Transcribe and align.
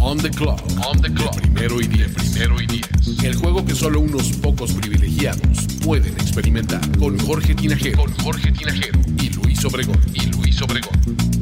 On 0.00 0.16
the 0.16 0.30
clock. 0.30 0.62
On 0.86 1.00
the 1.02 1.12
clock. 1.12 1.34
De 1.34 1.40
primero 1.40 1.80
y 1.80 1.88
diez. 1.88 2.14
primero 2.14 2.60
y 2.60 2.66
diez. 2.66 2.88
El 3.24 3.34
juego 3.34 3.64
que 3.64 3.74
solo 3.74 4.00
unos 4.00 4.30
pocos 4.34 4.72
privilegiados 4.72 5.66
pueden 5.84 6.12
experimentar. 6.14 6.80
Con 6.98 7.18
Jorge 7.18 7.54
Tinajero. 7.54 8.04
Con 8.04 8.12
Jorge 8.18 8.52
Tinajero. 8.52 9.00
Y 9.18 9.30
Luis 9.30 9.64
Obregón. 9.64 10.00
Y 10.14 10.26
Luis 10.26 10.62
Obregón. 10.62 10.94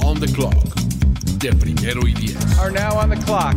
On 0.03 0.19
the 0.19 0.27
clock. 0.27 0.55
De 1.39 1.53
primero 1.53 2.09
y 2.09 2.15
diez. 2.15 2.37
Are 2.59 2.73
now 2.73 2.99
on 2.99 3.11
the 3.11 3.17
clock. 3.19 3.55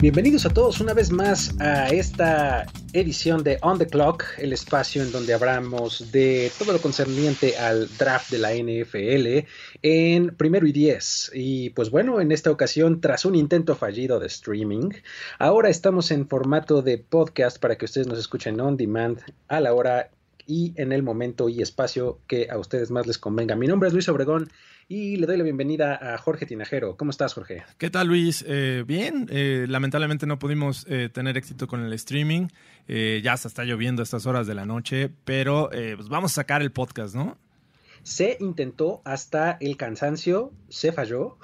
Bienvenidos 0.00 0.46
a 0.46 0.50
todos 0.50 0.80
una 0.80 0.94
vez 0.94 1.10
más 1.10 1.58
a 1.60 1.88
esta 1.88 2.66
edición 2.94 3.42
de 3.42 3.58
On 3.60 3.76
the 3.76 3.88
Clock, 3.88 4.24
el 4.38 4.52
espacio 4.52 5.02
en 5.02 5.10
donde 5.10 5.34
hablamos 5.34 6.12
de 6.12 6.50
todo 6.56 6.72
lo 6.72 6.80
concerniente 6.80 7.58
al 7.58 7.88
draft 7.98 8.30
de 8.30 8.38
la 8.38 8.54
NFL 8.54 9.48
en 9.82 10.36
primero 10.36 10.64
y 10.66 10.72
diez. 10.72 11.30
Y 11.34 11.70
pues 11.70 11.90
bueno, 11.90 12.20
en 12.20 12.30
esta 12.30 12.52
ocasión, 12.52 13.00
tras 13.00 13.24
un 13.24 13.34
intento 13.34 13.74
fallido 13.74 14.20
de 14.20 14.28
streaming, 14.28 14.90
ahora 15.40 15.70
estamos 15.70 16.12
en 16.12 16.28
formato 16.28 16.82
de 16.82 16.98
podcast 16.98 17.58
para 17.58 17.76
que 17.76 17.86
ustedes 17.86 18.06
nos 18.06 18.18
escuchen 18.18 18.60
on 18.60 18.76
demand 18.76 19.20
a 19.48 19.58
la 19.60 19.74
hora 19.74 20.10
y 20.46 20.72
en 20.76 20.92
el 20.92 21.02
momento 21.02 21.48
y 21.48 21.62
espacio 21.62 22.20
que 22.26 22.48
a 22.50 22.58
ustedes 22.58 22.90
más 22.90 23.06
les 23.06 23.18
convenga. 23.18 23.56
Mi 23.56 23.66
nombre 23.66 23.88
es 23.88 23.92
Luis 23.92 24.08
Obregón 24.08 24.50
y 24.88 25.16
le 25.16 25.26
doy 25.26 25.36
la 25.38 25.44
bienvenida 25.44 26.14
a 26.14 26.18
Jorge 26.18 26.46
Tinajero. 26.46 26.96
¿Cómo 26.96 27.10
estás, 27.10 27.34
Jorge? 27.34 27.62
¿Qué 27.78 27.90
tal, 27.90 28.08
Luis? 28.08 28.44
Eh, 28.46 28.84
bien, 28.86 29.26
eh, 29.30 29.66
lamentablemente 29.68 30.26
no 30.26 30.38
pudimos 30.38 30.86
eh, 30.88 31.08
tener 31.12 31.36
éxito 31.36 31.66
con 31.66 31.84
el 31.84 31.92
streaming. 31.94 32.48
Eh, 32.86 33.20
ya 33.24 33.36
se 33.36 33.48
está 33.48 33.64
lloviendo 33.64 34.02
a 34.02 34.04
estas 34.04 34.26
horas 34.26 34.46
de 34.46 34.54
la 34.54 34.66
noche, 34.66 35.10
pero 35.24 35.72
eh, 35.72 35.94
pues 35.96 36.08
vamos 36.08 36.32
a 36.32 36.34
sacar 36.34 36.60
el 36.60 36.70
podcast, 36.70 37.14
¿no? 37.14 37.38
Se 38.04 38.36
intentó 38.38 39.02
hasta 39.04 39.56
el 39.60 39.76
cansancio, 39.76 40.52
se 40.68 40.92
falló, 40.92 41.38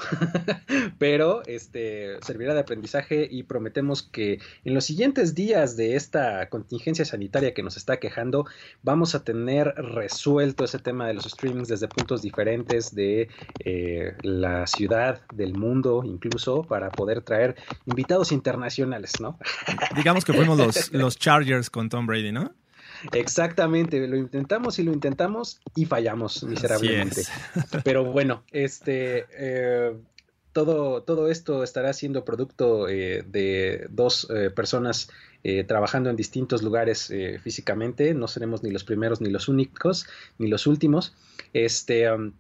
pero 0.98 1.42
este 1.47 2.19
servirá 2.22 2.55
de 2.55 2.61
aprendizaje 2.61 3.27
y 3.30 3.42
prometemos 3.42 4.03
que 4.03 4.41
en 4.64 4.75
los 4.75 4.84
siguientes 4.84 5.34
días 5.34 5.77
de 5.77 5.97
esta 5.97 6.48
contingencia 6.48 7.05
sanitaria 7.05 7.55
que 7.55 7.62
nos 7.62 7.77
está 7.77 7.98
quejando, 7.98 8.47
vamos 8.83 9.14
a 9.14 9.25
tener 9.25 9.75
resuelto 9.75 10.64
ese 10.64 10.78
tema 10.78 11.08
de 11.08 11.14
los 11.14 11.25
streamings 11.25 11.69
desde 11.69 11.88
puntos 11.88 12.22
diferentes 12.22 12.94
de 12.94 13.28
eh, 13.64 14.14
la 14.22 14.66
ciudad, 14.66 15.22
del 15.33 15.55
mundo, 15.55 16.03
incluso 16.05 16.62
para 16.62 16.91
poder 16.91 17.22
traer 17.22 17.56
invitados 17.86 18.33
internacionales, 18.33 19.12
¿no? 19.20 19.38
Digamos 19.97 20.25
que 20.25 20.33
fuimos 20.33 20.58
los, 20.58 20.92
los 20.92 21.19
Chargers 21.19 21.70
con 21.70 21.88
Tom 21.88 22.06
Brady, 22.06 22.33
¿no? 22.33 22.53
Exactamente, 23.12 24.06
lo 24.06 24.17
intentamos 24.17 24.79
y 24.79 24.83
lo 24.83 24.93
intentamos 24.93 25.61
y 25.75 25.87
fallamos 25.87 26.43
miserablemente. 26.45 27.23
Pero 27.84 28.05
bueno, 28.05 28.45
este 28.53 29.27
eh, 29.33 29.93
todo, 30.53 31.03
todo 31.03 31.31
esto 31.31 31.62
estará 31.62 31.93
siendo 31.93 32.25
producto 32.25 32.89
eh, 32.89 33.25
de 33.27 33.87
dos 33.91 34.28
eh, 34.31 34.51
personas 34.51 35.11
eh, 35.43 35.65
trabajando 35.65 36.11
en 36.11 36.17
distintos 36.17 36.62
lugares 36.62 37.12
físicamente. 37.43 38.15
No 38.15 38.28
seremos 38.28 38.62
ni 38.62 38.71
los 38.71 38.84
primeros, 38.84 39.21
ni 39.21 39.31
los 39.31 39.48
únicos, 39.48 40.06
ni 40.39 40.48
los 40.48 40.67
últimos. 40.67 41.15
Este. 41.53 42.11
um, 42.11 42.32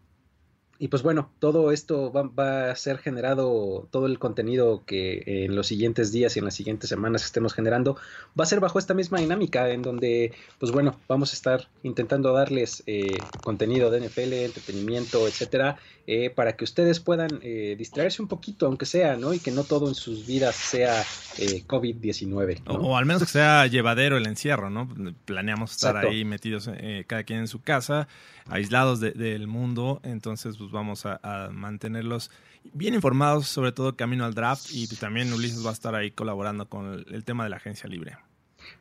y 0.82 0.88
pues 0.88 1.02
bueno, 1.02 1.30
todo 1.40 1.72
esto 1.72 2.10
va, 2.10 2.22
va, 2.22 2.70
a 2.70 2.74
ser 2.76 2.96
generado, 2.96 3.86
todo 3.90 4.06
el 4.06 4.18
contenido 4.18 4.82
que 4.86 5.22
en 5.44 5.54
los 5.54 5.66
siguientes 5.66 6.10
días 6.10 6.34
y 6.34 6.38
en 6.38 6.46
las 6.46 6.54
siguientes 6.54 6.88
semanas 6.88 7.22
estemos 7.22 7.52
generando, 7.52 7.96
va 8.38 8.44
a 8.44 8.46
ser 8.46 8.60
bajo 8.60 8.78
esta 8.78 8.94
misma 8.94 9.20
dinámica 9.20 9.68
en 9.70 9.82
donde, 9.82 10.32
pues 10.58 10.72
bueno, 10.72 10.98
vamos 11.06 11.32
a 11.32 11.34
estar 11.34 11.68
intentando 11.82 12.32
darles 12.32 12.82
eh, 12.86 13.18
contenido 13.42 13.90
de 13.90 14.00
NFL, 14.08 14.32
entretenimiento, 14.32 15.28
etcétera, 15.28 15.76
eh, 16.06 16.30
para 16.30 16.56
que 16.56 16.64
ustedes 16.64 16.98
puedan 16.98 17.40
eh, 17.42 17.76
distraerse 17.78 18.22
un 18.22 18.28
poquito, 18.28 18.64
aunque 18.64 18.86
sea, 18.86 19.16
¿no? 19.18 19.34
Y 19.34 19.38
que 19.38 19.50
no 19.50 19.64
todo 19.64 19.86
en 19.86 19.94
sus 19.94 20.26
vidas 20.26 20.56
sea 20.56 21.02
eh, 21.38 21.62
COVID-19. 21.66 22.62
O, 22.66 22.72
¿no? 22.72 22.78
o 22.80 22.96
al 22.96 23.04
menos 23.04 23.22
que 23.22 23.28
sea 23.28 23.66
llevadero 23.66 24.16
el 24.16 24.26
encierro, 24.26 24.70
¿no? 24.70 24.88
Planeamos 25.26 25.72
estar 25.72 25.94
Exacto. 25.96 26.08
ahí 26.08 26.24
metidos 26.24 26.70
eh, 26.72 27.04
cada 27.06 27.22
quien 27.24 27.40
en 27.40 27.48
su 27.48 27.60
casa, 27.60 28.08
aislados 28.46 28.98
de- 29.00 29.12
del 29.12 29.46
mundo, 29.46 30.00
entonces 30.02 30.56
pues 30.56 30.69
vamos 30.70 31.06
a, 31.06 31.20
a 31.22 31.50
mantenerlos 31.50 32.30
bien 32.74 32.94
informados, 32.94 33.46
sobre 33.48 33.72
todo 33.72 33.96
camino 33.96 34.24
al 34.24 34.34
draft 34.34 34.66
y 34.72 34.86
pues, 34.86 35.00
también 35.00 35.32
Ulises 35.32 35.64
va 35.64 35.70
a 35.70 35.72
estar 35.72 35.94
ahí 35.94 36.10
colaborando 36.10 36.68
con 36.68 36.92
el, 36.92 37.06
el 37.12 37.24
tema 37.24 37.44
de 37.44 37.50
la 37.50 37.56
agencia 37.56 37.88
libre. 37.88 38.16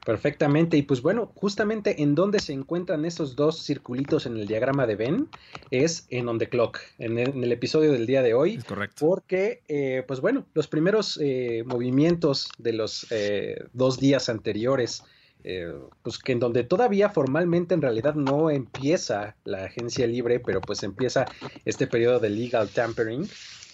Perfectamente, 0.05 0.77
y 0.77 0.83
pues 0.83 1.01
bueno, 1.01 1.31
justamente 1.35 2.01
en 2.03 2.13
donde 2.13 2.39
se 2.39 2.53
encuentran 2.53 3.05
esos 3.05 3.35
dos 3.35 3.63
circulitos 3.65 4.25
en 4.25 4.37
el 4.37 4.45
diagrama 4.47 4.85
de 4.85 4.95
Ben 4.95 5.27
es 5.71 6.05
en 6.09 6.27
On 6.27 6.37
the 6.37 6.47
Clock, 6.49 6.79
en 6.99 7.17
el, 7.17 7.29
en 7.29 7.43
el 7.43 7.51
episodio 7.51 7.91
del 7.91 8.05
día 8.05 8.21
de 8.21 8.33
hoy, 8.33 8.55
Es 8.55 8.65
correcto. 8.65 9.05
porque 9.05 9.61
eh, 9.67 10.03
pues 10.07 10.19
bueno, 10.21 10.45
los 10.53 10.67
primeros 10.67 11.17
eh, 11.21 11.63
movimientos 11.65 12.49
de 12.57 12.73
los 12.73 13.07
eh, 13.09 13.63
dos 13.73 13.99
días 13.99 14.29
anteriores, 14.29 15.03
eh, 15.43 15.73
pues 16.01 16.17
que 16.19 16.33
en 16.33 16.39
donde 16.39 16.63
todavía 16.63 17.09
formalmente 17.09 17.73
en 17.73 17.81
realidad 17.81 18.15
no 18.15 18.49
empieza 18.49 19.37
la 19.43 19.65
agencia 19.65 20.05
libre, 20.07 20.39
pero 20.39 20.65
pues 20.65 20.83
empieza 20.83 21.27
este 21.65 21.87
periodo 21.87 22.19
de 22.19 22.29
legal 22.29 22.69
tampering. 22.69 23.27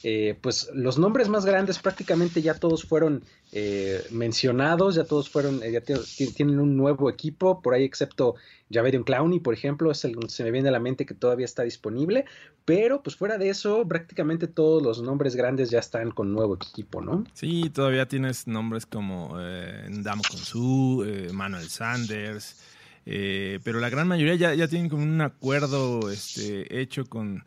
Eh, 0.07 0.37
pues 0.39 0.69
los 0.71 0.99
nombres 0.99 1.29
más 1.29 1.47
grandes 1.47 1.79
prácticamente 1.79 2.39
ya 2.43 2.53
todos 2.53 2.83
fueron 2.83 3.23
eh, 3.51 4.05
mencionados, 4.11 4.93
ya 4.93 5.03
todos 5.03 5.31
fueron, 5.31 5.63
eh, 5.63 5.71
ya 5.71 5.81
tienen 5.81 6.59
un 6.59 6.77
nuevo 6.77 7.09
equipo, 7.09 7.59
por 7.59 7.73
ahí 7.73 7.85
excepto 7.85 8.35
Javerion 8.71 9.03
Clowney, 9.03 9.39
por 9.39 9.55
ejemplo, 9.55 9.89
es 9.89 10.05
el 10.05 10.15
se 10.27 10.43
me 10.43 10.51
viene 10.51 10.69
a 10.69 10.71
la 10.71 10.79
mente 10.79 11.07
que 11.07 11.15
todavía 11.15 11.45
está 11.45 11.63
disponible, 11.63 12.25
pero 12.65 13.01
pues 13.01 13.15
fuera 13.15 13.39
de 13.39 13.49
eso, 13.49 13.83
prácticamente 13.87 14.45
todos 14.45 14.83
los 14.83 15.01
nombres 15.01 15.35
grandes 15.35 15.71
ya 15.71 15.79
están 15.79 16.11
con 16.11 16.31
nuevo 16.31 16.53
equipo, 16.53 17.01
¿no? 17.01 17.23
Sí, 17.33 17.71
todavía 17.71 18.07
tienes 18.07 18.45
nombres 18.45 18.85
como 18.85 19.37
eh, 19.39 19.87
Ndamo 19.89 20.21
Konsu, 20.29 21.03
Manuel 21.33 21.67
Sanders, 21.67 22.61
pero 23.05 23.79
la 23.79 23.89
gran 23.89 24.07
mayoría 24.07 24.35
ya, 24.35 24.53
ya 24.53 24.67
tienen 24.67 24.87
como 24.87 25.01
un 25.01 25.19
acuerdo 25.21 26.11
este, 26.11 26.79
hecho 26.79 27.05
con, 27.05 27.43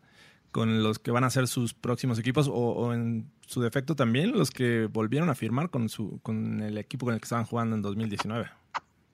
con 0.51 0.83
los 0.83 0.99
que 0.99 1.11
van 1.11 1.23
a 1.23 1.29
ser 1.29 1.47
sus 1.47 1.73
próximos 1.73 2.19
equipos 2.19 2.47
o, 2.47 2.53
o 2.53 2.93
en 2.93 3.29
su 3.45 3.61
defecto 3.61 3.95
también 3.95 4.31
los 4.31 4.51
que 4.51 4.85
volvieron 4.85 5.29
a 5.29 5.35
firmar 5.35 5.69
con, 5.69 5.89
su, 5.89 6.19
con 6.21 6.61
el 6.61 6.77
equipo 6.77 7.05
con 7.05 7.13
el 7.13 7.19
que 7.19 7.25
estaban 7.25 7.45
jugando 7.45 7.75
en 7.75 7.81
2019. 7.81 8.49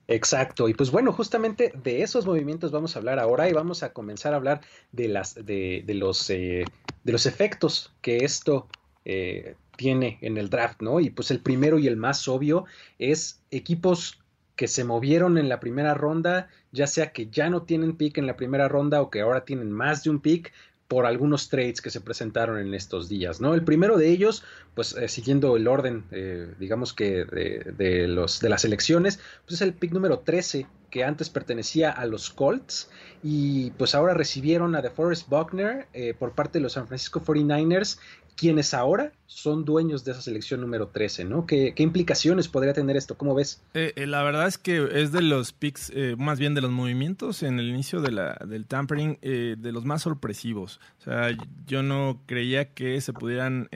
Exacto, 0.08 0.68
y 0.68 0.74
pues 0.74 0.92
bueno, 0.92 1.12
justamente 1.12 1.72
de 1.82 2.02
esos 2.02 2.26
movimientos 2.26 2.70
vamos 2.70 2.94
a 2.94 3.00
hablar 3.00 3.18
ahora 3.18 3.48
y 3.48 3.52
vamos 3.52 3.82
a 3.82 3.92
comenzar 3.92 4.34
a 4.34 4.36
hablar 4.36 4.60
de 4.92 5.08
las 5.08 5.34
de, 5.34 5.82
de 5.84 5.94
los 5.94 6.30
eh, 6.30 6.64
de 7.02 7.12
los 7.12 7.26
efectos 7.26 7.92
que 8.02 8.18
esto 8.18 8.68
eh, 9.04 9.56
tiene 9.76 10.18
en 10.20 10.36
el 10.36 10.48
draft, 10.48 10.80
¿no? 10.80 11.00
Y 11.00 11.10
pues 11.10 11.32
el 11.32 11.40
primero 11.40 11.78
y 11.78 11.88
el 11.88 11.96
más 11.96 12.28
obvio 12.28 12.66
es 12.98 13.42
equipos 13.50 14.20
que 14.54 14.68
se 14.68 14.84
movieron 14.84 15.38
en 15.38 15.48
la 15.48 15.60
primera 15.60 15.92
ronda, 15.94 16.48
ya 16.72 16.86
sea 16.86 17.12
que 17.12 17.28
ya 17.28 17.50
no 17.50 17.62
tienen 17.62 17.96
pick 17.96 18.16
en 18.18 18.26
la 18.26 18.36
primera 18.36 18.68
ronda 18.68 19.02
o 19.02 19.10
que 19.10 19.20
ahora 19.20 19.44
tienen 19.44 19.72
más 19.72 20.04
de 20.04 20.10
un 20.10 20.20
pick 20.20 20.52
por 20.88 21.06
algunos 21.06 21.48
trades 21.48 21.80
que 21.80 21.90
se 21.90 22.00
presentaron 22.00 22.58
en 22.58 22.74
estos 22.74 23.08
días, 23.08 23.40
¿no? 23.40 23.54
El 23.54 23.64
primero 23.64 23.96
de 23.96 24.08
ellos, 24.10 24.44
pues 24.74 24.94
eh, 24.94 25.08
siguiendo 25.08 25.56
el 25.56 25.66
orden, 25.66 26.04
eh, 26.12 26.54
digamos 26.58 26.92
que 26.92 27.24
de, 27.24 27.72
de, 27.76 28.06
los, 28.06 28.40
de 28.40 28.48
las 28.48 28.64
elecciones, 28.64 29.18
pues 29.44 29.54
es 29.54 29.62
el 29.62 29.74
pick 29.74 29.92
número 29.92 30.20
13, 30.20 30.66
que 30.96 31.04
antes 31.04 31.28
pertenecía 31.28 31.90
a 31.90 32.06
los 32.06 32.30
Colts, 32.30 32.88
y 33.22 33.70
pues 33.72 33.94
ahora 33.94 34.14
recibieron 34.14 34.74
a 34.74 34.80
DeForest 34.80 35.28
Buckner 35.28 35.88
eh, 35.92 36.14
por 36.18 36.32
parte 36.32 36.58
de 36.58 36.62
los 36.62 36.72
San 36.72 36.86
Francisco 36.88 37.20
49ers, 37.20 37.98
quienes 38.34 38.72
ahora 38.72 39.12
son 39.26 39.66
dueños 39.66 40.04
de 40.06 40.12
esa 40.12 40.22
selección 40.22 40.62
número 40.62 40.88
13, 40.88 41.26
¿no? 41.26 41.44
¿Qué, 41.44 41.74
qué 41.76 41.82
implicaciones 41.82 42.48
podría 42.48 42.72
tener 42.72 42.96
esto? 42.96 43.18
¿Cómo 43.18 43.34
ves? 43.34 43.62
Eh, 43.74 43.92
eh, 43.96 44.06
la 44.06 44.22
verdad 44.22 44.46
es 44.46 44.56
que 44.56 44.88
es 44.90 45.12
de 45.12 45.20
los 45.20 45.52
picks, 45.52 45.92
eh, 45.94 46.16
más 46.16 46.38
bien 46.38 46.54
de 46.54 46.62
los 46.62 46.70
movimientos 46.70 47.42
en 47.42 47.60
el 47.60 47.68
inicio 47.68 48.00
de 48.00 48.12
la, 48.12 48.38
del 48.48 48.64
tampering, 48.64 49.18
de 49.20 49.72
los 49.72 49.84
más 49.84 50.00
sorpresivos. 50.00 50.80
O 51.00 51.02
sea, 51.04 51.36
yo 51.66 51.82
no 51.82 52.22
creía 52.24 52.72
que 52.72 52.98
se 53.02 53.12
pudieran 53.12 53.68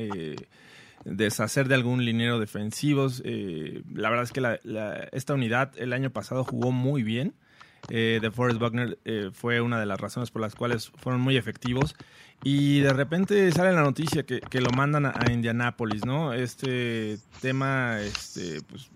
deshacer 1.04 1.68
de 1.68 1.74
algún 1.74 2.04
liniero 2.04 2.38
defensivos. 2.38 3.22
Eh, 3.24 3.82
la 3.92 4.10
verdad 4.10 4.24
es 4.24 4.32
que 4.32 5.08
esta 5.12 5.34
unidad 5.34 5.72
el 5.76 5.92
año 5.92 6.10
pasado 6.10 6.44
jugó 6.44 6.72
muy 6.72 7.02
bien. 7.02 7.34
de 7.88 8.30
Forrest 8.32 8.60
Buckner 8.60 8.98
fue 9.32 9.60
una 9.60 9.80
de 9.80 9.86
las 9.86 10.00
razones 10.00 10.30
por 10.30 10.42
las 10.42 10.54
cuales 10.54 10.90
fueron 10.96 11.20
muy 11.20 11.36
efectivos. 11.36 11.96
Y 12.42 12.80
de 12.80 12.92
repente 12.92 13.52
sale 13.52 13.72
la 13.72 13.82
noticia 13.82 14.24
que, 14.24 14.40
que 14.40 14.60
lo 14.60 14.70
mandan 14.70 15.04
a, 15.06 15.12
a, 15.14 15.30
Indianápolis, 15.30 16.06
¿no? 16.06 16.32
Este 16.32 17.18
tema, 17.42 18.00
este, 18.00 18.62
pues, 18.62 18.90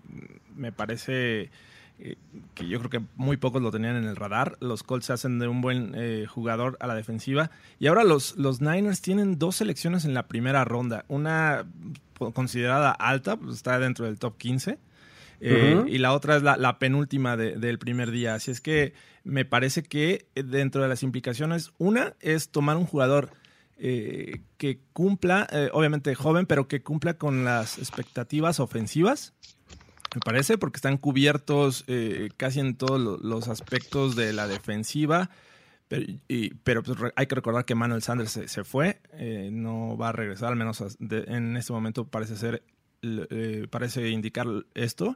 me 0.55 0.71
parece 0.71 1.51
eh, 1.99 2.15
que 2.53 2.67
yo 2.67 2.79
creo 2.79 2.89
que 2.89 3.01
muy 3.15 3.37
pocos 3.37 3.61
lo 3.61 3.71
tenían 3.71 3.95
en 3.95 4.05
el 4.05 4.15
radar. 4.15 4.57
Los 4.59 4.83
Colts 4.83 5.07
se 5.07 5.13
hacen 5.13 5.39
de 5.39 5.47
un 5.47 5.61
buen 5.61 5.93
eh, 5.95 6.25
jugador 6.27 6.77
a 6.79 6.87
la 6.87 6.95
defensiva. 6.95 7.51
Y 7.79 7.87
ahora 7.87 8.03
los, 8.03 8.35
los 8.37 8.61
Niners 8.61 9.01
tienen 9.01 9.39
dos 9.39 9.57
selecciones 9.57 10.05
en 10.05 10.13
la 10.13 10.27
primera 10.27 10.65
ronda. 10.65 11.05
Una 11.07 11.65
considerada 12.33 12.91
alta, 12.91 13.37
pues 13.37 13.55
está 13.55 13.79
dentro 13.79 14.05
del 14.05 14.19
top 14.19 14.37
15. 14.37 14.77
Eh, 15.41 15.83
y 15.87 15.97
la 15.97 16.13
otra 16.13 16.37
es 16.37 16.43
la, 16.43 16.57
la 16.57 16.79
penúltima 16.79 17.37
de, 17.37 17.57
del 17.57 17.77
primer 17.77 18.11
día. 18.11 18.35
Así 18.35 18.51
es 18.51 18.61
que 18.61 18.93
me 19.23 19.45
parece 19.45 19.83
que 19.83 20.27
dentro 20.33 20.81
de 20.81 20.87
las 20.87 21.03
implicaciones, 21.03 21.71
una 21.77 22.13
es 22.21 22.49
tomar 22.49 22.77
un 22.77 22.85
jugador 22.85 23.31
eh, 23.77 24.41
que 24.57 24.79
cumpla, 24.93 25.47
eh, 25.51 25.69
obviamente 25.73 26.15
joven, 26.15 26.45
pero 26.45 26.67
que 26.67 26.81
cumpla 26.81 27.15
con 27.15 27.43
las 27.43 27.77
expectativas 27.77 28.59
ofensivas. 28.61 29.33
Me 30.15 30.21
parece, 30.23 30.57
porque 30.57 30.77
están 30.77 30.97
cubiertos 30.97 31.83
eh, 31.87 32.29
casi 32.37 32.61
en 32.61 32.75
todos 32.75 33.21
los 33.21 33.47
aspectos 33.47 34.15
de 34.15 34.33
la 34.33 34.47
defensiva. 34.47 35.29
Pero, 35.87 36.05
y, 36.27 36.55
pero 36.63 36.81
pues, 36.81 36.97
hay 37.15 37.27
que 37.27 37.35
recordar 37.35 37.65
que 37.65 37.75
Manuel 37.75 38.01
Sanders 38.01 38.31
se, 38.31 38.63
fue, 38.63 39.01
no 39.51 39.95
va 39.97 40.09
a 40.09 40.11
regresar, 40.13 40.49
al 40.49 40.55
menos 40.55 40.83
de, 40.97 41.25
en 41.27 41.55
este 41.57 41.73
momento 41.73 42.07
parece 42.07 42.37
ser, 42.37 42.63
parece 43.69 44.09
indicar 44.09 44.47
esto. 44.73 45.15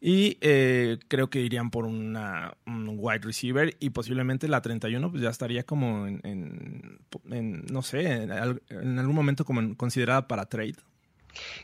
Y 0.00 0.36
eh, 0.42 0.98
creo 1.08 1.30
que 1.30 1.40
irían 1.40 1.70
por 1.70 1.86
una, 1.86 2.56
un 2.66 2.96
wide 2.98 3.20
receiver 3.20 3.76
y 3.80 3.90
posiblemente 3.90 4.46
la 4.46 4.60
31 4.60 5.10
pues 5.10 5.22
ya 5.22 5.30
estaría 5.30 5.64
como 5.64 6.06
en, 6.06 6.98
no 7.72 7.82
sé, 7.82 8.22
en, 8.22 8.30
algún 8.30 9.14
momento 9.14 9.44
como 9.44 9.76
considerada 9.76 10.28
para 10.28 10.46
trade. 10.46 10.76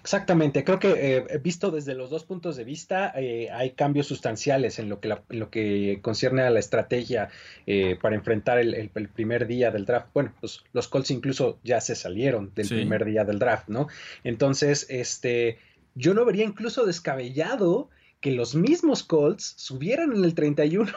Exactamente, 0.00 0.64
creo 0.64 0.78
que 0.78 1.16
eh, 1.16 1.38
visto 1.38 1.70
desde 1.70 1.94
los 1.94 2.10
dos 2.10 2.24
puntos 2.24 2.56
de 2.56 2.64
vista 2.64 3.12
eh, 3.16 3.50
hay 3.50 3.70
cambios 3.70 4.06
sustanciales 4.06 4.78
en 4.78 4.88
lo 4.88 5.00
que, 5.00 5.08
la, 5.08 5.22
en 5.30 5.38
lo 5.38 5.50
que 5.50 6.00
concierne 6.02 6.42
a 6.42 6.50
la 6.50 6.58
estrategia 6.58 7.28
eh, 7.66 7.96
para 8.00 8.16
enfrentar 8.16 8.58
el, 8.58 8.74
el, 8.74 8.90
el, 8.94 9.08
primer 9.08 9.46
día 9.46 9.70
del 9.70 9.84
draft. 9.84 10.08
Bueno, 10.12 10.32
pues 10.40 10.64
los 10.72 10.88
Colts 10.88 11.10
incluso 11.10 11.58
ya 11.62 11.80
se 11.80 11.94
salieron 11.94 12.52
del 12.54 12.66
sí. 12.66 12.74
primer 12.74 13.04
día 13.04 13.24
del 13.24 13.38
draft, 13.38 13.68
¿no? 13.68 13.88
Entonces, 14.24 14.86
este, 14.88 15.58
yo 15.94 16.14
no 16.14 16.24
vería 16.24 16.44
incluso 16.44 16.84
descabellado 16.84 17.90
que 18.20 18.30
los 18.30 18.54
mismos 18.54 19.02
Colts 19.02 19.54
subieran 19.56 20.12
en 20.12 20.24
el 20.24 20.34
31, 20.34 20.92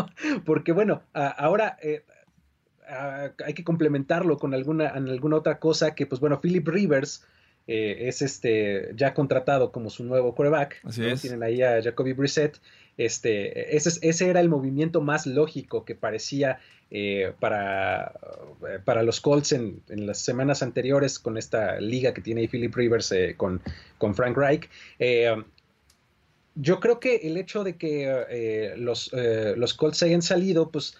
porque 0.46 0.72
bueno, 0.72 1.02
ahora 1.12 1.76
eh, 1.82 2.02
hay 3.44 3.54
que 3.54 3.64
complementarlo 3.64 4.38
con 4.38 4.54
alguna, 4.54 4.88
alguna 4.88 5.36
otra 5.36 5.58
cosa 5.58 5.94
que 5.94 6.06
pues 6.06 6.20
bueno, 6.20 6.40
Philip 6.40 6.66
Rivers 6.66 7.24
eh, 7.66 8.08
es 8.08 8.22
este 8.22 8.90
ya 8.96 9.14
contratado 9.14 9.72
como 9.72 9.90
su 9.90 10.04
nuevo 10.04 10.34
quarterback, 10.34 10.80
Así 10.84 11.00
¿no? 11.00 11.08
es. 11.08 11.22
tienen 11.22 11.42
ahí 11.42 11.62
a 11.62 11.82
Jacoby 11.82 12.12
Brissett, 12.12 12.58
este, 12.96 13.76
ese, 13.76 13.98
ese 14.02 14.28
era 14.28 14.40
el 14.40 14.48
movimiento 14.48 15.00
más 15.00 15.26
lógico 15.26 15.84
que 15.84 15.94
parecía 15.94 16.58
eh, 16.90 17.32
para, 17.38 18.12
para 18.84 19.02
los 19.02 19.20
Colts 19.20 19.52
en, 19.52 19.80
en, 19.88 20.06
las 20.06 20.18
semanas 20.18 20.62
anteriores 20.62 21.18
con 21.18 21.38
esta 21.38 21.80
liga 21.80 22.12
que 22.12 22.20
tiene 22.20 22.42
ahí 22.42 22.48
Philip 22.48 22.74
Rivers 22.74 23.12
eh, 23.12 23.34
con, 23.36 23.62
con 23.98 24.14
Frank 24.14 24.36
Reich. 24.36 24.68
Yo 26.56 26.80
creo 26.80 26.98
que 26.98 27.16
el 27.16 27.36
hecho 27.36 27.62
de 27.62 27.76
que 27.76 28.74
los, 28.76 29.12
los 29.56 29.72
Colts 29.74 30.02
hayan 30.02 30.20
salido, 30.20 30.70
pues 30.70 30.98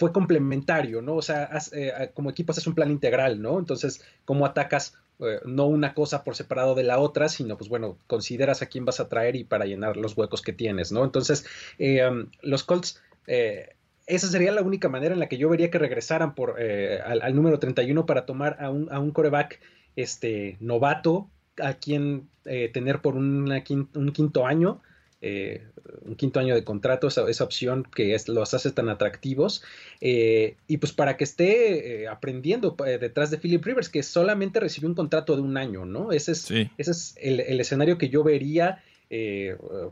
fue 0.00 0.14
complementario, 0.14 1.02
¿no? 1.02 1.16
O 1.16 1.22
sea, 1.22 1.50
eh, 1.72 2.10
como 2.14 2.30
equipo 2.30 2.52
haces 2.52 2.66
un 2.66 2.74
plan 2.74 2.90
integral, 2.90 3.42
¿no? 3.42 3.58
Entonces, 3.58 4.02
¿cómo 4.24 4.46
atacas 4.46 4.94
eh, 5.20 5.40
no 5.44 5.66
una 5.66 5.94
cosa 5.94 6.24
por 6.24 6.36
separado 6.36 6.74
de 6.74 6.84
la 6.84 6.98
otra, 6.98 7.28
sino, 7.28 7.56
pues 7.56 7.68
bueno, 7.68 7.98
consideras 8.06 8.62
a 8.62 8.66
quién 8.66 8.84
vas 8.84 9.00
a 9.00 9.08
traer 9.08 9.36
y 9.36 9.44
para 9.44 9.66
llenar 9.66 9.96
los 9.96 10.16
huecos 10.16 10.42
que 10.42 10.52
tienes, 10.52 10.92
¿no? 10.92 11.04
Entonces, 11.04 11.44
um, 11.78 12.26
los 12.42 12.64
Colts 12.64 13.00
eh, 13.26 13.76
esa 14.06 14.26
sería 14.26 14.50
la 14.50 14.62
única 14.62 14.88
manera 14.88 15.14
en 15.14 15.20
la 15.20 15.28
que 15.28 15.38
yo 15.38 15.48
vería 15.48 15.70
que 15.70 15.78
regresaran 15.78 16.34
por, 16.34 16.56
eh, 16.58 17.00
al, 17.04 17.22
al, 17.22 17.34
número 17.34 17.60
31 17.60 18.06
para 18.06 18.26
tomar 18.26 18.56
a 18.60 18.70
un, 18.70 18.92
a 18.92 18.98
un 18.98 19.12
coreback 19.12 19.60
este, 19.94 20.56
novato, 20.58 21.28
a 21.62 21.74
quien 21.74 22.28
eh, 22.44 22.70
tener 22.72 23.00
por 23.00 23.14
una 23.14 23.62
un 23.94 24.12
quinto 24.12 24.46
año, 24.46 24.82
eh, 25.22 25.66
un 26.02 26.16
quinto 26.16 26.40
año 26.40 26.54
de 26.54 26.64
contrato, 26.64 27.08
esa, 27.08 27.28
esa 27.28 27.44
opción 27.44 27.86
que 27.94 28.14
es, 28.14 28.28
los 28.28 28.54
hace 28.54 28.70
tan 28.70 28.88
atractivos, 28.88 29.62
eh, 30.00 30.56
y 30.66 30.78
pues 30.78 30.92
para 30.92 31.16
que 31.16 31.24
esté 31.24 32.02
eh, 32.02 32.08
aprendiendo 32.08 32.76
detrás 33.00 33.30
de 33.30 33.38
Philip 33.38 33.64
Rivers, 33.64 33.88
que 33.88 34.02
solamente 34.02 34.60
recibió 34.60 34.88
un 34.88 34.94
contrato 34.94 35.36
de 35.36 35.42
un 35.42 35.56
año, 35.56 35.84
¿no? 35.84 36.12
Ese 36.12 36.32
es, 36.32 36.42
sí. 36.42 36.70
ese 36.78 36.90
es 36.90 37.14
el, 37.20 37.40
el, 37.40 37.60
escenario 37.60 37.98
que 37.98 38.08
yo 38.08 38.22
vería. 38.22 38.82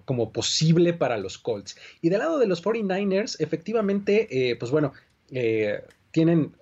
Como 0.04 0.32
posible 0.32 0.92
para 0.92 1.18
los 1.18 1.38
Colts. 1.38 1.76
Y 2.00 2.08
del 2.08 2.20
lado 2.20 2.38
de 2.38 2.46
los 2.46 2.62
49ers, 2.62 3.34
efectivamente, 3.40 4.56
pues 4.60 4.70
bueno, 4.70 4.92
tienen 6.10 6.54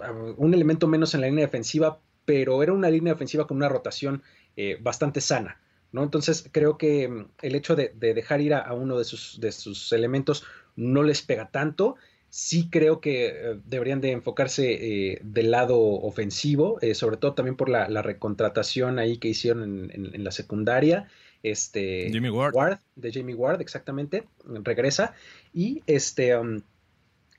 uh, 0.00 0.34
un 0.36 0.54
elemento 0.54 0.86
menos 0.86 1.14
en 1.14 1.20
la 1.20 1.28
línea 1.28 1.46
defensiva, 1.46 2.00
pero 2.24 2.62
era 2.62 2.72
una 2.72 2.90
línea 2.90 3.12
defensiva 3.12 3.46
con 3.46 3.56
una 3.56 3.68
rotación 3.68 4.22
eh, 4.56 4.78
bastante 4.80 5.20
sana. 5.20 5.60
¿No? 5.92 6.02
Entonces 6.02 6.48
creo 6.52 6.78
que 6.78 7.08
um, 7.08 7.28
el 7.42 7.54
hecho 7.54 7.76
de, 7.76 7.92
de 7.94 8.14
dejar 8.14 8.40
ir 8.40 8.54
a, 8.54 8.60
a, 8.60 8.74
uno 8.74 8.98
de 8.98 9.04
sus, 9.04 9.40
de 9.40 9.52
sus 9.52 9.92
elementos 9.92 10.44
no 10.76 11.02
les 11.02 11.22
pega 11.22 11.50
tanto. 11.50 11.96
Sí 12.30 12.68
creo 12.70 13.00
que 13.00 13.26
eh, 13.28 13.60
deberían 13.64 14.00
de 14.00 14.12
enfocarse 14.12 14.72
eh, 14.72 15.20
del 15.22 15.50
lado 15.50 15.78
ofensivo, 15.80 16.78
eh, 16.82 16.94
sobre 16.94 17.16
todo 17.16 17.34
también 17.34 17.56
por 17.56 17.68
la, 17.68 17.88
la, 17.88 18.02
recontratación 18.02 18.98
ahí 18.98 19.16
que 19.16 19.28
hicieron 19.28 19.62
en, 19.62 19.90
en, 19.92 20.14
en 20.14 20.24
la 20.24 20.30
secundaria 20.30 21.08
este 21.42 22.10
Jimmy 22.10 22.30
Ward. 22.30 22.54
Ward. 22.54 22.78
de 22.96 23.12
Jamie 23.12 23.34
Ward, 23.34 23.60
exactamente, 23.60 24.26
regresa. 24.44 25.14
Y 25.52 25.82
este, 25.86 26.36
um, 26.36 26.60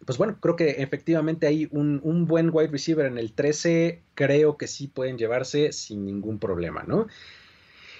pues 0.05 0.17
bueno, 0.17 0.37
creo 0.39 0.55
que 0.55 0.69
efectivamente 0.81 1.47
hay 1.47 1.67
un, 1.71 1.99
un, 2.03 2.25
buen 2.25 2.49
wide 2.51 2.69
receiver 2.69 3.05
en 3.05 3.17
el 3.17 3.33
13, 3.33 4.01
creo 4.15 4.57
que 4.57 4.67
sí 4.67 4.87
pueden 4.87 5.17
llevarse 5.17 5.71
sin 5.73 6.05
ningún 6.05 6.39
problema, 6.39 6.83
¿no? 6.87 7.07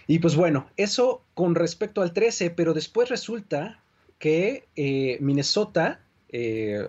Y 0.09 0.17
pues 0.17 0.35
bueno, 0.35 0.67
eso 0.75 1.21
con 1.35 1.53
respecto 1.53 2.01
al 2.01 2.13
13, 2.13 2.49
pero 2.49 2.73
después 2.73 3.09
resulta 3.09 3.79
que 4.17 4.67
eh, 4.75 5.19
Minnesota 5.21 6.01
eh, 6.29 6.87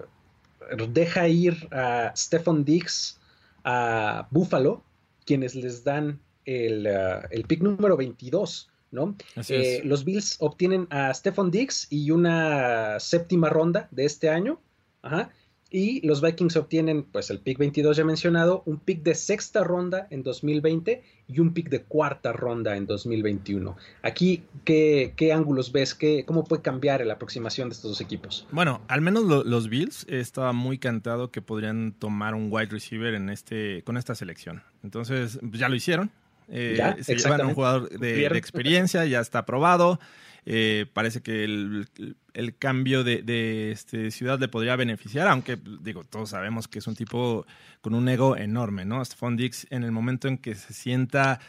deja 0.88 1.28
ir 1.28 1.68
a 1.70 2.14
Stephon 2.16 2.64
Diggs 2.64 3.20
a 3.62 4.26
Buffalo, 4.30 4.82
quienes 5.26 5.54
les 5.54 5.84
dan 5.84 6.18
el, 6.46 6.86
uh, 6.86 7.26
el 7.30 7.44
pick 7.44 7.60
número 7.60 7.94
22. 7.94 8.70
¿no? 8.90 9.14
Eh, 9.50 9.82
los 9.84 10.02
Bills 10.02 10.36
obtienen 10.40 10.86
a 10.88 11.12
Stephon 11.12 11.50
Diggs 11.50 11.88
y 11.90 12.12
una 12.12 12.98
séptima 13.00 13.50
ronda 13.50 13.86
de 13.90 14.06
este 14.06 14.30
año. 14.30 14.58
Ajá. 15.02 15.30
Y 15.70 16.04
los 16.06 16.20
Vikings 16.20 16.56
obtienen, 16.56 17.04
pues, 17.04 17.30
el 17.30 17.38
pick 17.38 17.58
22 17.58 17.96
ya 17.96 18.04
mencionado, 18.04 18.62
un 18.66 18.78
pick 18.78 19.02
de 19.02 19.14
sexta 19.14 19.62
ronda 19.62 20.08
en 20.10 20.22
2020 20.22 21.02
y 21.28 21.40
un 21.40 21.54
pick 21.54 21.68
de 21.68 21.82
cuarta 21.84 22.32
ronda 22.32 22.76
en 22.76 22.86
2021. 22.86 23.76
Aquí, 24.02 24.42
¿qué, 24.64 25.14
qué 25.16 25.32
ángulos 25.32 25.70
ves? 25.70 25.94
¿Qué, 25.94 26.24
¿Cómo 26.26 26.44
puede 26.44 26.62
cambiar 26.62 27.06
la 27.06 27.14
aproximación 27.14 27.68
de 27.68 27.74
estos 27.74 27.92
dos 27.92 28.00
equipos? 28.00 28.48
Bueno, 28.50 28.80
al 28.88 29.00
menos 29.00 29.24
lo, 29.24 29.44
los 29.44 29.68
Bills 29.68 30.06
estaba 30.08 30.52
muy 30.52 30.78
cantado 30.78 31.30
que 31.30 31.40
podrían 31.40 31.92
tomar 31.92 32.34
un 32.34 32.48
wide 32.50 32.70
receiver 32.70 33.14
en 33.14 33.30
este, 33.30 33.82
con 33.84 33.96
esta 33.96 34.16
selección. 34.16 34.62
Entonces, 34.82 35.38
ya 35.52 35.68
lo 35.68 35.76
hicieron. 35.76 36.10
Eh, 36.50 36.74
ya, 36.76 36.96
se 37.02 37.16
llevan 37.16 37.46
un 37.46 37.54
jugador 37.54 37.88
de, 37.88 38.28
de, 38.28 38.38
experiencia, 38.38 39.04
ya 39.06 39.20
está 39.20 39.40
aprobado. 39.40 40.00
Eh, 40.46 40.86
parece 40.92 41.20
que 41.20 41.44
el, 41.44 41.86
el 42.32 42.56
cambio 42.56 43.04
de, 43.04 43.22
de 43.22 43.72
este, 43.72 44.10
ciudad 44.10 44.40
le 44.40 44.48
podría 44.48 44.74
beneficiar, 44.76 45.28
aunque 45.28 45.58
digo, 45.82 46.04
todos 46.04 46.30
sabemos 46.30 46.66
que 46.66 46.78
es 46.78 46.86
un 46.86 46.94
tipo 46.94 47.46
con 47.80 47.94
un 47.94 48.08
ego 48.08 48.36
enorme, 48.36 48.84
¿no? 48.84 49.04
Stephon 49.04 49.36
Dix, 49.36 49.66
en 49.70 49.84
el 49.84 49.92
momento 49.92 50.28
en 50.28 50.38
que 50.38 50.54
se 50.54 50.72
sienta 50.72 51.40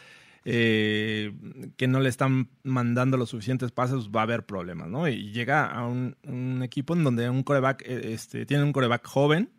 eh, 0.44 1.32
que 1.76 1.86
no 1.86 2.00
le 2.00 2.08
están 2.08 2.48
mandando 2.64 3.16
los 3.16 3.30
suficientes 3.30 3.70
pases, 3.70 4.08
va 4.14 4.20
a 4.20 4.24
haber 4.24 4.44
problemas, 4.44 4.88
¿no? 4.88 5.08
Y 5.08 5.32
llega 5.32 5.66
a 5.66 5.86
un, 5.86 6.16
un 6.24 6.62
equipo 6.62 6.94
en 6.94 7.04
donde 7.04 7.30
un 7.30 7.42
coreback, 7.42 7.84
este, 7.86 8.44
tiene 8.44 8.64
un 8.64 8.72
coreback 8.72 9.06
joven, 9.06 9.50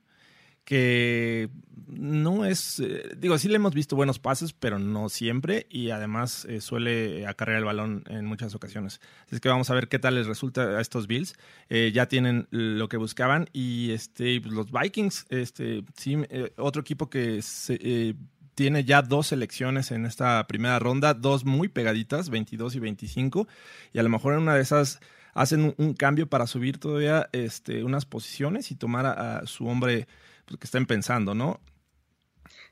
que 0.65 1.49
no 1.87 2.45
es, 2.45 2.79
eh, 2.79 3.11
digo, 3.17 3.37
sí 3.37 3.47
le 3.47 3.55
hemos 3.55 3.73
visto 3.73 3.95
buenos 3.95 4.19
pases, 4.19 4.53
pero 4.53 4.79
no 4.79 5.09
siempre, 5.09 5.67
y 5.69 5.89
además 5.89 6.45
eh, 6.45 6.61
suele 6.61 7.27
acarrear 7.27 7.59
el 7.59 7.65
balón 7.65 8.03
en 8.09 8.25
muchas 8.25 8.55
ocasiones. 8.55 8.99
Así 9.25 9.35
es 9.35 9.41
que 9.41 9.49
vamos 9.49 9.69
a 9.69 9.73
ver 9.73 9.87
qué 9.87 9.99
tal 9.99 10.15
les 10.15 10.27
resulta 10.27 10.61
a 10.77 10.81
estos 10.81 11.07
Bills. 11.07 11.35
Eh, 11.69 11.91
ya 11.93 12.07
tienen 12.07 12.47
lo 12.51 12.87
que 12.89 12.97
buscaban, 12.97 13.49
y 13.53 13.91
este, 13.91 14.39
los 14.39 14.71
Vikings, 14.71 15.25
este, 15.29 15.83
sí, 15.95 16.17
otro 16.57 16.81
equipo 16.81 17.09
que 17.09 17.41
se, 17.41 18.15
tiene 18.55 18.83
ya 18.83 19.01
dos 19.01 19.27
selecciones 19.27 19.91
en 19.91 20.05
esta 20.05 20.45
primera 20.47 20.79
ronda, 20.79 21.13
dos 21.13 21.45
muy 21.45 21.67
pegaditas, 21.67 22.29
22 22.29 22.75
y 22.75 22.79
25, 22.79 23.47
y 23.93 23.99
a 23.99 24.03
lo 24.03 24.09
mejor 24.09 24.33
en 24.33 24.39
una 24.41 24.55
de 24.55 24.61
esas 24.61 24.99
hacen 25.33 25.73
un, 25.77 25.93
cambio 25.93 26.27
para 26.27 26.47
subir 26.47 26.77
todavía 26.77 27.29
este, 27.31 27.83
unas 27.83 28.05
posiciones 28.05 28.71
y 28.71 28.75
tomar 28.75 29.05
a, 29.05 29.45
su 29.47 29.67
hombre 29.67 30.07
pues, 30.45 30.59
que 30.59 30.65
estén 30.65 30.85
pensando, 30.85 31.33
¿no? 31.33 31.59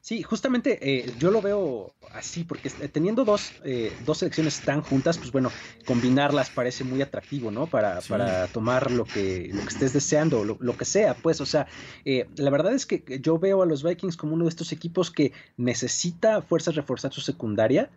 Sí, 0.01 0.23
justamente 0.23 0.79
eh, 0.81 1.13
yo 1.19 1.29
lo 1.29 1.43
veo 1.43 1.93
así, 2.13 2.43
porque 2.43 2.71
teniendo 2.91 3.23
dos, 3.23 3.53
eh, 3.63 3.93
dos 4.03 4.17
selecciones 4.17 4.59
tan 4.61 4.81
juntas, 4.81 5.19
pues 5.19 5.31
bueno, 5.31 5.51
combinarlas 5.85 6.49
parece 6.49 6.83
muy 6.83 7.03
atractivo, 7.03 7.51
¿no? 7.51 7.67
Para, 7.67 8.01
para 8.01 8.47
tomar 8.47 8.89
lo 8.89 9.05
que, 9.05 9.51
lo 9.53 9.61
que 9.61 9.67
estés 9.67 9.93
deseando, 9.93 10.43
lo, 10.43 10.57
lo 10.59 10.75
que 10.75 10.85
sea, 10.85 11.13
pues, 11.13 11.39
o 11.39 11.45
sea, 11.45 11.67
eh, 12.03 12.27
la 12.35 12.49
verdad 12.49 12.73
es 12.73 12.87
que 12.87 13.19
yo 13.21 13.37
veo 13.37 13.61
a 13.61 13.67
los 13.67 13.83
Vikings 13.83 14.17
como 14.17 14.33
uno 14.33 14.45
de 14.45 14.49
estos 14.49 14.71
equipos 14.71 15.11
que 15.11 15.33
necesita 15.57 16.41
fuerzas 16.41 16.73
reforzar 16.73 17.13
su 17.13 17.21
secundaria 17.21 17.91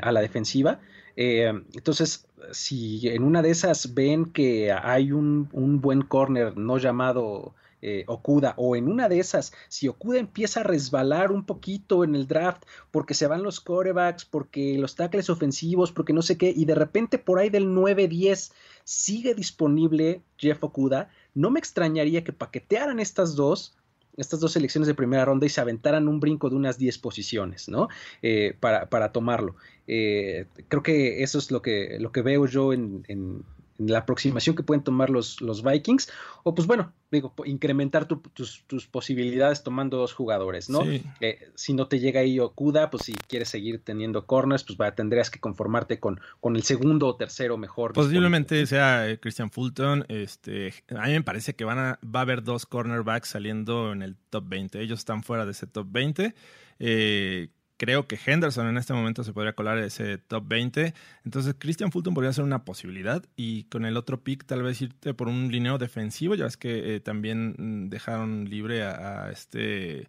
a 0.00 0.12
la 0.12 0.20
defensiva. 0.20 0.80
entonces, 1.16 2.26
si 2.52 3.06
en 3.08 3.22
una 3.22 3.42
de 3.42 3.50
esas 3.50 3.92
ven 3.94 4.26
que 4.26 4.72
hay 4.72 5.12
un, 5.12 5.48
un 5.52 5.80
buen 5.80 6.02
corner 6.02 6.56
no 6.56 6.78
llamado 6.78 7.54
eh, 7.82 8.04
Okuda, 8.06 8.54
o 8.56 8.76
en 8.76 8.88
una 8.88 9.08
de 9.08 9.20
esas, 9.20 9.52
si 9.68 9.88
Okuda 9.88 10.18
empieza 10.18 10.60
a 10.60 10.64
resbalar 10.64 11.30
un 11.30 11.44
poquito 11.44 12.04
en 12.04 12.14
el 12.14 12.26
draft 12.26 12.64
porque 12.90 13.14
se 13.14 13.26
van 13.26 13.42
los 13.42 13.60
corebacks, 13.60 14.24
porque 14.24 14.78
los 14.78 14.96
tackles 14.96 15.30
ofensivos, 15.30 15.92
porque 15.92 16.12
no 16.12 16.22
sé 16.22 16.36
qué, 16.36 16.52
y 16.54 16.64
de 16.64 16.74
repente 16.74 17.18
por 17.18 17.38
ahí 17.38 17.50
del 17.50 17.68
9-10 17.68 18.52
sigue 18.84 19.34
disponible 19.34 20.22
Jeff 20.36 20.62
Okuda, 20.62 21.10
no 21.34 21.50
me 21.50 21.58
extrañaría 21.58 22.24
que 22.24 22.32
paquetearan 22.32 23.00
estas 23.00 23.36
dos 23.36 23.74
estas 24.18 24.40
dos 24.40 24.52
selecciones 24.52 24.88
de 24.88 24.94
primera 24.94 25.24
ronda 25.24 25.46
y 25.46 25.48
se 25.48 25.60
aventaran 25.60 26.08
un 26.08 26.20
brinco 26.20 26.50
de 26.50 26.56
unas 26.56 26.76
10 26.76 26.98
posiciones, 26.98 27.68
¿no? 27.68 27.88
Eh, 28.20 28.56
para, 28.58 28.90
para, 28.90 29.12
tomarlo. 29.12 29.54
Eh, 29.86 30.46
creo 30.66 30.82
que 30.82 31.22
eso 31.22 31.38
es 31.38 31.50
lo 31.50 31.62
que, 31.62 31.98
lo 32.00 32.10
que 32.10 32.22
veo 32.22 32.46
yo 32.46 32.72
en, 32.72 33.44
la 33.78 34.00
aproximación 34.00 34.56
que 34.56 34.62
pueden 34.62 34.82
tomar 34.82 35.08
los, 35.08 35.40
los 35.40 35.62
Vikings, 35.62 36.10
o 36.42 36.54
pues 36.54 36.66
bueno, 36.66 36.92
digo, 37.10 37.32
incrementar 37.44 38.06
tus, 38.06 38.64
posibilidades 38.90 39.62
tomando 39.62 39.96
dos 39.96 40.12
jugadores, 40.12 40.68
¿no? 40.68 40.82
Eh, 41.20 41.38
si 41.54 41.74
no 41.74 41.86
te 41.86 42.00
llega 42.00 42.20
ahí 42.20 42.40
Okuda, 42.40 42.90
pues 42.90 43.04
si 43.04 43.14
quieres 43.14 43.48
seguir 43.48 43.82
teniendo 43.82 44.26
corners, 44.26 44.64
pues 44.64 44.78
va, 44.78 44.94
tendrías 44.94 45.30
que 45.30 45.38
conformarte 45.38 46.00
con, 46.00 46.20
con 46.40 46.56
el 46.56 46.64
segundo 46.64 47.06
o 47.06 47.16
tercero 47.16 47.56
mejor. 47.56 47.92
Posiblemente 47.92 48.66
sea 48.66 49.08
eh, 49.08 49.18
Christian 49.20 49.50
Fulton, 49.50 50.04
este, 50.08 50.74
a 50.90 51.06
mí 51.06 51.12
me 51.12 51.22
parece 51.22 51.54
que 51.54 51.64
van 51.64 51.78
a, 51.78 52.00
va 52.04 52.20
a 52.20 52.22
haber 52.22 52.42
dos 52.42 52.66
cornerbacks 52.66 53.28
saliendo 53.28 53.92
en 53.92 54.02
el 54.02 54.16
top 54.30 54.44
20, 54.48 54.80
ellos 54.80 54.98
están 54.98 55.22
fuera 55.22 55.46
de 55.46 55.52
ese 55.52 55.66
top 55.66 55.86
20. 55.90 56.34
Eh, 56.80 57.48
creo 57.78 58.06
que 58.06 58.18
Henderson 58.26 58.66
en 58.66 58.76
este 58.76 58.92
momento 58.92 59.24
se 59.24 59.32
podría 59.32 59.54
colar 59.54 59.78
ese 59.78 60.18
top 60.18 60.46
20. 60.46 60.92
Entonces, 61.24 61.54
Christian 61.58 61.90
Fulton 61.90 62.12
podría 62.12 62.32
ser 62.32 62.44
una 62.44 62.64
posibilidad. 62.64 63.24
Y 63.36 63.64
con 63.64 63.86
el 63.86 63.96
otro 63.96 64.20
pick, 64.22 64.44
tal 64.44 64.62
vez 64.62 64.82
irte 64.82 65.14
por 65.14 65.28
un 65.28 65.50
lineo 65.50 65.78
defensivo. 65.78 66.34
Ya 66.34 66.44
ves 66.44 66.56
que 66.56 66.96
eh, 66.96 67.00
también 67.00 67.54
mm, 67.56 67.88
dejaron 67.88 68.50
libre 68.50 68.82
a, 68.82 69.30
este. 69.30 70.08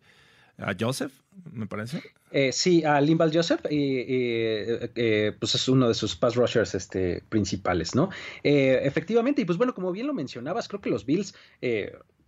a 0.58 0.76
Joseph, 0.78 1.14
me 1.54 1.68
parece. 1.68 2.02
Eh, 2.32 2.52
sí, 2.52 2.84
a 2.84 3.00
Limbal 3.00 3.32
Joseph, 3.34 3.62
eh, 3.70 5.36
pues 5.40 5.56
es 5.56 5.70
uno 5.70 5.88
de 5.88 5.94
sus 5.94 6.16
pass 6.16 6.36
rushers 6.36 6.76
este, 6.76 7.24
principales, 7.30 7.96
¿no? 7.96 8.10
efectivamente, 8.44 9.42
y 9.42 9.46
pues 9.46 9.58
bueno, 9.58 9.74
como 9.74 9.92
bien 9.92 10.06
lo 10.06 10.14
mencionabas, 10.14 10.68
creo 10.68 10.80
que 10.80 10.92
los 10.92 11.06
Bills 11.06 11.34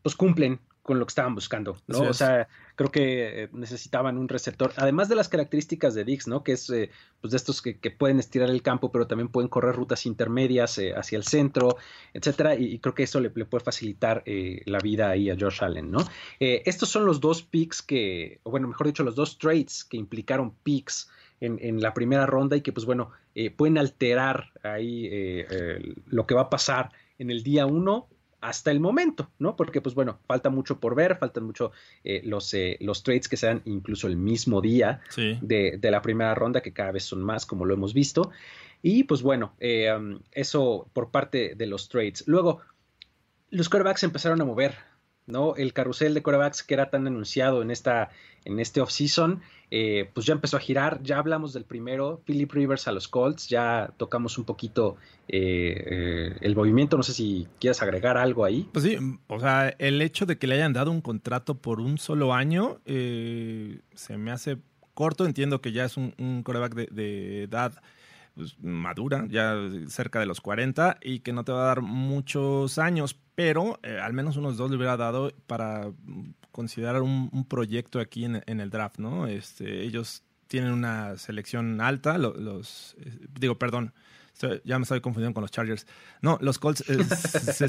pues 0.01 0.15
cumplen 0.15 0.59
con 0.81 0.97
lo 0.97 1.05
que 1.05 1.11
estaban 1.11 1.35
buscando, 1.35 1.77
¿no? 1.87 2.01
o 2.01 2.13
sea, 2.13 2.47
creo 2.75 2.91
que 2.91 3.43
eh, 3.43 3.49
necesitaban 3.51 4.17
un 4.17 4.27
receptor, 4.27 4.73
además 4.77 5.09
de 5.09 5.15
las 5.15 5.29
características 5.29 5.93
de 5.93 6.03
Dix, 6.03 6.27
¿no? 6.27 6.43
Que 6.43 6.53
es 6.53 6.69
eh, 6.71 6.89
pues 7.21 7.31
de 7.31 7.37
estos 7.37 7.61
que, 7.61 7.75
pueden 7.91 8.17
estirar 8.17 8.49
el 8.49 8.63
campo, 8.63 8.91
pero 8.91 9.05
también 9.05 9.29
pueden 9.29 9.47
correr 9.47 9.75
rutas 9.75 10.07
intermedias 10.07 10.79
eh, 10.79 10.93
hacia 10.95 11.17
el 11.17 11.23
centro, 11.23 11.77
etcétera, 12.13 12.55
y, 12.55 12.79
creo 12.79 12.95
que 12.95 13.03
eso 13.03 13.19
le, 13.19 13.29
puede 13.29 13.63
facilitar 13.63 14.23
la 14.25 14.79
vida 14.79 15.09
ahí 15.09 15.29
a 15.29 15.37
Josh 15.39 15.63
Allen, 15.63 15.91
¿no? 15.91 15.99
estos 16.39 16.89
son 16.89 17.05
los 17.05 17.19
dos 17.19 17.43
picks 17.43 17.81
que, 17.81 18.39
o 18.43 18.51
bueno, 18.51 18.67
mejor 18.67 18.87
dicho, 18.87 19.03
los 19.03 19.15
dos 19.15 19.37
trades 19.37 19.83
que 19.83 19.97
implicaron 19.97 20.51
picks 20.63 21.09
en, 21.39 21.59
en, 21.61 21.81
la 21.81 21.93
primera 21.93 22.25
ronda 22.25 22.55
y 22.55 22.61
que, 22.61 22.71
pues 22.71 22.85
bueno, 22.85 23.11
pueden 23.55 23.77
alterar 23.77 24.51
ahí 24.63 25.43
lo 26.07 26.25
que 26.25 26.33
va 26.33 26.41
a 26.41 26.49
pasar 26.49 26.91
en 27.19 27.29
el 27.29 27.43
día 27.43 27.65
uno 27.65 28.07
hasta 28.41 28.71
el 28.71 28.79
momento, 28.79 29.29
¿no? 29.37 29.55
Porque, 29.55 29.81
pues 29.81 29.95
bueno, 29.95 30.19
falta 30.25 30.49
mucho 30.49 30.79
por 30.79 30.95
ver, 30.95 31.17
faltan 31.17 31.43
mucho 31.43 31.71
eh, 32.03 32.21
los, 32.25 32.53
eh, 32.55 32.77
los 32.81 33.03
trades 33.03 33.29
que 33.29 33.37
sean 33.37 33.61
incluso 33.65 34.07
el 34.07 34.17
mismo 34.17 34.61
día 34.61 34.99
de, 35.15 35.79
la 35.81 36.01
primera 36.01 36.33
ronda, 36.33 36.61
que 36.61 36.73
cada 36.73 36.91
vez 36.91 37.03
son 37.03 37.21
más, 37.21 37.45
como 37.45 37.65
lo 37.65 37.75
hemos 37.75 37.93
visto. 37.93 38.31
Y 38.81 39.03
pues 39.03 39.21
bueno, 39.21 39.53
eh, 39.59 39.93
um, 39.93 40.19
eso 40.31 40.89
por 40.91 41.11
parte 41.11 41.53
de 41.55 41.67
los 41.67 41.87
trades. 41.87 42.23
Luego, 42.25 42.61
los 43.51 43.69
quarterbacks 43.69 44.03
empezaron 44.03 44.41
a 44.41 44.45
mover, 44.45 44.75
¿no? 45.31 45.55
El 45.55 45.73
carrusel 45.73 46.13
de 46.13 46.21
quarterbacks 46.21 46.63
que 46.63 46.73
era 46.73 46.89
tan 46.89 47.07
anunciado 47.07 47.61
en, 47.61 47.71
esta, 47.71 48.09
en 48.45 48.59
este 48.59 48.81
offseason 48.81 49.41
eh, 49.73 50.09
pues 50.13 50.25
ya 50.25 50.33
empezó 50.33 50.57
a 50.57 50.59
girar, 50.59 51.01
ya 51.01 51.17
hablamos 51.17 51.53
del 51.53 51.63
primero, 51.63 52.21
Philip 52.25 52.51
Rivers 52.51 52.89
a 52.89 52.91
los 52.91 53.07
Colts, 53.07 53.47
ya 53.47 53.93
tocamos 53.95 54.37
un 54.37 54.43
poquito 54.43 54.97
eh, 55.29 55.85
eh, 55.87 56.37
el 56.41 56.57
movimiento, 56.57 56.97
no 56.97 57.03
sé 57.03 57.13
si 57.13 57.47
quieres 57.57 57.81
agregar 57.81 58.17
algo 58.17 58.43
ahí. 58.43 58.67
Pues 58.73 58.83
sí, 58.83 58.97
o 59.27 59.39
sea, 59.39 59.69
el 59.79 60.01
hecho 60.01 60.25
de 60.25 60.37
que 60.37 60.45
le 60.45 60.55
hayan 60.55 60.73
dado 60.73 60.91
un 60.91 60.99
contrato 60.99 61.55
por 61.55 61.79
un 61.79 61.97
solo 61.97 62.33
año 62.33 62.81
se 62.85 64.17
me 64.17 64.31
hace 64.31 64.57
corto, 64.93 65.25
entiendo 65.25 65.61
que 65.61 65.71
ya 65.71 65.85
es 65.85 65.95
un, 65.95 66.13
un 66.17 66.43
coreback 66.43 66.75
de, 66.75 67.43
edad 67.43 67.81
pues, 68.35 68.59
madura, 68.59 69.25
ya 69.29 69.55
cerca 69.87 70.19
de 70.19 70.25
los 70.25 70.41
40, 70.41 70.97
y 71.01 71.19
que 71.19 71.31
no 71.31 71.45
te 71.45 71.53
va 71.53 71.63
a 71.63 71.67
dar 71.67 71.81
muchos 71.81 72.77
años, 72.77 73.17
pero 73.41 73.79
al 74.03 74.13
menos 74.13 74.37
unos 74.37 74.55
dos 74.55 74.69
le 74.69 74.77
hubiera 74.77 74.95
dado 74.97 75.31
para 75.47 75.91
considerar 76.51 77.01
un, 77.01 77.43
proyecto 77.49 77.99
aquí 77.99 78.23
en, 78.23 78.35
el 78.45 78.69
draft, 78.69 78.99
¿no? 78.99 79.25
Este, 79.25 79.81
ellos 79.81 80.21
tienen 80.45 80.71
una 80.71 81.17
selección 81.17 81.81
alta, 81.81 82.19
los, 82.19 82.95
eh, 82.99 83.17
digo, 83.39 83.57
perdón, 83.57 83.95
ya 84.63 84.77
me 84.77 84.83
estoy 84.83 85.01
confundiendo 85.01 85.33
con 85.33 85.41
los 85.41 85.51
Chargers. 85.51 85.87
No, 86.21 86.37
los 86.41 86.59
Colts 86.59 86.83
eh, 86.87 87.03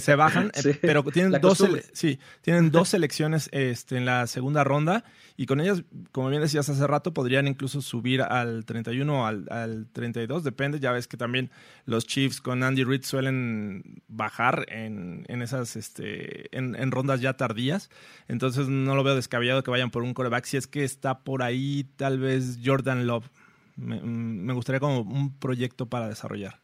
se, 0.00 0.14
bajan, 0.14 0.50
eh, 0.64 0.79
pero 0.81 1.02
tienen 1.05 1.41
dos, 1.41 1.64
sí, 1.93 2.19
tienen 2.41 2.71
dos 2.71 2.88
selecciones 2.91 3.49
este, 3.52 3.97
en 3.97 4.05
la 4.05 4.26
segunda 4.26 4.64
ronda 4.64 5.05
y 5.37 5.47
con 5.47 5.61
ellas, 5.61 5.83
como 6.12 6.29
bien 6.29 6.43
decías 6.43 6.69
hace 6.69 6.87
rato, 6.87 7.14
podrían 7.14 7.49
incluso 7.49 7.81
subir 7.81 8.23
al 8.23 8.64
31 8.64 9.23
o 9.23 9.26
al, 9.26 9.47
al 9.50 9.87
32, 9.93 10.45
depende. 10.45 10.79
Ya 10.79 10.93
ves 10.93 11.09
que 11.09 11.17
también 11.17 11.50
los 11.85 12.07
Chiefs 12.07 12.41
con 12.41 12.62
Andy 12.62 12.85
Reid 12.85 13.02
suelen 13.02 14.02
bajar 14.09 14.67
en, 14.69 15.25
en 15.29 15.43
esas 15.43 15.76
este, 15.76 16.57
en, 16.57 16.75
en, 16.75 16.91
rondas 16.91 17.21
ya 17.21 17.37
tardías. 17.37 17.91
Entonces 18.29 18.69
no 18.69 18.95
lo 18.95 19.05
veo 19.05 19.14
descabellado 19.14 19.62
que 19.62 19.71
vayan 19.71 19.91
por 19.91 20.02
un 20.02 20.14
coreback. 20.14 20.45
Si 20.45 20.57
es 20.57 20.67
que 20.67 20.85
está 20.85 21.21
por 21.21 21.43
ahí, 21.43 21.91
tal 21.97 22.19
vez 22.19 22.59
Jordan 22.64 23.07
Love. 23.07 23.31
me 23.76 24.52
gustaría 24.52 24.81
como 24.81 25.00
un 25.00 25.38
proyecto 25.38 25.87
para 25.87 26.09
desarrollar. 26.09 26.62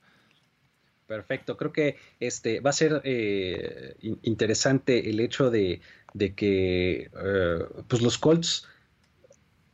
Perfecto, 1.09 1.57
creo 1.57 1.73
que 1.73 1.97
este 2.21 2.61
va 2.61 2.69
a 2.69 2.75
ser 2.75 3.01
eh, 3.03 3.97
interesante 4.23 5.09
el 5.09 5.21
hecho 5.21 5.51
de, 5.51 5.81
que 6.37 7.11
eh, 7.11 7.65
pues 7.89 8.03
los 8.03 8.19
Colts, 8.19 8.69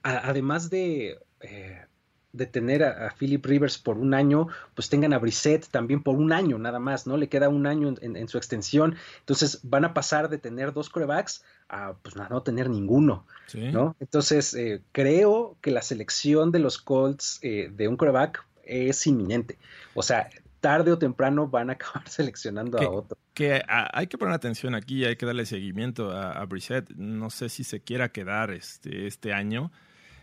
además 0.04 0.70
de, 0.70 1.18
eh, 1.40 1.86
de 2.32 2.46
tener 2.46 2.84
a, 2.84 3.12
Philip 3.18 3.44
Rivers 3.44 3.78
por 3.78 3.98
un 3.98 4.14
año, 4.14 4.46
pues 4.76 4.88
tengan 4.88 5.12
a 5.12 5.18
Brissett 5.18 5.66
también 5.66 6.04
por 6.04 6.14
un 6.14 6.32
año 6.32 6.56
nada 6.56 6.78
más, 6.78 7.04
¿no? 7.08 7.16
Le 7.16 7.28
queda 7.28 7.48
un 7.48 7.66
año 7.66 7.92
en, 8.00 8.28
su 8.28 8.38
extensión, 8.38 8.94
entonces 9.18 9.58
van 9.64 9.84
a 9.84 9.92
pasar 9.92 10.28
de 10.28 10.38
tener 10.38 10.72
dos 10.72 10.88
corebacks 10.88 11.42
a 11.68 11.94
pues 12.00 12.14
no 12.14 12.42
tener 12.44 12.70
ninguno, 12.70 13.26
¿no? 13.54 13.96
Entonces 13.98 14.56
creo 14.92 15.56
que 15.60 15.72
la 15.72 15.82
selección 15.82 16.52
de 16.52 16.60
los 16.60 16.78
Colts 16.78 17.40
de 17.40 17.88
un 17.88 17.96
coreback 17.96 18.46
es 18.62 19.04
inminente. 19.08 19.58
O 19.94 20.02
sea, 20.02 20.30
tarde 20.64 20.90
o 20.92 20.96
temprano 20.96 21.46
van 21.46 21.68
a 21.68 21.74
acabar 21.74 22.08
seleccionando 22.08 22.78
a 22.78 22.88
otro. 22.88 23.18
Que 23.34 23.62
hay 23.68 24.06
que 24.06 24.16
poner 24.16 24.32
atención 24.32 24.74
aquí, 24.74 25.04
hay 25.04 25.16
que 25.16 25.26
darle 25.26 25.44
seguimiento 25.44 26.10
a, 26.10 26.32
a 26.32 26.46
Brissett. 26.46 26.88
No 26.96 27.28
sé 27.28 27.50
si 27.50 27.64
se 27.64 27.80
quiera 27.80 28.12
quedar 28.12 28.50
este, 28.50 29.06
este 29.06 29.34
año. 29.34 29.70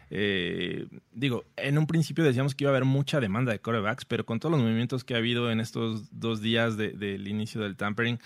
Eh, 0.10 0.88
digo, 1.12 1.46
en 1.58 1.78
un 1.78 1.86
principio 1.86 2.24
decíamos 2.24 2.56
que 2.56 2.64
iba 2.64 2.72
a 2.72 2.74
haber 2.76 2.86
mucha 2.86 3.20
demanda 3.20 3.52
de 3.52 3.60
corebacks, 3.60 4.06
pero 4.06 4.26
con 4.26 4.40
todos 4.40 4.52
los 4.54 4.62
movimientos 4.62 5.04
que 5.04 5.14
ha 5.14 5.18
habido 5.18 5.52
en 5.52 5.60
estos 5.60 6.10
dos 6.12 6.42
días 6.42 6.76
del 6.76 7.28
inicio 7.28 7.62
del 7.62 7.78
tampering, 7.78 8.20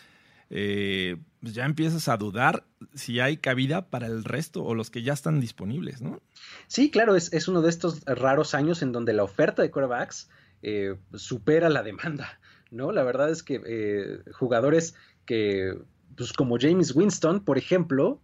eh, 0.50 1.18
pues 1.42 1.54
ya 1.54 1.66
empiezas 1.66 2.08
a 2.08 2.16
dudar 2.16 2.64
si 2.94 3.20
hay 3.20 3.36
cabida 3.36 3.90
para 3.90 4.08
el 4.08 4.24
resto 4.24 4.64
o 4.64 4.74
los 4.74 4.90
que 4.90 5.04
ya 5.04 5.12
están 5.12 5.42
disponibles, 5.42 6.02
¿no? 6.02 6.22
Sí, 6.68 6.90
claro, 6.90 7.18
es, 7.18 7.34
es 7.34 7.50
uno 7.50 7.62
de 7.62 7.72
estos 7.72 8.06
raros 8.06 8.56
años 8.56 8.82
en 8.82 8.94
donde 8.94 9.12
la 9.12 9.24
oferta 9.24 9.62
de 9.62 9.70
corebacks 9.70 10.30
eh, 10.68 10.96
supera 11.14 11.70
la 11.70 11.84
demanda, 11.84 12.40
¿no? 12.72 12.92
La 12.92 13.04
verdad 13.04 13.30
es 13.30 13.44
que 13.44 13.62
eh, 13.64 14.20
jugadores 14.34 14.96
que, 15.28 15.78
pues 16.18 16.34
como 16.34 16.58
James 16.60 16.96
Winston, 16.96 17.42
por 17.42 17.60
ejemplo, 17.60 18.20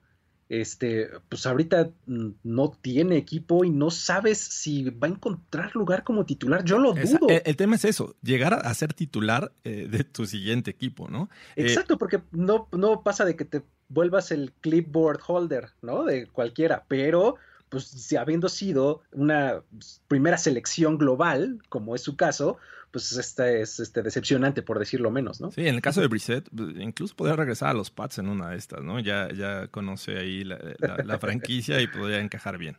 este, 0.49 1.07
pues 1.29 1.45
ahorita 1.45 1.91
no 2.07 2.71
tiene 2.81 3.15
equipo 3.15 3.63
y 3.63 3.69
no 3.69 3.91
sabes 3.91 4.39
si 4.39 4.89
va 4.89 5.07
a 5.07 5.11
encontrar 5.11 5.75
lugar 5.75 6.03
como 6.03 6.25
titular. 6.25 6.63
Yo 6.65 6.79
lo 6.79 6.93
dudo. 6.93 7.27
el, 7.29 7.55
tema 7.55 7.75
es 7.75 7.85
eso, 7.85 8.15
llegar 8.23 8.55
a, 8.55 8.73
ser 8.73 8.95
titular 8.95 9.53
eh, 9.63 9.87
de 9.87 10.03
tu 10.03 10.25
siguiente 10.25 10.71
equipo, 10.71 11.09
¿no? 11.09 11.29
Eh, 11.55 11.61
Exacto, 11.61 11.99
porque 11.99 12.21
no, 12.31 12.67
no 12.71 13.03
pasa 13.03 13.23
de 13.23 13.35
que 13.35 13.45
te 13.45 13.61
vuelvas 13.87 14.31
el 14.31 14.51
clipboard 14.61 15.21
holder, 15.27 15.69
¿no? 15.83 16.05
De 16.05 16.25
cualquiera, 16.25 16.85
pero 16.87 17.35
pues 17.71 17.85
si 17.85 18.17
habiendo 18.17 18.49
sido 18.49 19.01
una 19.13 19.63
primera 20.09 20.37
selección 20.37 20.97
global, 20.97 21.61
como 21.69 21.95
es 21.95 22.01
su 22.01 22.17
caso, 22.17 22.57
pues 22.91 23.13
esta 23.13 23.49
es 23.49 23.79
este, 23.79 24.03
decepcionante, 24.03 24.61
por 24.61 24.77
decirlo 24.77 25.09
menos, 25.09 25.39
¿no? 25.39 25.51
Sí, 25.51 25.65
en 25.65 25.75
el 25.75 25.81
caso 25.81 26.01
de 26.01 26.07
Brissett, 26.07 26.49
pues, 26.53 26.75
incluso 26.77 27.15
podría 27.15 27.37
regresar 27.37 27.69
a 27.69 27.73
los 27.73 27.89
Pats 27.89 28.17
en 28.17 28.27
una 28.27 28.49
de 28.49 28.57
estas, 28.57 28.83
¿no? 28.83 28.99
Ya, 28.99 29.29
ya 29.31 29.67
conoce 29.67 30.17
ahí 30.17 30.43
la, 30.43 31.17
franquicia 31.19 31.79
y 31.79 31.87
podría 31.87 32.19
encajar 32.19 32.57
bien. 32.57 32.77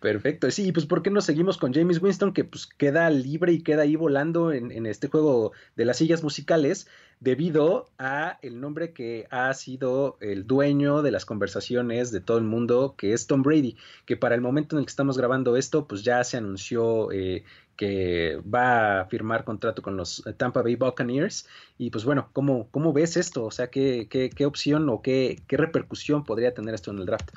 Perfecto. 0.00 0.50
Sí, 0.50 0.72
pues 0.72 0.86
¿por 0.86 1.02
qué 1.02 1.10
no 1.10 1.20
seguimos 1.20 1.58
con 1.58 1.72
James 1.72 2.02
Winston 2.02 2.32
que 2.32 2.44
pues 2.44 2.66
queda 2.66 3.08
libre 3.10 3.52
y 3.52 3.62
queda 3.62 3.82
ahí 3.82 3.96
volando 3.96 4.52
en, 4.52 4.70
en, 4.70 4.86
este 4.86 5.08
juego 5.08 5.52
de 5.76 5.84
las 5.84 5.96
sillas 5.96 6.22
musicales 6.22 6.86
debido 7.20 7.88
a 7.98 8.38
el 8.42 8.60
nombre 8.60 8.92
que 8.92 9.26
ha 9.30 9.52
sido 9.54 10.18
el 10.20 10.46
dueño 10.46 11.02
de 11.02 11.10
las 11.10 11.24
conversaciones 11.24 12.10
de 12.10 12.20
todo 12.20 12.36
el 12.38 12.44
mundo, 12.44 12.94
que 12.98 13.14
es 13.14 13.26
Tom 13.26 13.42
Brady, 13.42 13.76
que 14.04 14.16
para 14.16 14.34
el 14.34 14.42
momento 14.42 14.76
en 14.76 14.80
el 14.80 14.86
que 14.86 14.90
estamos 14.90 15.16
grabando 15.16 15.56
esto, 15.56 15.86
pues 15.86 16.02
ya 16.02 16.22
se 16.22 16.36
anunció 16.36 17.10
eh, 17.12 17.44
que 17.76 18.40
va 18.42 19.00
a 19.00 19.04
firmar 19.06 19.44
contrato 19.44 19.82
con 19.82 19.96
los 19.96 20.22
Tampa 20.36 20.62
Bay 20.62 20.76
Buccaneers. 20.76 21.48
Y 21.78 21.90
pues 21.90 22.04
bueno, 22.04 22.28
¿cómo, 22.32 22.68
cómo 22.70 22.92
ves 22.92 23.16
esto? 23.16 23.44
O 23.44 23.50
sea, 23.50 23.68
¿qué, 23.68 24.06
qué, 24.08 24.30
qué 24.30 24.46
opción 24.46 24.88
o 24.88 25.02
qué, 25.02 25.40
qué 25.48 25.56
repercusión 25.56 26.24
podría 26.24 26.54
tener 26.54 26.74
esto 26.74 26.90
en 26.90 26.98
el 26.98 27.06
draft? 27.06 27.30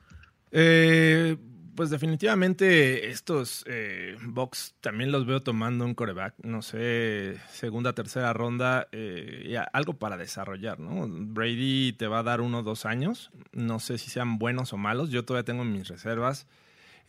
Eh, 0.51 1.37
pues 1.77 1.91
definitivamente 1.91 3.09
estos 3.11 3.63
eh, 3.67 4.17
Bucks 4.23 4.73
también 4.81 5.11
los 5.11 5.27
veo 5.27 5.43
tomando 5.43 5.85
un 5.85 5.93
coreback, 5.93 6.33
no 6.43 6.63
sé, 6.63 7.37
segunda, 7.51 7.93
tercera 7.93 8.33
ronda, 8.33 8.87
eh, 8.91 9.55
algo 9.73 9.93
para 9.93 10.17
desarrollar, 10.17 10.79
¿no? 10.79 11.07
Brady 11.07 11.93
te 11.93 12.07
va 12.07 12.19
a 12.19 12.23
dar 12.23 12.41
uno 12.41 12.59
o 12.59 12.63
dos 12.63 12.87
años, 12.87 13.29
no 13.51 13.79
sé 13.79 13.99
si 13.99 14.09
sean 14.09 14.39
buenos 14.39 14.73
o 14.73 14.77
malos, 14.77 15.11
yo 15.11 15.23
todavía 15.23 15.45
tengo 15.45 15.63
mis 15.63 15.87
reservas. 15.87 16.47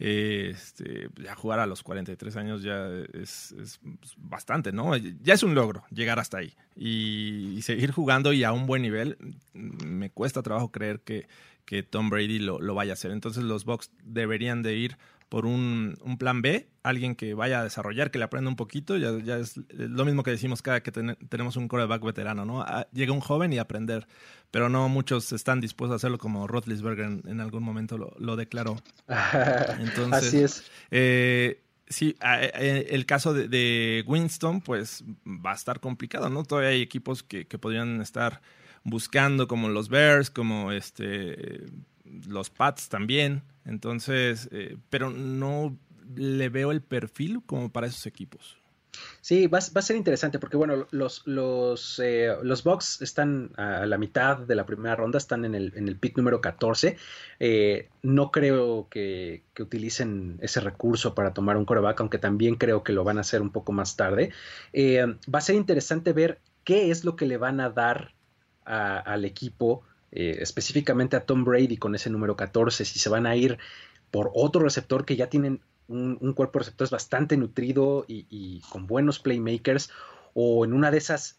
Eh, 0.01 0.51
este, 0.55 1.09
ya 1.21 1.35
jugar 1.35 1.59
a 1.59 1.67
los 1.67 1.83
43 1.83 2.37
años 2.37 2.63
ya 2.63 2.89
es, 3.15 3.81
bastante, 4.17 4.71
¿no? 4.71 4.95
Ya 4.97 5.35
es 5.35 5.43
un 5.43 5.55
logro 5.55 5.83
llegar 5.91 6.19
hasta 6.21 6.39
ahí. 6.39 6.55
Y, 6.77 7.63
seguir 7.63 7.91
jugando 7.91 8.33
y 8.33 8.45
a 8.45 8.53
un 8.53 8.67
buen 8.67 8.83
nivel, 8.83 9.17
me 9.55 10.11
cuesta 10.11 10.43
trabajo 10.43 10.71
creer 10.71 11.01
que, 11.01 11.27
que 11.69 11.83
Tom 11.83 12.09
Brady 12.09 12.39
lo, 12.39 12.59
lo, 12.59 12.75
vaya 12.75 12.93
a 12.93 12.95
hacer. 12.95 13.11
Entonces 13.11 13.45
los 13.45 13.67
Bucks 13.67 13.91
deberían 14.03 14.63
de 14.63 14.75
ir 14.75 14.97
por 15.29 15.45
un, 15.45 15.99
plan 16.19 16.41
B, 16.41 16.71
alguien 16.83 17.15
que 17.15 17.35
vaya 17.35 17.61
a 17.61 17.65
desarrollar, 17.65 18.11
que 18.11 18.17
le 18.17 18.25
aprenda 18.25 18.49
un 18.49 18.57
poquito, 18.57 18.97
ya, 18.97 19.19
ya 19.23 19.37
es 19.37 19.61
lo 19.75 20.07
mismo 20.07 20.23
que 20.23 20.31
decimos 20.31 20.63
cada 20.63 20.83
que 20.83 20.91
tenemos 20.91 21.57
un 21.57 21.69
quarterback 21.69 22.03
veterano, 22.03 22.47
¿no? 22.47 22.63
Ah, 22.63 22.89
llega 22.91 23.13
un 23.13 23.21
joven 23.21 23.53
y 23.53 23.59
aprender, 23.59 24.09
pero 24.51 24.71
no 24.71 24.89
muchos 24.89 25.31
están 25.33 25.61
dispuestos 25.61 25.93
a 25.93 25.97
hacerlo 25.97 26.17
como 26.17 26.47
Rotlisberger 26.47 27.21
en, 27.27 27.41
algún 27.41 27.63
momento 27.63 27.99
lo, 27.99 28.37
declaró. 28.37 28.79
Entonces, 29.79 30.29
Así 30.29 30.39
es. 30.39 30.71
Eh, 30.91 31.63
sí, 31.87 32.17
eh, 32.23 32.87
el 32.89 33.05
caso 33.05 33.35
de, 33.35 34.03
Winston, 34.07 34.63
pues 34.63 35.05
va 35.27 35.53
a 35.53 35.57
estar 35.57 35.81
complicado, 35.81 36.31
¿no? 36.31 36.45
Todavía 36.45 36.71
hay 36.71 36.81
equipos 36.81 37.23
que, 37.23 37.47
que 37.47 37.59
podrían 37.59 38.01
estar 38.01 38.41
buscando, 38.85 39.49
como 39.49 39.69
los 39.69 39.89
Bears, 39.89 40.31
como 40.31 40.73
este 40.73 41.67
los 42.27 42.51
Pats 42.51 42.89
también. 42.89 43.43
Entonces, 43.65 44.49
eh, 44.53 44.77
pero 44.91 45.11
no 45.11 45.77
le 46.15 46.49
veo 46.49 46.73
el 46.73 46.81
perfil 46.81 47.43
como 47.45 47.71
para 47.71 47.87
esos 47.87 48.07
equipos. 48.07 48.57
Sí, 49.21 49.47
va, 49.47 49.59
a 49.59 49.83
ser 49.83 49.97
interesante 49.97 50.41
porque, 50.41 50.57
bueno, 50.57 50.89
los, 50.91 51.25
los, 51.27 52.01
eh, 52.03 52.35
los 52.43 52.65
Bucks 52.65 53.01
están 53.01 53.53
a 53.57 53.87
la 53.87 53.97
mitad 53.97 54.39
de 54.39 54.57
la 54.57 54.67
primera 54.67 54.97
ronda, 54.97 55.19
están 55.19 55.45
en 55.45 55.55
el, 55.55 55.73
en 55.77 55.87
el 55.87 55.97
pick 55.97 56.17
número 56.17 56.41
14. 56.41 56.97
Eh, 57.39 57.89
no 58.03 58.33
creo 58.33 58.89
que, 58.91 59.45
que, 59.55 59.63
utilicen 59.63 60.39
ese 60.41 60.61
recurso 60.61 61.15
para 61.15 61.33
tomar 61.33 61.57
un 61.57 61.65
coreback, 61.65 62.01
aunque 62.01 62.19
también 62.19 62.57
creo 62.57 62.83
que 62.83 62.93
lo 62.93 63.05
van 63.05 63.19
a 63.19 63.21
hacer 63.21 63.41
un 63.41 63.51
poco 63.51 63.73
más 63.73 63.97
tarde. 63.97 64.33
va 64.75 65.39
a 65.39 65.43
ser 65.43 65.55
interesante 65.55 66.13
ver 66.13 66.41
qué 66.65 66.91
es 66.91 67.05
lo 67.05 67.15
que 67.15 67.27
le 67.27 67.37
van 67.37 67.61
a 67.61 67.71
dar 67.71 68.15
al 68.69 69.25
equipo 69.25 69.83
eh, 70.11 70.39
específicamente 70.41 71.17
a 71.17 71.25
Tom 71.25 71.45
Brady 71.45 71.77
con 71.77 71.95
ese 71.95 72.11
número 72.11 72.37
14, 72.37 72.85
si 72.85 72.99
se 72.99 73.09
van 73.09 73.27
a 73.27 73.37
ir 73.37 73.59
por 74.11 74.31
otro 74.35 74.63
receptor 74.63 75.05
que 75.05 75.17
ya 75.17 75.29
tienen 75.29 75.61
un, 75.87 76.17
cuerpo 76.35 76.59
de 76.59 76.65
receptores 76.65 76.91
bastante 76.91 77.37
nutrido 77.37 78.05
y, 78.09 78.63
con 78.71 78.87
buenos 78.87 79.19
playmakers, 79.19 79.91
o 80.35 80.65
en 80.65 80.73
una 80.73 80.91
de 80.91 80.99
esas 80.99 81.39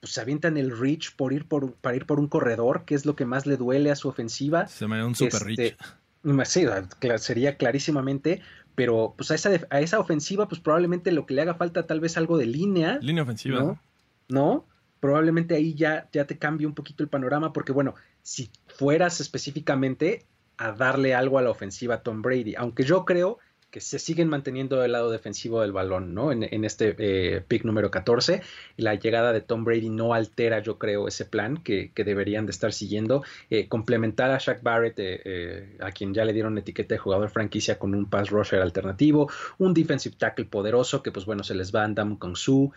pues, 0.00 0.12
se 0.12 0.20
avientan 0.20 0.56
el 0.56 0.78
reach 0.78 1.14
por 1.16 1.32
ir 1.32 1.46
por, 1.46 1.74
para 1.74 1.96
ir 1.96 2.06
por 2.06 2.20
un 2.20 2.28
corredor, 2.28 2.84
que 2.84 2.94
es 2.94 3.04
lo 3.06 3.16
que 3.16 3.24
más 3.24 3.46
le 3.46 3.56
duele 3.56 3.90
a 3.90 3.96
su 3.96 4.08
ofensiva. 4.08 4.66
Se 4.66 4.86
me 4.86 5.02
un 5.04 5.14
super 5.14 5.42
reach. 5.42 5.76
Este, 6.24 7.18
sería 7.18 7.56
clarísimamente, 7.56 8.40
pero 8.74 9.14
pues 9.16 9.30
a 9.30 9.34
esa, 9.34 9.50
a 9.70 9.80
esa 9.80 9.98
ofensiva, 9.98 10.48
pues 10.48 10.60
probablemente 10.60 11.12
lo 11.12 11.26
que 11.26 11.34
le 11.34 11.42
haga 11.42 11.54
falta 11.54 11.86
tal 11.86 12.00
vez 12.00 12.16
algo 12.16 12.38
de 12.38 12.46
línea. 12.46 12.98
Línea 13.00 13.22
ofensiva. 13.22 13.60
¿No? 13.60 13.80
¿No? 14.28 14.64
Probablemente 15.06 15.54
ahí 15.54 15.72
ya, 15.74 16.08
ya 16.12 16.26
te 16.26 16.36
cambie 16.36 16.66
un 16.66 16.74
poquito 16.74 17.04
el 17.04 17.08
panorama, 17.08 17.52
porque 17.52 17.70
bueno, 17.70 17.94
si 18.22 18.50
fueras 18.66 19.20
específicamente 19.20 20.26
a 20.56 20.72
darle 20.72 21.14
algo 21.14 21.38
a 21.38 21.42
la 21.42 21.50
ofensiva 21.50 21.94
a 21.94 22.02
Tom 22.02 22.22
Brady, 22.22 22.56
aunque 22.56 22.82
yo 22.82 23.04
creo 23.04 23.38
que 23.76 23.82
se 23.82 23.98
siguen 23.98 24.30
manteniendo 24.30 24.80
del 24.80 24.92
lado 24.92 25.10
defensivo 25.10 25.60
del 25.60 25.70
balón, 25.70 26.14
¿no? 26.14 26.32
En, 26.32 26.64
este 26.64 26.96
eh, 26.98 27.42
pick 27.46 27.62
número 27.64 27.90
14. 27.90 28.40
La 28.78 28.94
llegada 28.94 29.34
de 29.34 29.42
Tom 29.42 29.64
Brady 29.64 29.90
no 29.90 30.14
altera, 30.14 30.60
yo 30.60 30.78
creo, 30.78 31.06
ese 31.08 31.26
plan 31.26 31.58
que, 31.58 31.92
deberían 31.94 32.46
de 32.46 32.52
estar 32.52 32.72
siguiendo. 32.72 33.22
Eh, 33.50 33.68
complementar 33.68 34.30
a 34.30 34.38
Shaq 34.38 34.62
Barrett, 34.62 34.94
eh, 34.96 35.76
a 35.80 35.92
quien 35.92 36.14
ya 36.14 36.24
le 36.24 36.32
dieron 36.32 36.56
etiqueta 36.56 36.94
de 36.94 36.98
jugador 36.98 37.28
franquicia 37.28 37.78
con 37.78 37.94
un 37.94 38.08
pass 38.08 38.30
rusher 38.30 38.62
alternativo, 38.62 39.30
un 39.58 39.74
defensive 39.74 40.16
tackle 40.16 40.46
poderoso 40.46 41.02
que, 41.02 41.12
pues 41.12 41.26
bueno, 41.26 41.44
se 41.44 41.54
les 41.54 41.74
va 41.74 41.82
a 41.82 41.84
Andam 41.84 42.16
con 42.16 42.34
su. 42.34 42.72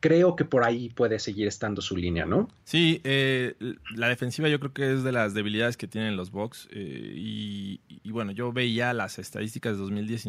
creo 0.00 0.34
que 0.34 0.46
por 0.46 0.64
ahí 0.64 0.88
puede 0.88 1.18
seguir 1.18 1.46
estando 1.46 1.82
su 1.82 1.94
línea, 1.94 2.24
¿no? 2.24 2.48
Sí, 2.64 3.02
la 3.94 4.08
defensiva 4.08 4.48
yo 4.48 4.58
creo 4.60 4.72
que 4.72 4.94
es 4.94 5.02
de 5.02 5.12
las 5.12 5.34
debilidades 5.34 5.76
que 5.76 5.86
tienen 5.86 6.16
los 6.16 6.30
Bucks. 6.30 6.70
Y, 6.72 7.80
bueno, 8.04 8.32
yo 8.32 8.50
veía 8.50 8.94
las 8.94 9.18
estadísticas 9.18 9.74
de 9.74 9.82
2010 9.82 10.21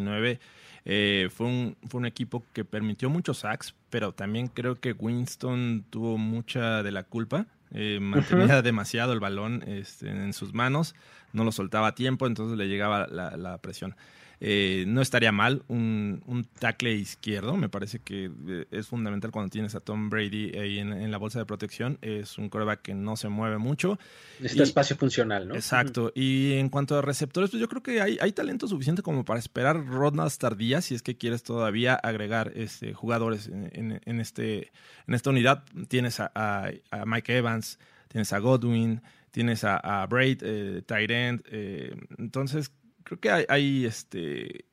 eh, 0.85 1.29
fue, 1.33 1.47
un, 1.47 1.77
fue 1.87 1.99
un 1.99 2.05
equipo 2.05 2.43
que 2.53 2.65
permitió 2.65 3.09
muchos 3.09 3.39
sacks, 3.39 3.73
pero 3.89 4.11
también 4.11 4.47
creo 4.47 4.75
que 4.75 4.93
Winston 4.93 5.85
tuvo 5.89 6.17
mucha 6.17 6.83
de 6.83 6.91
la 6.91 7.03
culpa. 7.03 7.45
Eh, 7.71 7.99
mantenía 8.01 8.61
demasiado 8.61 9.13
el 9.13 9.19
balón 9.19 9.63
este, 9.65 10.09
en 10.09 10.33
sus 10.33 10.53
manos, 10.53 10.93
no 11.31 11.43
lo 11.43 11.51
soltaba 11.51 11.87
a 11.87 11.95
tiempo, 11.95 12.27
entonces 12.27 12.57
le 12.57 12.67
llegaba 12.67 13.07
la, 13.07 13.35
la 13.37 13.57
presión. 13.57 13.95
Eh, 14.39 14.83
no 14.87 15.01
estaría 15.01 15.31
mal 15.31 15.63
un, 15.67 16.21
un, 16.25 16.43
tackle 16.43 16.93
izquierdo. 16.93 17.55
Me 17.55 17.69
parece 17.69 17.99
que 17.99 18.29
eh, 18.47 18.65
es 18.71 18.87
fundamental 18.87 19.31
cuando 19.31 19.49
tienes 19.49 19.73
a 19.75 19.79
Tom 19.79 20.09
Brady 20.09 20.57
ahí 20.57 20.79
en, 20.79 21.11
la 21.11 21.17
bolsa 21.17 21.39
de 21.39 21.45
protección. 21.45 21.97
Es 22.01 22.37
un 22.37 22.49
coreback 22.49 22.81
que 22.81 22.93
no 22.93 23.15
se 23.15 23.29
mueve 23.29 23.57
mucho. 23.57 23.97
Necesita 24.39 24.63
espacio 24.63 24.95
funcional, 24.97 25.47
¿no? 25.47 25.55
Exacto. 25.55 26.11
Y 26.13 26.53
en 26.53 26.69
cuanto 26.69 26.97
a 26.97 27.01
receptores, 27.01 27.51
pues 27.51 27.61
yo 27.61 27.69
creo 27.69 27.83
que 27.83 28.01
hay, 28.01 28.17
hay, 28.19 28.31
talento 28.33 28.67
suficiente 28.67 29.01
como 29.01 29.23
para 29.23 29.39
esperar 29.39 29.85
rondas 29.85 30.37
tardías 30.37 30.85
si 30.85 30.95
es 30.95 31.01
que 31.01 31.15
quieres 31.15 31.43
todavía 31.43 31.93
agregar 31.95 32.51
este, 32.55 32.93
jugadores 32.93 33.47
en, 33.47 34.01
en, 34.03 34.19
este, 34.19 34.71
en 35.07 35.13
esta 35.13 35.29
unidad. 35.29 35.63
Tienes 35.87 36.19
a, 36.19 36.71
Mike 37.05 37.37
Evans, 37.37 37.79
tienes 38.09 38.33
a 38.33 38.39
Godwin, 38.39 39.01
tienes 39.31 39.63
a, 39.63 39.77
a 39.77 40.05
Braid, 40.05 40.41
eh, 40.43 40.81
Tyrant. 40.85 41.45
Eh, 41.49 41.95
entonces, 42.17 42.71
creo 43.03 43.19
que 43.19 43.45
hay, 43.47 43.85
este. 43.85 44.65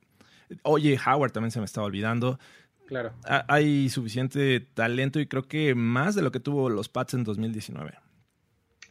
Oye, 0.62 0.99
Howard 1.05 1.33
también 1.33 1.51
se 1.51 1.61
me 1.61 1.64
estaba 1.64 1.87
olvidando. 1.87 2.38
Claro. 2.87 3.14
Hay 3.47 3.88
suficiente 3.88 4.61
talento 4.61 5.21
y 5.21 5.27
creo 5.27 5.47
que 5.47 5.77
más 5.77 6.16
de 6.16 6.23
lo 6.23 6.33
que 6.33 6.40
tuvo 6.40 6.69
los 6.71 6.88
Pats 6.88 7.14
en 7.14 7.23
2019. 7.23 7.93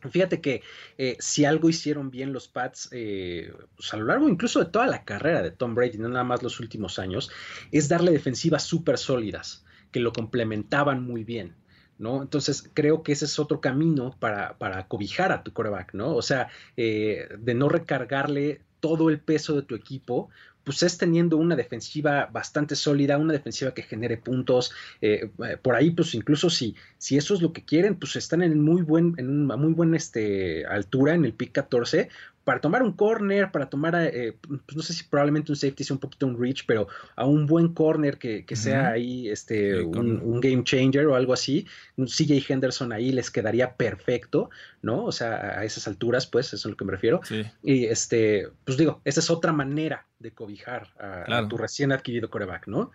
Fíjate 0.10 0.40
que 0.40 0.64
eh, 0.98 1.18
si 1.20 1.44
algo 1.44 1.68
hicieron 1.68 2.10
bien 2.10 2.32
los 2.32 2.48
Pats 2.48 2.88
eh, 2.94 3.52
pues, 3.76 3.94
a 3.94 3.98
lo 3.98 4.06
largo 4.06 4.30
incluso 4.30 4.60
de 4.60 4.72
toda 4.72 4.88
la 4.88 5.04
carrera 5.04 5.42
de 5.42 5.52
Tom 5.52 5.76
Brady, 5.76 5.98
no 5.98 6.08
nada 6.08 6.24
más 6.24 6.42
los 6.42 6.62
últimos 6.62 7.00
años, 7.00 7.30
es 7.74 7.90
darle 7.90 8.14
defensivas 8.14 8.64
súper 8.64 8.98
sólidas 8.98 9.66
que 9.92 10.00
lo 10.00 10.14
complementaban 10.14 11.04
muy 11.04 11.26
bien. 11.26 11.56
¿no? 11.98 12.22
Entonces 12.22 12.64
creo 12.74 13.04
que 13.04 13.12
ese 13.12 13.26
es 13.26 13.38
otro 13.40 13.60
camino 13.60 14.16
para, 14.20 14.58
para 14.58 14.88
cobijar 14.88 15.34
a 15.34 15.44
tu 15.44 15.52
coreback, 15.52 15.94
¿no? 15.94 16.16
O 16.16 16.22
sea, 16.22 16.48
eh, 16.78 17.28
de 17.38 17.54
no 17.54 17.68
recargarle 17.68 18.62
todo 18.80 19.10
el 19.10 19.20
peso 19.20 19.56
de 19.56 19.64
tu 19.64 19.76
equipo, 19.76 20.30
pues 20.64 20.84
es 20.84 20.98
teniendo 20.98 21.38
una 21.38 21.56
defensiva 21.56 22.30
bastante 22.32 22.76
sólida, 22.76 23.18
una 23.18 23.34
defensiva 23.34 23.74
que 23.74 23.82
genere 23.82 24.18
puntos. 24.18 24.72
Eh, 25.02 25.32
eh, 25.44 25.58
por 25.62 25.76
ahí, 25.76 25.92
pues 25.92 26.14
incluso 26.14 26.50
si, 26.50 26.76
si 26.98 27.18
eso 27.18 27.34
es 27.34 27.42
lo 27.42 27.54
que 27.54 27.66
quieren, 27.66 27.96
pues 27.96 28.16
están 28.16 28.44
en 28.44 28.62
muy 28.62 28.82
buen, 28.84 29.16
en 29.18 29.30
una 29.30 29.56
muy 29.56 29.74
buena 29.74 29.98
este, 29.98 30.66
altura 30.68 31.16
en 31.16 31.26
el 31.26 31.34
pick 31.34 31.54
14 31.54 32.10
para 32.50 32.62
tomar 32.62 32.82
un 32.82 32.94
corner, 32.94 33.52
para 33.52 33.70
tomar, 33.70 33.94
eh, 34.12 34.36
pues 34.42 34.76
no 34.76 34.82
sé 34.82 34.94
si 34.94 35.04
probablemente 35.04 35.52
un 35.52 35.56
safety 35.56 35.84
sea 35.84 35.94
un 35.94 36.00
poquito 36.00 36.26
un 36.26 36.42
reach, 36.42 36.66
pero 36.66 36.88
a 37.16 37.24
un 37.28 37.46
buen 37.46 37.76
corner 37.76 38.18
que, 38.18 38.44
que 38.44 38.56
sea 38.56 38.90
ahí 38.90 39.30
este, 39.30 39.84
un, 39.84 40.42
game 40.42 40.64
changer 40.64 41.06
o 41.06 41.14
algo 41.16 41.32
así, 41.32 41.68
un 41.96 42.08
CJ 42.08 42.52
Henderson 42.52 42.92
ahí 42.92 43.12
les 43.12 43.30
quedaría 43.30 43.76
perfecto, 43.76 44.50
¿no? 44.82 45.04
O 45.06 45.12
sea, 45.12 45.60
a 45.60 45.64
esas 45.64 45.88
alturas, 45.88 46.26
pues, 46.26 46.48
eso 46.48 46.56
es 46.56 46.66
a 46.66 46.70
lo 46.70 46.76
que 46.76 46.86
me 46.86 46.92
refiero. 46.94 47.22
Y 47.62 47.86
este, 47.86 48.48
pues 48.66 48.80
digo, 48.80 49.00
esa 49.06 49.20
es 49.20 49.30
otra 49.30 49.54
manera 49.54 50.08
de 50.18 50.32
cobijar 50.32 50.88
a, 50.98 51.48
tu 51.48 51.56
recién 51.56 51.92
adquirido 51.92 52.32
coreback, 52.32 52.66
¿no? 52.66 52.90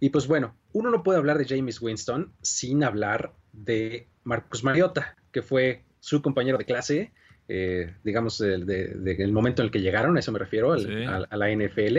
Y 0.00 0.10
pues 0.10 0.26
bueno, 0.26 0.54
uno 0.72 0.90
no 0.90 1.02
puede 1.02 1.18
hablar 1.18 1.38
de 1.38 1.46
James 1.48 1.80
Winston 1.80 2.30
sin 2.42 2.84
hablar 2.84 3.32
de 3.54 4.06
Marcus 4.22 4.62
Mariota, 4.62 5.16
que 5.32 5.40
fue 5.40 5.82
su 6.00 6.20
compañero 6.20 6.58
de 6.58 6.66
clase, 6.66 7.12
eh, 7.48 7.94
digamos, 8.04 8.38
del 8.38 9.32
momento 9.32 9.62
en 9.62 9.66
el 9.66 9.72
que 9.72 9.80
llegaron, 9.80 10.16
a 10.16 10.20
eso 10.20 10.32
me 10.32 10.38
refiero, 10.38 10.72
a, 10.72 11.36
la 11.36 11.50
NFL. 11.50 11.98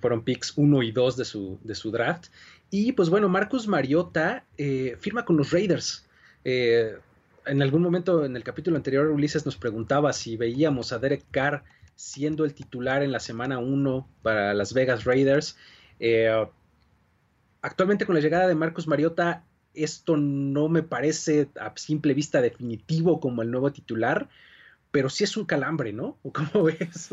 Fueron 0.00 0.22
picks 0.22 0.52
1 0.56 0.82
y 0.82 0.92
2 0.92 1.16
de 1.16 1.24
su, 1.24 1.58
de 1.62 1.74
su 1.74 1.90
draft. 1.90 2.26
Y 2.70 2.92
pues 2.92 3.08
bueno, 3.10 3.28
Marcus 3.28 3.66
Mariota 3.68 4.44
eh, 4.58 4.96
firma 5.00 5.24
con 5.24 5.36
los 5.36 5.50
Raiders. 5.50 6.06
Eh, 6.44 6.96
en 7.46 7.62
algún 7.62 7.82
momento 7.82 8.24
en 8.24 8.36
el 8.36 8.44
capítulo 8.44 8.76
anterior, 8.76 9.06
Ulises 9.08 9.46
nos 9.46 9.56
preguntaba 9.56 10.12
si 10.12 10.36
veíamos 10.36 10.92
a 10.92 10.98
Derek 10.98 11.24
Carr 11.30 11.64
siendo 11.94 12.44
el 12.44 12.54
titular 12.54 13.02
en 13.02 13.12
la 13.12 13.20
semana 13.20 13.58
1 13.58 14.08
para 14.22 14.52
las 14.52 14.74
Vegas 14.74 15.04
Raiders. 15.04 15.56
actualmente 17.62 18.04
con 18.04 18.14
la 18.14 18.20
llegada 18.20 18.46
de 18.46 18.54
Marcus 18.54 18.86
Mariota, 18.86 19.44
esto 19.76 20.16
no 20.16 20.68
me 20.68 20.82
parece 20.82 21.48
a 21.60 21.72
simple 21.76 22.14
vista 22.14 22.40
definitivo 22.40 23.20
como 23.20 23.42
el 23.42 23.50
nuevo 23.50 23.72
titular, 23.72 24.28
pero 24.96 25.10
sí 25.10 25.24
es 25.24 25.36
un 25.36 25.44
calambre, 25.44 25.92
¿no? 25.92 26.16
¿Cómo 26.32 26.64
ves? 26.64 27.10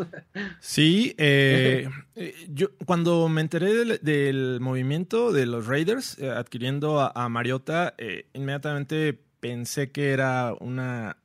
Sí, 0.62 1.13
eh, 1.17 1.89
eh, 2.15 2.34
yo 2.48 2.69
cuando 2.86 3.28
me 3.28 3.41
enteré 3.41 4.00
del, 4.00 4.62
movimiento 4.62 5.34
de 5.34 5.46
los 5.46 5.67
Raiders 5.67 6.17
eh, 6.17 6.30
adquiriendo 6.30 7.02
a, 7.02 7.28
Mariota, 7.28 7.93
inmediatamente 8.32 9.19
pensé 9.41 9.91
que 9.91 10.12
era 10.12 10.54
una, 10.62 11.17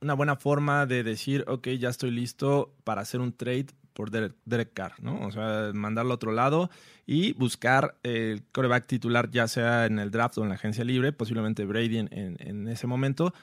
buena 0.00 0.36
forma 0.36 0.86
de 0.86 1.02
decir, 1.02 1.44
ok, 1.48 1.68
ya 1.78 1.90
estoy 1.90 2.12
listo 2.12 2.74
para 2.84 3.02
hacer 3.02 3.20
un 3.20 3.34
trade 3.34 3.66
por 3.92 4.10
Derek, 4.10 4.72
Carr, 4.72 4.94
¿no? 5.02 5.20
O 5.26 5.30
sea, 5.30 5.70
mandarlo 5.74 6.12
a 6.12 6.14
otro 6.14 6.32
lado 6.32 6.70
y 7.04 7.34
buscar 7.34 7.96
el 8.02 8.42
coreback 8.52 8.86
titular, 8.86 9.30
ya 9.30 9.48
sea 9.48 9.84
en 9.84 9.98
el 9.98 10.10
draft 10.10 10.38
o 10.38 10.44
en 10.44 10.48
la 10.48 10.54
agencia 10.54 10.82
libre, 10.82 11.12
posiblemente 11.12 11.66
Brady 11.66 11.98
en, 11.98 12.68
ese 12.68 12.86
momento. 12.86 13.34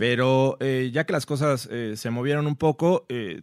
Pero 0.00 0.56
eh, 0.60 0.88
ya 0.94 1.04
que 1.04 1.12
las 1.12 1.26
cosas 1.26 1.68
eh, 1.70 1.92
se 1.94 2.08
movieron 2.08 2.46
un 2.46 2.56
poco, 2.56 3.04
eh, 3.10 3.42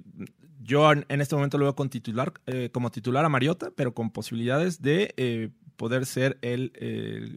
yo 0.60 0.92
en, 0.92 1.22
este 1.22 1.36
momento 1.36 1.60
lo 1.60 1.66
veo 1.66 1.76
con 1.76 1.92
titular, 1.92 2.34
como 2.72 2.90
titular 2.90 3.24
a 3.24 3.30
Mariota, 3.30 3.70
pero 3.76 3.94
con 3.94 4.10
posibilidades 4.10 4.82
de 4.82 5.52
poder 5.76 6.08
ser 6.08 6.40
el, 6.42 6.72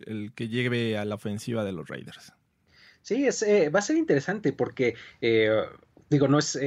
el, 0.07 0.33
que 0.35 0.49
llegue 0.49 0.97
a 0.97 1.05
la 1.05 1.17
ofensiva 1.17 1.65
de 1.65 1.73
los 1.73 1.87
Raiders. 1.89 2.33
Sí, 3.03 3.27
es, 3.27 3.45
va 3.45 3.81
a 3.81 3.83
ser 3.83 3.99
interesante 3.99 4.55
porque, 4.55 4.95
digo, 6.09 6.27
no 6.27 6.39
es 6.39 6.59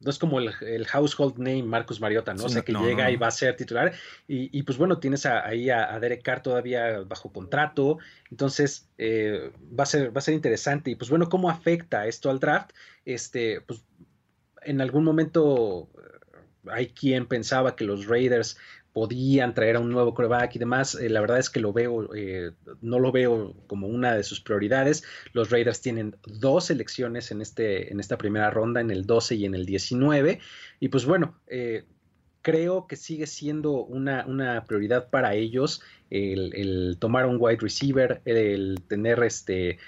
no 0.00 0.10
es 0.10 0.18
como 0.18 0.38
el, 0.38 0.86
household 0.86 1.38
name 1.38 1.62
Marcus 1.62 2.00
Mariota, 2.00 2.34
¿no? 2.34 2.44
o 2.44 2.48
sea, 2.48 2.62
que 2.62 2.72
llega 2.72 3.10
y 3.10 3.16
va 3.16 3.28
a 3.28 3.30
ser 3.30 3.56
titular. 3.56 3.92
Y, 4.28 4.62
pues 4.62 4.76
bueno, 4.76 4.98
tienes 4.98 5.24
ahí 5.26 5.70
a, 5.70 5.98
Derek 5.98 6.22
Carr 6.22 6.42
todavía 6.42 7.00
bajo 7.00 7.32
contrato. 7.32 7.98
Entonces, 8.30 8.88
eh, 8.98 9.52
va, 9.78 9.84
a 9.84 9.86
ser, 9.86 10.14
va 10.14 10.18
a 10.18 10.22
ser 10.22 10.34
interesante. 10.34 10.90
Y 10.90 10.94
pues 10.94 11.10
bueno, 11.10 11.28
¿cómo 11.28 11.48
afecta 11.48 12.06
esto 12.06 12.30
al 12.30 12.40
draft? 12.40 12.72
Este, 13.04 13.60
pues 13.62 13.84
en 14.62 14.80
algún 14.80 15.04
momento 15.04 15.88
eh, 15.96 16.70
hay 16.70 16.88
quien 16.88 17.26
pensaba 17.26 17.76
que 17.76 17.84
los 17.84 18.06
Raiders 18.06 18.58
podían 18.94 19.54
traer 19.54 19.76
a 19.76 19.80
un 19.80 19.90
nuevo 19.90 20.14
coreback 20.14 20.54
y 20.54 20.58
demás. 20.60 20.94
Eh, 20.94 21.10
la 21.10 21.20
verdad 21.20 21.38
es 21.38 21.50
que 21.50 21.60
lo 21.60 21.72
veo, 21.72 22.14
eh, 22.14 22.52
no 22.80 23.00
lo 23.00 23.10
veo 23.10 23.52
como 23.66 23.88
una 23.88 24.14
de 24.14 24.22
sus 24.22 24.40
prioridades. 24.40 25.02
Los 25.32 25.50
Raiders 25.50 25.82
tienen 25.82 26.16
dos 26.24 26.70
elecciones 26.70 27.32
en, 27.32 27.42
este, 27.42 27.92
en 27.92 27.98
esta 27.98 28.16
primera 28.16 28.50
ronda, 28.50 28.80
en 28.80 28.92
el 28.92 29.04
12 29.04 29.34
y 29.34 29.44
en 29.46 29.56
el 29.56 29.66
19. 29.66 30.38
Y 30.78 30.88
pues 30.88 31.04
bueno, 31.06 31.40
eh, 31.48 31.84
creo 32.44 32.86
que 32.86 32.96
sigue 32.96 33.26
siendo 33.26 33.72
una, 33.72 34.26
una 34.26 34.64
prioridad 34.66 35.08
para 35.08 35.34
ellos 35.34 35.80
el, 36.10 36.96
tomar 37.00 37.26
un 37.26 37.38
wide 37.40 37.58
receiver, 37.60 38.20
el 38.26 38.82
tener 38.86 39.20
este 39.24 39.78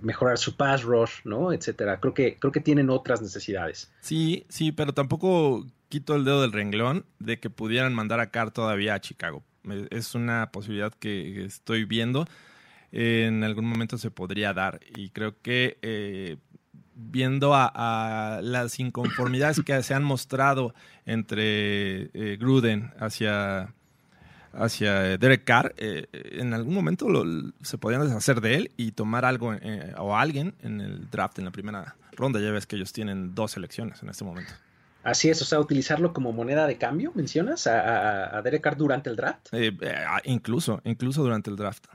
mejorar 0.00 0.38
su 0.38 0.56
pass 0.56 0.84
rush, 0.84 1.20
¿no? 1.24 1.52
etcétera. 1.52 2.00
Creo 2.00 2.14
que, 2.14 2.38
creo 2.38 2.52
que 2.52 2.60
tienen 2.60 2.88
otras 2.88 3.20
necesidades. 3.20 3.92
Sí, 4.00 4.46
sí, 4.48 4.72
pero 4.72 4.94
tampoco 4.94 5.66
quito 5.90 6.14
el 6.14 6.24
dedo 6.24 6.40
del 6.40 6.52
renglón 6.52 7.04
de 7.18 7.38
que 7.38 7.50
pudieran 7.50 7.92
mandar 7.92 8.20
a 8.20 8.30
Carr 8.30 8.52
todavía 8.52 8.94
a 8.94 9.00
Chicago. 9.00 9.42
Es 9.90 10.14
una 10.14 10.50
posibilidad 10.52 10.94
que 10.94 11.44
estoy 11.44 11.84
viendo. 11.84 12.26
En 12.90 13.44
algún 13.44 13.66
momento 13.66 13.98
se 13.98 14.10
podría 14.10 14.54
dar. 14.54 14.80
Y 14.96 15.10
creo 15.10 15.34
que 15.42 15.78
eh, 15.82 16.38
viendo 16.98 17.52
a, 17.54 18.40
las 18.42 18.78
inconformidades 18.78 19.62
que 19.64 19.82
se 19.82 19.94
han 19.94 20.04
mostrado 20.04 20.74
entre 21.06 22.10
eh, 22.12 22.36
Gruden 22.38 22.92
hacia, 22.98 23.72
hacia 24.52 25.16
Derek 25.16 25.44
Carr, 25.44 25.74
eh, 25.78 26.06
en 26.12 26.52
algún 26.52 26.74
momento 26.74 27.06
se 27.62 27.78
podrían 27.78 28.02
deshacer 28.02 28.40
de 28.40 28.56
él 28.56 28.72
y 28.76 28.92
tomar 28.92 29.24
algo 29.24 29.54
o 29.96 30.16
alguien 30.16 30.54
en 30.62 30.80
el 30.80 31.08
draft 31.10 31.38
en 31.38 31.46
la 31.46 31.50
primera 31.50 31.96
ronda. 32.12 32.40
Ya 32.40 32.50
ves 32.50 32.66
que 32.66 32.76
ellos 32.76 32.92
tienen 32.92 33.34
dos 33.34 33.56
elecciones 33.56 34.02
en 34.02 34.10
este 34.10 34.24
momento. 34.24 34.52
Así 35.08 35.30
es, 35.30 35.40
o 35.40 35.44
sea, 35.44 35.60
utilizarlo 35.60 36.12
como 36.12 36.32
moneda 36.32 36.66
de 36.66 36.76
cambio, 36.76 37.12
mencionas, 37.14 37.66
a, 37.66 38.36
a, 38.36 38.42
Derek 38.42 38.62
Carr 38.62 38.76
durante 38.76 39.08
el 39.08 39.16
draft. 39.16 39.48
Eh, 39.52 39.72
eh, 39.80 39.94
incluso, 40.24 40.82
incluso 40.84 41.22
durante 41.22 41.48
el 41.50 41.56
draft. 41.56 41.86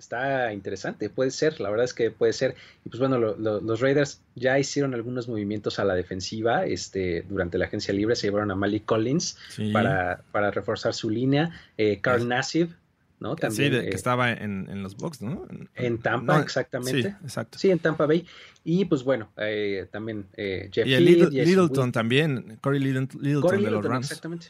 Está 0.00 0.52
interesante, 0.52 1.10
puede 1.10 1.30
ser, 1.30 1.60
la 1.60 1.70
verdad 1.70 1.84
es 1.84 1.94
que 1.94 2.10
puede 2.10 2.32
ser. 2.32 2.54
Y 2.84 2.88
pues 2.88 2.98
bueno, 2.98 3.18
los 3.18 3.80
Raiders 3.80 4.22
ya 4.34 4.58
hicieron 4.58 4.94
algunos 4.94 5.28
movimientos 5.28 5.78
a 5.78 5.84
la 5.84 5.94
defensiva 5.94 6.64
este, 6.64 7.24
durante 7.28 7.58
la 7.58 7.66
agencia 7.66 7.92
libre, 7.92 8.16
se 8.16 8.26
llevaron 8.26 8.50
a 8.50 8.54
Malik 8.54 8.86
Collins 8.86 9.36
para, 9.72 10.22
para 10.32 10.50
reforzar 10.50 10.94
su 10.94 11.10
línea. 11.10 11.50
Eh, 11.76 12.00
Carl 12.00 12.26
Nassib 12.26 12.70
¿no? 13.20 13.36
También, 13.36 13.72
sí, 13.72 13.80
que 13.90 13.94
estaba 13.94 14.32
en, 14.32 14.82
los 14.82 14.96
Bucks, 14.96 15.20
¿no? 15.20 15.46
En 15.74 15.98
Tampa, 15.98 16.40
exactamente. 16.40 17.02
Sí, 17.02 17.16
exacto. 17.22 17.58
Sí, 17.58 17.70
en 17.70 17.78
Tampa 17.78 18.06
Bay. 18.06 18.26
Y 18.64 18.86
pues 18.86 19.04
bueno, 19.04 19.30
eh, 19.36 19.86
también 19.92 20.26
eh, 20.38 20.70
Jeff 20.72 20.86
y 20.86 20.98
Littleton 20.98 21.92
también, 21.92 22.58
Corey 22.62 22.80
Littleton, 22.80 23.20
de 23.22 23.70
los 23.70 23.84
Rams. 23.84 24.06
Exactamente. 24.06 24.46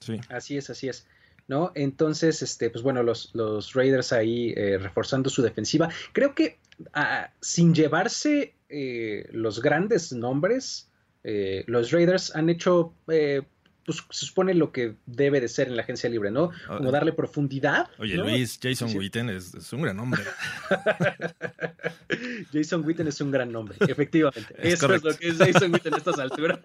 Sí. 0.00 0.20
Así 0.28 0.58
es, 0.58 0.68
así 0.68 0.88
es. 0.88 1.06
¿No? 1.50 1.72
Entonces, 1.74 2.42
este, 2.42 2.70
pues 2.70 2.84
bueno, 2.84 3.02
los, 3.02 3.30
los 3.34 3.74
Raiders 3.74 4.12
ahí 4.12 4.54
eh, 4.56 4.78
reforzando 4.78 5.28
su 5.28 5.42
defensiva. 5.42 5.88
Creo 6.12 6.32
que 6.32 6.58
ah, 6.94 7.32
sin 7.40 7.74
llevarse 7.74 8.54
los 9.32 9.60
grandes 9.60 10.12
nombres, 10.12 10.88
los 11.24 11.90
Raiders 11.90 12.36
han 12.36 12.48
hecho 12.48 12.94
pues 13.04 14.04
se 14.10 14.26
supone 14.26 14.54
lo 14.54 14.72
que 14.72 14.96
debe 15.06 15.40
de 15.40 15.48
ser 15.48 15.68
en 15.68 15.76
la 15.76 15.82
agencia 15.82 16.08
libre, 16.08 16.30
¿no? 16.30 16.50
Ah, 16.68 16.76
Como 16.78 16.90
darle 16.90 17.12
profundidad. 17.12 17.88
Oye, 17.98 18.16
Luis, 18.16 18.58
Jason 18.62 18.94
Witten 18.96 19.30
es, 19.30 19.72
un 19.72 19.82
gran 19.82 19.96
nombre. 19.96 20.22
Jason 22.52 22.84
Witten 22.84 23.08
es 23.08 23.20
un 23.20 23.30
gran 23.30 23.50
nombre, 23.50 23.76
efectivamente. 23.80 24.54
eso 24.58 24.92
es 24.92 25.02
lo 25.02 25.16
que 25.16 25.28
es 25.28 25.38
Jason 25.38 25.72
Witten 25.72 25.94
a 25.94 25.96
estas 25.96 26.18
alturas. 26.18 26.60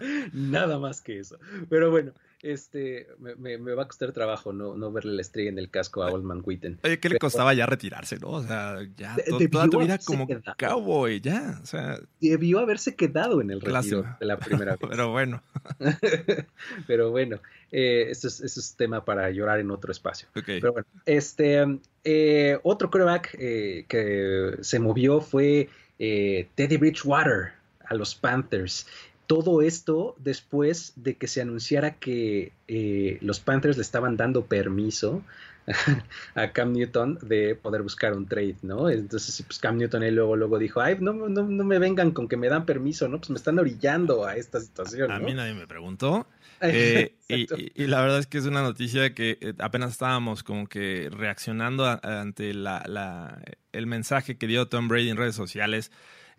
Nada 0.32 0.78
más 0.78 1.00
que 1.00 1.18
eso. 1.18 1.38
Pero 1.68 1.90
bueno, 1.90 2.12
este, 2.42 3.06
me, 3.38 3.56
va 3.56 3.84
a 3.84 3.86
costar 3.86 4.12
trabajo 4.12 4.52
no, 4.52 4.76
no 4.76 4.90
verle 4.90 5.12
la 5.12 5.22
estrella 5.22 5.50
en 5.50 5.58
el 5.58 5.70
casco 5.70 6.02
a 6.02 6.10
Oldman 6.10 6.42
Witten. 6.44 6.78
Oye, 6.82 6.98
¿qué 6.98 7.08
le 7.08 7.18
costaba 7.18 7.54
ya 7.54 7.66
retirarse, 7.66 8.18
no? 8.18 8.30
O 8.30 8.42
sea, 8.42 8.78
ya 8.96 9.16
toda 9.48 9.68
tu 9.68 9.80
vida 9.80 9.98
como 9.98 10.26
cowboy, 10.58 11.20
ya. 11.20 11.60
O 11.62 11.66
sea, 11.66 12.00
debió 12.20 12.58
haberse 12.58 12.96
quedado 12.96 13.40
en 13.40 13.52
el 13.52 13.60
retiro 13.60 14.04
de 14.18 14.26
la 14.26 14.38
primera 14.38 14.76
vez. 14.76 14.90
Pero 14.90 15.12
bueno. 15.12 15.42
Pero 16.88 17.10
bueno, 17.10 17.40
eh, 17.70 18.06
eso, 18.10 18.26
es, 18.26 18.40
es, 18.40 18.74
tema 18.76 19.04
para 19.04 19.30
llorar 19.30 19.60
en 19.60 19.70
otro 19.70 19.92
espacio. 19.92 20.28
Pero 20.34 20.72
bueno, 20.72 20.86
este, 21.06 21.78
eh, 22.02 22.58
otro 22.64 22.90
quarterback 22.90 23.36
eh, 23.38 23.84
que 23.88 24.56
se 24.60 24.80
movió 24.80 25.20
fue 25.20 25.68
Teddy 25.96 26.76
Bridgewater 26.76 27.52
a 27.84 27.94
los 27.94 28.14
Panthers 28.16 28.86
todo 29.32 29.62
esto 29.62 30.14
después 30.18 30.92
de 30.96 31.16
que 31.16 31.26
se 31.26 31.40
anunciara 31.40 31.94
que 31.94 32.52
eh, 32.68 33.16
los 33.22 33.40
Panthers 33.40 33.78
le 33.78 33.82
estaban 33.82 34.18
dando 34.18 34.44
permiso 34.44 35.22
a 36.34 36.52
Cam 36.52 36.74
Newton 36.74 37.18
de 37.22 37.54
poder 37.54 37.80
buscar 37.80 38.12
un 38.12 38.26
trade, 38.26 38.56
¿no? 38.60 38.90
Entonces, 38.90 39.42
pues 39.46 39.58
Cam 39.58 39.78
Newton 39.78 40.02
él 40.02 40.16
luego, 40.16 40.36
luego 40.36 40.58
dijo, 40.58 40.82
ay, 40.82 40.98
no, 41.00 41.14
no, 41.14 41.28
no 41.28 41.64
me 41.64 41.78
vengan 41.78 42.10
con 42.10 42.28
que 42.28 42.36
me 42.36 42.50
dan 42.50 42.66
permiso, 42.66 43.08
¿no? 43.08 43.20
Pues 43.20 43.30
me 43.30 43.36
están 43.36 43.58
orillando 43.58 44.26
a 44.26 44.36
esta 44.36 44.60
situación. 44.60 45.10
A 45.10 45.18
mí 45.18 45.32
nadie 45.32 45.54
me 45.54 45.66
preguntó. 45.66 46.26
Eh, 46.64 47.16
y, 47.26 47.86
la 47.88 48.00
verdad 48.02 48.20
es 48.20 48.28
que 48.28 48.38
es 48.38 48.46
una 48.46 48.62
noticia 48.62 49.14
que 49.14 49.36
eh, 49.40 49.52
apenas 49.58 49.90
estábamos 49.90 50.44
como 50.44 50.68
que 50.68 51.10
reaccionando 51.10 51.84
ante 52.04 52.54
la, 52.54 53.42
el 53.72 53.88
mensaje 53.88 54.38
que 54.38 54.46
dio 54.46 54.68
Tom 54.68 54.86
Brady 54.86 55.10
en 55.10 55.16
redes 55.16 55.34
sociales 55.34 55.90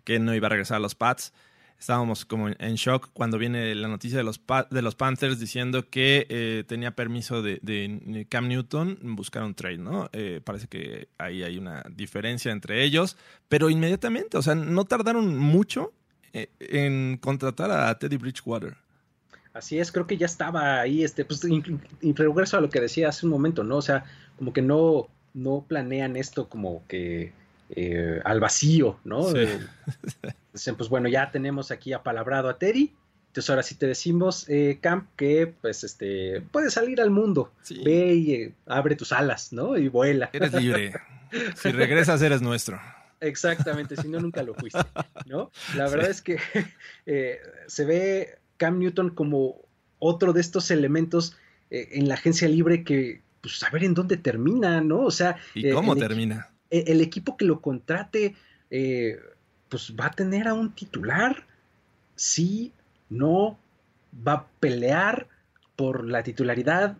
que 0.02 0.18
no 0.20 0.34
iba 0.34 0.46
a 0.46 0.48
regresar 0.48 0.78
a 0.78 0.80
los 0.80 0.94
Pats. 0.94 1.34
Estábamos 1.84 2.24
como 2.24 2.48
en 2.48 2.74
shock 2.76 3.10
cuando 3.12 3.36
viene 3.36 3.74
la 3.74 3.88
noticia 3.88 4.16
de 4.16 4.24
los, 4.24 4.40
de 4.70 4.80
los 4.80 4.94
Panthers 4.94 5.38
diciendo 5.38 5.90
que 5.90 6.26
eh, 6.30 6.64
tenía 6.66 6.96
permiso 6.96 7.42
de, 7.42 8.26
Cam 8.30 8.48
Newton 8.48 8.98
buscar 9.02 9.42
un 9.42 9.54
trade, 9.54 9.76
¿no? 9.76 10.08
Eh, 10.14 10.40
parece 10.42 10.66
que 10.66 11.08
ahí 11.18 11.42
hay 11.42 11.58
una 11.58 11.84
diferencia 11.94 12.52
entre 12.52 12.84
ellos, 12.84 13.18
pero 13.48 13.68
inmediatamente, 13.68 14.38
o 14.38 14.42
sea, 14.42 14.54
no 14.54 14.86
tardaron 14.86 15.36
mucho 15.36 15.92
eh, 16.32 16.48
en 16.58 17.18
contratar 17.18 17.70
a 17.70 17.98
Teddy 17.98 18.16
Bridgewater. 18.16 18.78
Así 19.52 19.78
es, 19.78 19.92
creo 19.92 20.06
que 20.06 20.16
ya 20.16 20.26
estaba 20.26 20.80
ahí, 20.80 21.04
este, 21.04 21.26
pues, 21.26 21.42
regreso 22.00 22.56
a 22.56 22.62
lo 22.62 22.70
que 22.70 22.80
decía 22.80 23.10
hace 23.10 23.26
un 23.26 23.32
momento, 23.32 23.62
¿no? 23.62 23.76
O 23.76 23.82
sea, 23.82 24.04
como 24.38 24.54
que 24.54 24.62
no, 24.62 25.08
no 25.34 25.66
planean 25.68 26.16
esto 26.16 26.48
como 26.48 26.82
que 26.88 27.34
eh, 27.70 28.20
al 28.24 28.40
vacío, 28.40 28.98
¿no? 29.04 29.34
Eh, 29.34 29.58
dicen, 30.52 30.76
pues 30.76 30.90
bueno, 30.90 31.08
ya 31.08 31.30
tenemos 31.30 31.70
aquí 31.70 31.92
apalabrado 31.92 32.48
a 32.48 32.58
Teddy, 32.58 32.92
entonces 33.28 33.50
ahora 33.50 33.62
sí 33.62 33.74
te 33.74 33.86
decimos, 33.86 34.46
eh, 34.48 34.78
Camp, 34.82 35.08
que 35.16 35.52
pues 35.60 35.82
este, 35.82 36.42
puedes 36.52 36.74
salir 36.74 37.00
al 37.00 37.10
mundo, 37.10 37.52
ve 37.84 38.14
y 38.14 38.54
abre 38.66 38.96
tus 38.96 39.12
alas, 39.12 39.52
¿no? 39.52 39.78
Y 39.78 39.88
vuela. 39.88 40.28
Eres 40.32 40.52
libre. 40.52 40.94
si 41.56 41.72
regresas, 41.72 42.20
eres 42.22 42.42
nuestro. 42.42 42.78
Exactamente, 43.20 43.96
si 43.96 44.08
no, 44.08 44.20
nunca 44.20 44.42
lo 44.42 44.54
fuiste, 44.54 44.80
¿no? 45.26 45.50
La 45.74 45.88
verdad 45.88 46.10
es 46.10 46.20
que 46.20 46.38
se 47.66 47.84
ve 47.86 48.38
Cam 48.58 48.78
Newton 48.78 49.10
como 49.10 49.62
otro 49.98 50.34
de 50.34 50.42
estos 50.42 50.70
elementos 50.70 51.36
en 51.70 52.08
la 52.08 52.14
agencia 52.14 52.46
libre 52.46 52.84
que, 52.84 53.22
pues, 53.40 53.62
a 53.62 53.70
ver 53.70 53.84
en 53.84 53.94
dónde 53.94 54.18
termina, 54.18 54.82
¿no? 54.82 55.00
O 55.00 55.10
sea... 55.10 55.38
¿Y 55.54 55.72
cómo 55.72 55.96
termina? 55.96 56.53
E, 56.74 56.90
el 56.90 57.00
equipo 57.00 57.36
que 57.36 57.44
lo 57.44 57.60
contrate, 57.60 58.34
eh, 58.68 59.20
pues 59.68 59.94
va 59.98 60.06
a 60.06 60.10
tener 60.10 60.48
a 60.48 60.54
un 60.54 60.72
titular, 60.72 61.46
sí, 62.16 62.72
no, 63.08 63.56
va 64.26 64.32
a 64.32 64.46
pelear 64.58 65.28
por 65.76 66.04
la 66.04 66.24
titularidad. 66.24 66.96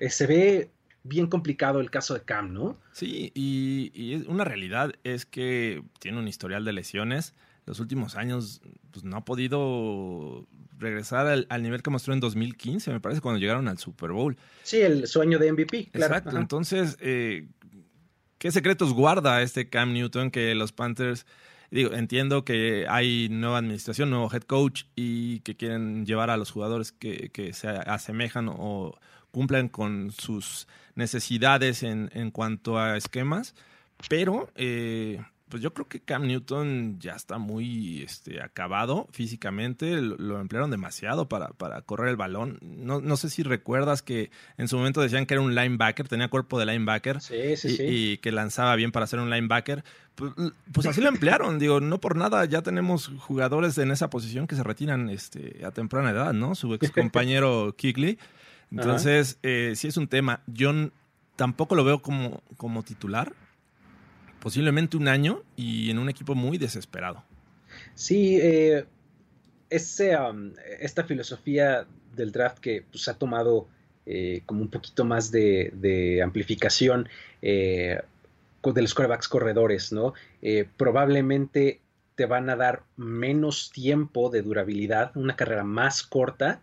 Eh, 0.00 0.10
se 0.10 0.26
ve 0.26 0.70
bien 1.04 1.28
complicado 1.28 1.78
el 1.78 1.88
caso 1.88 2.14
de 2.14 2.22
Cam, 2.22 2.52
¿no? 2.52 2.76
Sí, 2.90 3.30
y, 3.34 4.24
una 4.26 4.42
realidad 4.44 4.92
es 5.04 5.24
que 5.24 5.84
tiene 6.00 6.18
un 6.18 6.26
historial 6.26 6.64
de 6.64 6.72
lesiones. 6.72 7.32
Los 7.64 7.78
últimos 7.78 8.16
años 8.16 8.60
pues, 8.90 9.04
no 9.04 9.16
ha 9.18 9.24
podido 9.24 10.48
regresar 10.80 11.28
al, 11.28 11.62
nivel 11.62 11.80
que 11.80 11.90
mostró 11.90 12.12
en 12.12 12.18
2015, 12.18 12.90
me 12.90 12.98
parece, 12.98 13.20
cuando 13.20 13.38
llegaron 13.38 13.68
al 13.68 13.78
Super 13.78 14.10
Bowl. 14.10 14.36
Sí, 14.64 14.80
el 14.80 15.06
sueño 15.06 15.38
de 15.38 15.52
MVP, 15.52 15.90
claro. 15.92 16.16
Exacto, 16.16 16.36
entonces 16.36 16.96
eh, 17.00 17.46
¿Qué 18.42 18.50
secretos 18.50 18.92
guarda 18.92 19.40
este 19.40 19.68
Cam 19.68 19.92
Newton 19.92 20.32
que 20.32 20.56
los 20.56 20.72
Panthers... 20.72 21.26
Digo, 21.70 21.92
entiendo 21.92 22.44
que 22.44 22.86
hay 22.88 23.28
nueva 23.28 23.58
administración, 23.58 24.10
nuevo 24.10 24.28
head 24.34 24.42
coach 24.42 24.82
y 24.96 25.38
que 25.42 25.56
quieren 25.56 26.04
llevar 26.06 26.28
a 26.28 26.36
los 26.36 26.50
jugadores 26.50 26.90
que, 26.90 27.50
se 27.52 27.68
asemejan 27.68 28.48
o 28.48 28.98
cumplan 29.30 29.68
con 29.68 30.10
sus 30.10 30.66
necesidades 30.96 31.84
en, 31.84 32.10
en 32.14 32.32
cuanto 32.32 32.80
a 32.80 32.96
esquemas, 32.96 33.54
pero 34.08 34.50
eh, 34.56 35.22
pues 35.52 35.62
yo 35.62 35.74
creo 35.74 35.86
que 35.86 36.00
Cam 36.00 36.26
Newton 36.26 36.98
ya 36.98 37.12
está 37.12 37.36
muy 37.36 38.00
este, 38.00 38.40
acabado 38.40 39.06
físicamente. 39.12 40.00
Lo, 40.00 40.40
emplearon 40.40 40.70
demasiado 40.70 41.28
para, 41.28 41.48
para, 41.48 41.82
correr 41.82 42.08
el 42.08 42.16
balón. 42.16 42.58
No, 42.62 43.02
no, 43.02 43.18
sé 43.18 43.28
si 43.28 43.42
recuerdas 43.42 44.00
que 44.00 44.30
en 44.56 44.66
su 44.66 44.78
momento 44.78 45.02
decían 45.02 45.26
que 45.26 45.34
era 45.34 45.42
un 45.42 45.54
linebacker, 45.54 46.08
tenía 46.08 46.28
cuerpo 46.28 46.58
de 46.58 46.64
linebacker 46.64 47.20
sí, 47.20 47.58
sí, 47.58 47.68
y, 47.68 47.76
sí. 47.76 47.84
y, 47.86 48.16
que 48.16 48.32
lanzaba 48.32 48.74
bien 48.76 48.92
para 48.92 49.06
ser 49.06 49.18
un 49.18 49.28
linebacker. 49.28 49.84
Pues, 50.14 50.32
pues, 50.72 50.86
así 50.86 51.02
lo 51.02 51.08
emplearon. 51.08 51.58
Digo, 51.58 51.82
no 51.82 52.00
por 52.00 52.16
nada 52.16 52.46
ya 52.46 52.62
tenemos 52.62 53.12
jugadores 53.18 53.76
en 53.76 53.90
esa 53.90 54.08
posición 54.08 54.46
que 54.46 54.56
se 54.56 54.62
retiran 54.62 55.10
este, 55.10 55.66
a 55.66 55.70
temprana 55.70 56.12
edad, 56.12 56.32
¿no? 56.32 56.54
Su 56.54 56.72
ex 56.72 56.90
compañero 56.92 57.74
Kigley. 57.76 58.18
Entonces, 58.70 59.38
eh, 59.42 59.74
sí 59.76 59.88
es 59.88 59.98
un 59.98 60.08
tema. 60.08 60.40
Yo 60.46 60.72
tampoco 61.36 61.74
lo 61.74 61.84
veo 61.84 62.00
como, 62.00 62.42
como 62.56 62.82
titular 62.82 63.34
posiblemente 64.42 64.96
un 64.96 65.06
año 65.06 65.44
y 65.54 65.88
en 65.90 66.00
un 66.00 66.08
equipo 66.08 66.34
muy 66.34 66.58
desesperado. 66.58 67.22
Sí, 67.94 68.38
eh, 68.42 68.84
ese, 69.70 70.16
um, 70.16 70.52
esta 70.80 71.04
filosofía 71.04 71.86
del 72.16 72.32
draft 72.32 72.58
que 72.58 72.84
pues, 72.90 73.06
ha 73.06 73.14
tomado 73.14 73.68
eh, 74.04 74.42
como 74.44 74.62
un 74.62 74.68
poquito 74.68 75.04
más 75.04 75.30
de, 75.30 76.20
amplificación 76.24 77.08
eh, 77.40 78.00
de 78.64 78.82
los 78.82 78.94
corebacks 78.94 79.28
corredores, 79.28 79.92
¿no? 79.92 80.14
probablemente 80.76 81.80
te 82.16 82.26
van 82.26 82.50
a 82.50 82.56
dar 82.56 82.82
menos 82.96 83.70
tiempo 83.72 84.28
de 84.28 84.42
durabilidad, 84.42 85.12
una 85.16 85.34
carrera 85.34 85.64
más 85.64 86.02
corta, 86.02 86.60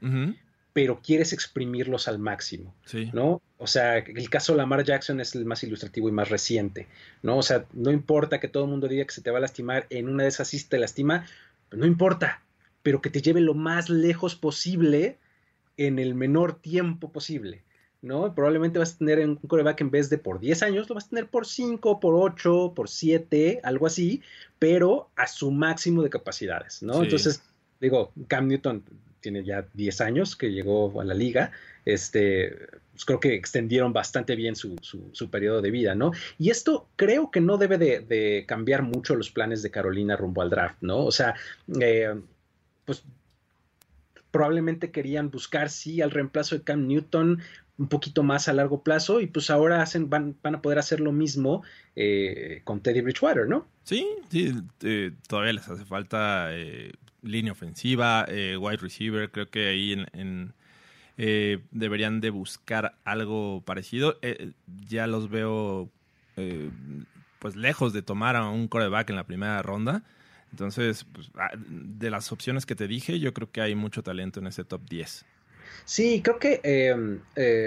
pero 0.73 1.01
quieres 1.01 1.34
exprimirlos 1.34 2.08
al 2.08 2.19
máximo, 2.19 2.75
¿no? 3.13 3.41
O 3.58 3.67
sea, 3.67 3.97
el 3.97 4.29
caso 4.29 4.53
de 4.53 4.58
Lamar 4.58 4.84
Jackson 4.84 5.19
es 5.19 5.36
el 5.36 5.45
más 5.45 5.63
ilustrativo 5.63 6.10
y 6.10 6.12
más 6.12 6.29
reciente, 6.29 6.88
¿no? 7.23 7.38
O 7.38 7.41
sea, 7.41 7.65
no 7.73 7.91
importa 7.91 8.39
que 8.39 8.47
todo 8.47 8.65
el 8.65 8.69
mundo 8.69 8.88
diga 8.88 9.05
que 9.05 9.13
se 9.13 9.21
te 9.21 9.32
va 9.32 9.39
a 9.39 9.41
lastimar, 9.41 9.88
en 9.89 10.08
una 10.08 10.23
de 10.23 10.29
esas 10.29 10.47
sí 10.47 10.63
te 10.63 10.77
lastima, 10.77 11.25
no 11.71 11.86
importa, 11.86 12.41
pero 12.84 13.01
que 13.01 13.10
te 13.10 13.21
lleve 13.21 13.41
lo 13.41 13.55
más 13.55 13.89
lejos 13.89 14.36
posible 14.36 15.17
en 15.77 15.97
el 15.97 16.13
menor 16.13 16.53
tiempo 16.53 17.12
posible, 17.12 17.63
¿no? 18.01 18.34
Probablemente 18.36 18.79
vas 18.79 18.93
a 18.93 18.97
tener 18.99 19.19
un 19.27 19.36
coreback 19.38 19.82
en 19.82 19.91
vez 19.91 20.10
de 20.10 20.19
por 20.19 20.39
10 20.39 20.63
años, 20.63 20.88
lo 20.88 20.95
vas 20.95 21.05
a 21.05 21.10
tener 21.10 21.27
por 21.27 21.47
5, 21.47 21.99
por 21.99 22.13
8, 22.15 22.73
por 22.75 22.89
7, 22.89 23.62
algo 23.63 23.88
así, 23.88 24.21
pero 24.60 25.10
a 25.15 25.25
su 25.25 25.51
máximo 25.51 26.03
de 26.03 26.10
capacidades, 26.10 26.84
¿no? 26.84 27.03
Entonces, 27.03 27.41
digo, 27.82 28.12
Cam 28.27 28.47
Newton 28.47 28.84
tiene 29.21 29.43
ya 29.43 29.65
10 29.73 30.01
años 30.01 30.36
que 30.36 30.51
llegó 30.51 30.99
a 30.99 31.03
la 31.03 31.13
liga, 31.13 31.51
este, 31.86 32.55
pues 32.91 33.05
creo 33.05 33.19
que 33.19 33.34
extendieron 33.34 33.93
bastante 33.93 34.36
bien 34.36 34.55
su, 34.55 34.75
su, 34.82 35.29
periodo 35.29 35.62
de 35.62 35.71
vida, 35.71 35.95
¿no? 35.95 36.12
Y 36.38 36.49
esto 36.49 36.88
creo 36.95 37.32
que 37.32 37.41
no 37.41 37.58
debe 37.58 37.77
de, 37.77 38.45
cambiar 38.47 38.84
mucho 38.84 39.15
los 39.15 39.32
planes 39.32 39.62
de 39.63 39.71
Carolina 39.71 40.15
rumbo 40.15 40.41
al 40.41 40.49
draft, 40.49 40.77
¿no? 40.82 41.05
O 41.05 41.12
sea, 41.12 41.36
eh, 41.82 42.13
pues 42.86 43.03
probablemente 44.32 44.91
querían 44.91 45.32
buscar, 45.32 45.69
sí, 45.69 46.01
al 46.01 46.12
reemplazo 46.12 46.55
de 46.55 46.63
Cam 46.63 46.88
Newton 46.88 47.41
un 47.79 47.88
poquito 47.88 48.23
más 48.23 48.49
a 48.49 48.53
largo 48.53 48.84
plazo 48.84 49.21
y 49.21 49.27
pues 49.27 49.49
ahora 49.49 49.82
hacen, 49.82 50.10
van, 50.10 50.36
van 50.43 50.55
a 50.55 50.62
poder 50.62 50.79
hacer 50.79 50.99
lo 50.99 51.13
mismo 51.13 51.63
eh, 51.95 52.62
con 52.65 52.82
Teddy 52.82 52.99
Bridgewater, 52.99 53.47
¿no? 53.47 53.67
Sí, 53.84 54.05
sí, 54.29 54.53
eh, 54.84 55.12
todavía 55.27 55.53
les 55.53 55.67
hace 55.69 55.86
falta 55.86 56.49
línea 57.21 57.51
ofensiva, 57.51 58.25
eh, 58.27 58.58
wide 58.58 58.77
receiver, 58.77 59.32
creo 59.32 59.49
que 59.49 59.67
ahí 59.69 60.05
en, 60.13 60.53
eh, 61.17 61.60
deberían 61.71 62.21
de 62.21 62.29
buscar 62.29 62.95
algo 63.03 63.62
parecido. 63.65 64.17
Eh, 64.21 64.51
ya 64.88 65.08
los 65.08 65.29
veo 65.29 65.89
pues 67.39 67.58
lejos 67.58 67.91
de 67.91 68.01
tomar 68.01 68.38
a 68.38 68.47
un 68.47 68.69
coreback 68.69 69.10
en 69.10 69.17
la 69.17 69.25
primera 69.25 69.62
ronda. 69.62 70.03
Entonces, 70.51 71.05
pues, 71.12 71.29
ah, 71.36 71.51
de 71.58 72.10
las 72.10 72.32
opciones 72.32 72.65
que 72.65 72.75
te 72.75 72.88
dije, 72.88 73.19
yo 73.19 73.34
creo 73.34 73.51
que 73.51 73.60
hay 73.60 73.75
mucho 73.75 74.03
talento 74.03 74.39
en 74.39 74.47
ese 74.47 74.63
top 74.63 74.82
10. 74.89 75.25
Sí, 75.84 76.21
creo 76.23 76.39
que 76.39 76.62
em, 76.63 77.19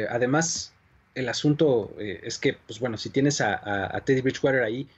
además 0.08 0.72
el 1.14 1.28
asunto 1.28 1.94
es 1.98 2.38
que, 2.38 2.54
pues 2.54 2.80
bueno, 2.80 2.96
si 2.96 3.10
tienes 3.10 3.42
a, 3.42 3.94
a 3.94 4.00
Teddy 4.00 4.22
Bridgewater 4.22 4.62
ahí, 4.62 4.88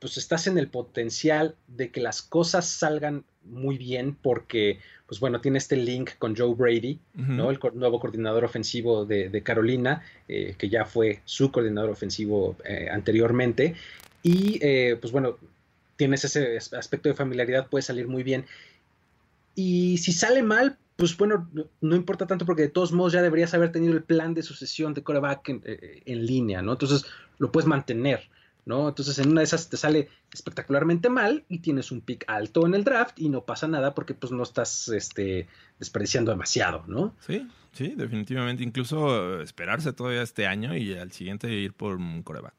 pues 0.00 0.16
estás 0.16 0.46
en 0.46 0.58
el 0.58 0.68
potencial 0.68 1.56
de 1.66 1.90
que 1.90 2.00
las 2.00 2.22
cosas 2.22 2.68
salgan 2.68 3.24
muy 3.44 3.78
bien 3.78 4.16
porque, 4.20 4.78
pues 5.06 5.20
bueno, 5.20 5.40
tiene 5.40 5.58
este 5.58 5.76
link 5.76 6.10
con 6.18 6.36
Joe 6.36 6.54
Brady, 6.54 7.00
¿no? 7.14 7.50
El 7.50 7.58
nuevo 7.74 7.98
coordinador 7.98 8.44
ofensivo 8.44 9.04
de, 9.04 9.42
Carolina, 9.42 10.02
eh, 10.28 10.54
que 10.58 10.68
ya 10.68 10.84
fue 10.84 11.20
su 11.24 11.50
coordinador 11.50 11.90
ofensivo 11.90 12.56
eh, 12.64 12.88
anteriormente. 12.90 13.74
Y, 14.22 14.58
eh, 14.62 14.96
pues 15.00 15.12
bueno, 15.12 15.38
tienes 15.96 16.24
ese 16.24 16.58
aspecto 16.76 17.08
de 17.08 17.14
familiaridad, 17.14 17.68
puede 17.68 17.82
salir 17.82 18.06
muy 18.06 18.22
bien. 18.22 18.44
Y 19.54 19.98
si 19.98 20.12
sale 20.12 20.42
mal, 20.42 20.78
pues 20.96 21.16
bueno, 21.16 21.48
no, 21.80 21.96
importa 21.96 22.26
tanto 22.26 22.44
porque 22.44 22.62
de 22.62 22.68
todos 22.68 22.92
modos 22.92 23.12
ya 23.12 23.22
deberías 23.22 23.54
haber 23.54 23.72
tenido 23.72 23.94
el 23.94 24.02
plan 24.02 24.34
de 24.34 24.42
sucesión 24.42 24.94
de 24.94 25.02
coreback 25.02 25.48
en, 25.48 25.62
en 25.64 26.26
línea, 26.26 26.62
¿no? 26.62 26.72
Entonces 26.72 27.04
lo 27.38 27.50
puedes 27.50 27.66
mantener. 27.66 28.28
¿No? 28.68 28.86
Entonces 28.86 29.18
en 29.18 29.30
una 29.30 29.40
de 29.40 29.46
esas 29.46 29.70
te 29.70 29.78
sale 29.78 30.10
espectacularmente 30.32 31.08
mal 31.08 31.42
y 31.48 31.60
tienes 31.60 31.90
un 31.90 32.02
pick 32.02 32.24
alto 32.28 32.66
en 32.66 32.74
el 32.74 32.84
draft 32.84 33.18
y 33.18 33.30
no 33.30 33.40
pasa 33.40 33.66
nada 33.66 33.94
porque 33.94 34.12
pues 34.12 34.30
no 34.30 34.42
estás 34.42 34.88
este, 34.90 35.48
desperdiciando 35.78 36.30
demasiado, 36.30 36.84
¿no? 36.86 37.14
Sí, 37.26 37.48
sí, 37.72 37.94
definitivamente. 37.96 38.62
Incluso 38.62 39.40
esperarse 39.40 39.94
todavía 39.94 40.20
este 40.20 40.46
año 40.46 40.76
y 40.76 40.92
al 40.92 41.12
siguiente 41.12 41.50
ir 41.50 41.72
por 41.72 41.96
un 41.96 42.22
coreback. 42.22 42.54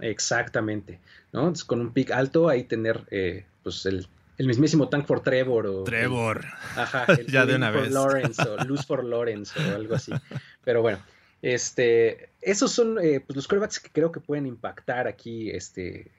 Exactamente, 0.00 0.98
¿no? 1.30 1.40
Entonces 1.40 1.64
con 1.64 1.80
un 1.80 1.92
pick 1.92 2.10
alto 2.12 2.48
ahí 2.48 2.64
tener 2.64 3.04
eh, 3.10 3.44
pues 3.62 3.84
el, 3.84 4.08
mismísimo 4.38 4.88
Tank 4.88 5.04
for 5.04 5.20
Trevor 5.20 5.66
o 5.66 5.84
Trevor. 5.84 6.46
ajá, 6.74 7.06
ya 7.28 7.44
de 7.44 7.56
una 7.56 7.70
vez. 7.70 7.92
Lawrence 7.92 8.42
o 8.42 8.64
Luz 8.64 8.86
for 8.86 9.04
Lawrence 9.04 9.52
o 9.60 9.74
algo 9.74 9.94
así. 9.94 10.10
Pero 10.64 10.80
bueno, 10.80 11.00
Este, 11.44 12.30
esos 12.40 12.72
son 12.72 12.98
eh, 12.98 13.20
pues 13.20 13.36
los 13.36 13.46
quarterbacks 13.46 13.78
que 13.78 13.90
creo 13.90 14.10
que 14.10 14.18
pueden 14.18 14.46
impactar 14.46 15.06
aquí 15.06 15.50
este, 15.50 16.10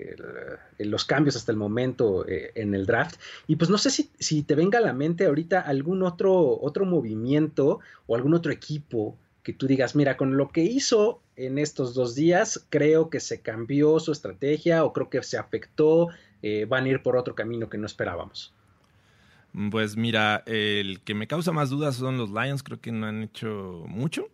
el, 0.77 0.91
los 0.91 1.03
cambios 1.03 1.35
hasta 1.35 1.51
el 1.51 1.57
momento 1.57 2.27
eh, 2.27 2.51
en 2.53 2.75
el 2.75 2.85
draft. 2.85 3.19
Y 3.47 3.55
pues 3.55 3.71
no 3.71 3.79
sé 3.79 3.89
si, 3.89 4.43
te 4.43 4.53
venga 4.53 4.77
a 4.77 4.83
la 4.83 4.93
mente 4.93 5.25
ahorita 5.25 5.61
algún 5.61 6.03
otro, 6.03 6.61
otro 6.61 6.85
movimiento 6.85 7.79
o 8.05 8.15
algún 8.15 8.35
otro 8.35 8.51
equipo 8.51 9.17
que 9.41 9.53
tú 9.53 9.65
digas, 9.65 9.95
mira, 9.95 10.15
con 10.15 10.37
lo 10.37 10.49
que 10.49 10.61
hizo 10.61 11.23
en 11.37 11.57
estos 11.57 11.95
dos 11.95 12.13
días, 12.13 12.63
creo 12.69 13.09
que 13.09 13.19
se 13.19 13.41
cambió 13.41 13.99
su 13.99 14.11
estrategia 14.11 14.83
o 14.83 14.93
creo 14.93 15.09
que 15.09 15.23
se 15.23 15.39
afectó, 15.39 16.09
eh, 16.43 16.65
van 16.69 16.85
a 16.85 16.89
ir 16.89 17.01
por 17.01 17.17
otro 17.17 17.33
camino 17.33 17.67
que 17.67 17.79
no 17.79 17.87
esperábamos. 17.87 18.53
Pues 19.71 19.97
mira, 19.97 20.43
el 20.45 21.01
que 21.01 21.15
me 21.15 21.25
causa 21.25 21.51
más 21.51 21.71
dudas 21.71 21.95
son 21.95 22.19
los 22.19 22.29
Lions, 22.29 22.61
creo 22.61 22.79
que 22.79 22.91
no 22.91 23.07
han 23.07 23.23
hecho 23.23 23.85
mucho. 23.87 24.29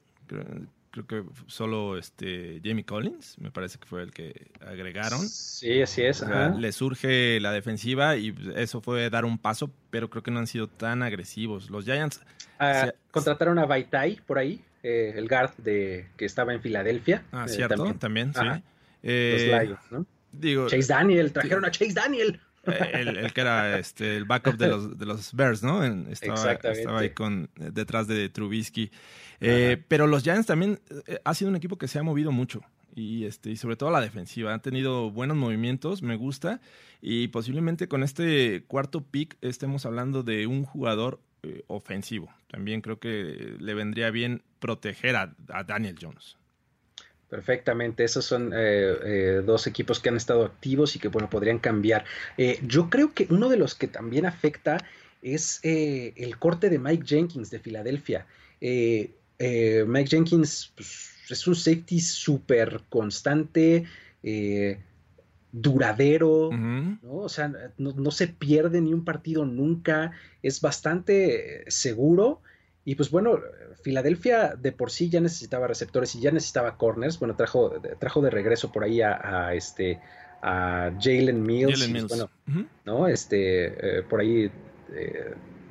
Creo, 0.92 1.08
que 1.08 1.24
solo 1.48 1.98
este 1.98 2.62
Jamie 2.64 2.84
Collins, 2.84 3.38
me 3.40 3.50
parece 3.50 3.80
que 3.80 3.88
fue 3.88 4.04
el 4.04 4.12
que 4.12 4.52
agregaron. 4.60 5.28
Sí, 5.28 5.82
así 5.82 6.02
es. 6.02 6.24
le 6.58 6.72
surge 6.74 7.40
la 7.40 7.54
defensiva 7.54 8.18
y 8.18 8.36
eso 8.56 8.82
fue 8.82 9.10
dar 9.10 9.24
un 9.24 9.38
paso, 9.38 9.72
pero 9.90 10.10
creo 10.10 10.22
que 10.22 10.32
no 10.32 10.40
han 10.40 10.48
sido 10.48 10.68
tan 10.68 11.02
agresivos. 11.02 11.70
Los 11.70 11.86
Giants 11.86 12.22
ah, 12.60 12.92
contrataron 13.10 13.58
a 13.58 13.66
Vaitai 13.66 14.20
por 14.28 14.38
ahí, 14.38 14.62
eh, 14.84 15.14
el 15.16 15.30
guard 15.30 15.56
de 15.58 16.10
que 16.18 16.26
estaba 16.26 16.54
en 16.54 16.62
Filadelfia. 16.62 17.24
Ah, 17.32 17.46
eh, 17.48 17.50
cierto, 17.50 17.94
también, 17.96 18.34
sí. 18.34 18.42
Los 18.44 18.62
eh, 19.04 19.60
Lions, 19.64 19.92
¿no? 19.92 20.06
Digo, 20.32 20.68
Chase 20.68 20.94
Daniel, 20.94 21.32
trajeron 21.32 21.66
a 21.66 21.72
Chase 21.72 21.94
Daniel. 21.94 22.40
El, 22.64 23.34
que 23.34 23.42
era 23.42 23.80
este, 23.80 24.18
el 24.18 24.26
backup 24.26 24.56
de 24.58 24.68
los, 24.68 24.98
de 24.98 25.06
los 25.06 25.34
Bears, 25.34 25.64
¿no? 25.64 25.84
Estaba, 25.84 26.54
estaba 26.54 27.00
ahí 27.00 27.10
con, 27.10 27.50
detrás 27.56 28.08
de 28.08 28.30
Trubisky. 28.30 28.92
Eh, 29.40 29.84
pero 29.88 30.06
los 30.06 30.24
Giants 30.24 30.46
también 30.46 30.80
eh, 31.08 31.20
ha 31.24 31.34
sido 31.34 31.50
un 31.50 31.56
equipo 31.56 31.78
que 31.78 31.88
se 31.88 31.98
ha 31.98 32.04
movido 32.04 32.32
mucho. 32.32 32.62
Y, 32.94 33.26
este, 33.26 33.50
y 33.50 33.56
sobre 33.56 33.76
todo 33.78 33.90
la 33.90 34.02
defensiva. 34.02 34.54
Han 34.54 34.62
tenido 34.62 35.12
buenos 35.12 35.38
movimientos, 35.38 36.04
me 36.04 36.16
gusta. 36.16 36.62
Y 37.02 37.30
posiblemente 37.30 37.88
con 37.88 38.04
este 38.04 38.64
cuarto 38.68 39.02
pick 39.02 39.38
estemos 39.42 39.86
hablando 39.86 40.24
de 40.24 40.46
un 40.46 40.64
jugador 40.66 41.20
eh, 41.44 41.64
ofensivo. 41.68 42.32
También 42.48 42.82
creo 42.82 43.00
que 43.00 43.56
le 43.60 43.74
vendría 43.74 44.12
bien 44.12 44.44
proteger 44.60 45.16
a, 45.16 45.34
Daniel 45.66 45.98
Jones. 46.00 46.38
Perfectamente, 47.32 48.04
esos 48.04 48.26
son 48.26 48.52
dos 49.46 49.66
equipos 49.66 50.00
que 50.00 50.10
han 50.10 50.18
estado 50.18 50.44
activos 50.44 50.96
y 50.96 51.00
que 51.00 51.08
bueno 51.08 51.30
podrían 51.30 51.60
cambiar. 51.60 52.04
yo 52.62 52.90
creo 52.90 53.14
que 53.14 53.26
uno 53.30 53.48
de 53.48 53.56
los 53.56 53.74
que 53.74 53.88
también 53.88 54.26
afecta 54.26 54.78
es 55.22 55.62
el 55.64 56.38
corte 56.38 56.70
de 56.70 56.78
Mike 56.78 57.06
Jenkins 57.08 57.50
de 57.50 57.60
Filadelfia. 57.60 58.28
Eh, 59.44 59.84
Mike 59.88 60.10
Jenkins 60.12 60.72
pues, 60.76 61.10
es 61.28 61.48
un 61.48 61.56
safety 61.56 62.00
súper 62.00 62.82
constante, 62.90 63.86
eh, 64.22 64.80
duradero, 65.52 66.52
¿no? 66.52 67.16
O 67.16 67.28
sea, 67.28 67.52
no, 67.78 68.12
se 68.12 68.28
pierde 68.28 68.82
ni 68.82 68.94
un 68.94 69.04
partido 69.04 69.44
nunca, 69.46 70.12
es 70.44 70.62
bastante 70.62 71.66
seguro. 71.70 72.42
Y 72.84 72.96
pues 72.96 73.12
bueno, 73.12 73.40
Filadelfia 73.84 74.56
de 74.56 74.72
por 74.72 74.92
sí 74.92 75.10
ya 75.10 75.22
necesitaba 75.22 75.68
receptores 75.68 76.16
y 76.16 76.22
ya 76.22 76.32
necesitaba 76.32 76.78
corners. 76.78 77.20
Bueno, 77.20 77.36
trajo, 77.36 77.72
trajo 78.00 78.22
de 78.22 78.30
regreso 78.30 78.72
por 78.72 78.84
ahí 78.84 79.02
a, 79.02 79.54
este 79.54 80.00
a 80.42 80.92
Jalen 81.00 81.44
Mills. 81.44 82.08
Bueno, 82.08 82.30
¿no? 82.86 83.08
Este, 83.08 84.00
eh, 84.00 84.04
por 84.04 84.20
ahí 84.20 84.52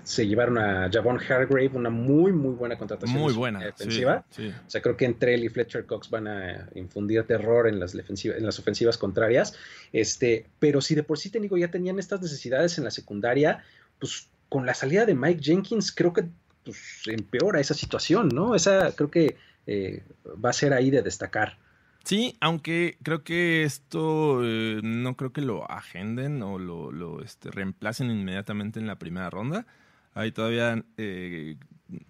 se 0.02 0.26
llevaron 0.26 0.58
a 0.58 0.90
Javon 0.90 1.18
Hargrave, 1.18 1.70
una 1.74 1.90
muy, 1.90 2.32
muy 2.32 2.54
buena 2.54 2.76
contratación. 2.76 3.20
Muy 3.20 3.32
buena. 3.32 3.60
Defensiva. 3.60 4.24
O 4.66 4.70
sea, 4.70 4.80
creo 4.80 4.96
que 4.96 5.04
entre 5.04 5.34
él 5.34 5.44
y 5.44 5.48
Fletcher 5.48 5.86
Cox 5.86 6.10
van 6.10 6.26
a 6.26 6.68
infundir 6.74 7.24
terror 7.24 7.68
en 7.68 7.78
las, 7.78 7.94
en 7.94 8.46
las 8.46 8.58
ofensivas 8.58 8.98
contrarias. 8.98 9.54
Este, 9.92 10.46
pero 10.58 10.80
si 10.80 10.94
de 10.94 11.02
por 11.02 11.18
sí 11.18 11.30
te 11.30 11.40
digo, 11.40 11.56
ya 11.56 11.70
tenían 11.70 11.98
estas 11.98 12.20
necesidades 12.20 12.78
en 12.78 12.84
la 12.84 12.90
secundaria, 12.90 13.62
pues 13.98 14.28
con 14.48 14.66
la 14.66 14.74
salida 14.74 15.06
de 15.06 15.14
Mike 15.14 15.42
Jenkins, 15.42 15.92
creo 15.92 16.12
que 16.12 16.24
pues, 16.70 17.02
empeora 17.06 17.60
esa 17.60 17.74
situación, 17.74 18.28
¿no? 18.28 18.54
Esa 18.54 18.92
creo 18.92 19.10
que 19.10 19.36
eh, 19.66 20.02
va 20.44 20.50
a 20.50 20.54
ser 20.54 20.72
ahí 20.72 20.90
de 20.90 21.02
destacar. 21.02 21.58
Sí, 22.04 22.36
aunque 22.40 22.96
creo 23.02 23.24
que 23.24 23.62
esto 23.62 24.40
eh, 24.42 24.80
no 24.82 25.16
creo 25.16 25.32
que 25.32 25.42
lo 25.42 25.70
agenden 25.70 26.42
o 26.42 26.58
lo, 26.58 26.90
lo 26.90 27.22
este, 27.22 27.50
reemplacen 27.50 28.10
inmediatamente 28.10 28.80
en 28.80 28.86
la 28.86 28.98
primera 28.98 29.28
ronda. 29.30 29.66
Hay 30.14 30.32
todavía 30.32 30.82
eh, 30.96 31.56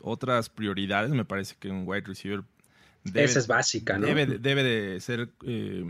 otras 0.00 0.48
prioridades. 0.48 1.10
Me 1.10 1.24
parece 1.24 1.56
que 1.58 1.70
un 1.70 1.86
wide 1.86 2.06
receiver 2.06 2.44
debe, 3.04 3.24
Esa 3.24 3.40
es 3.40 3.46
básica, 3.46 3.98
¿no? 3.98 4.06
Debe, 4.06 4.62
de 4.62 5.00
ser 5.00 5.30
eh, 5.44 5.84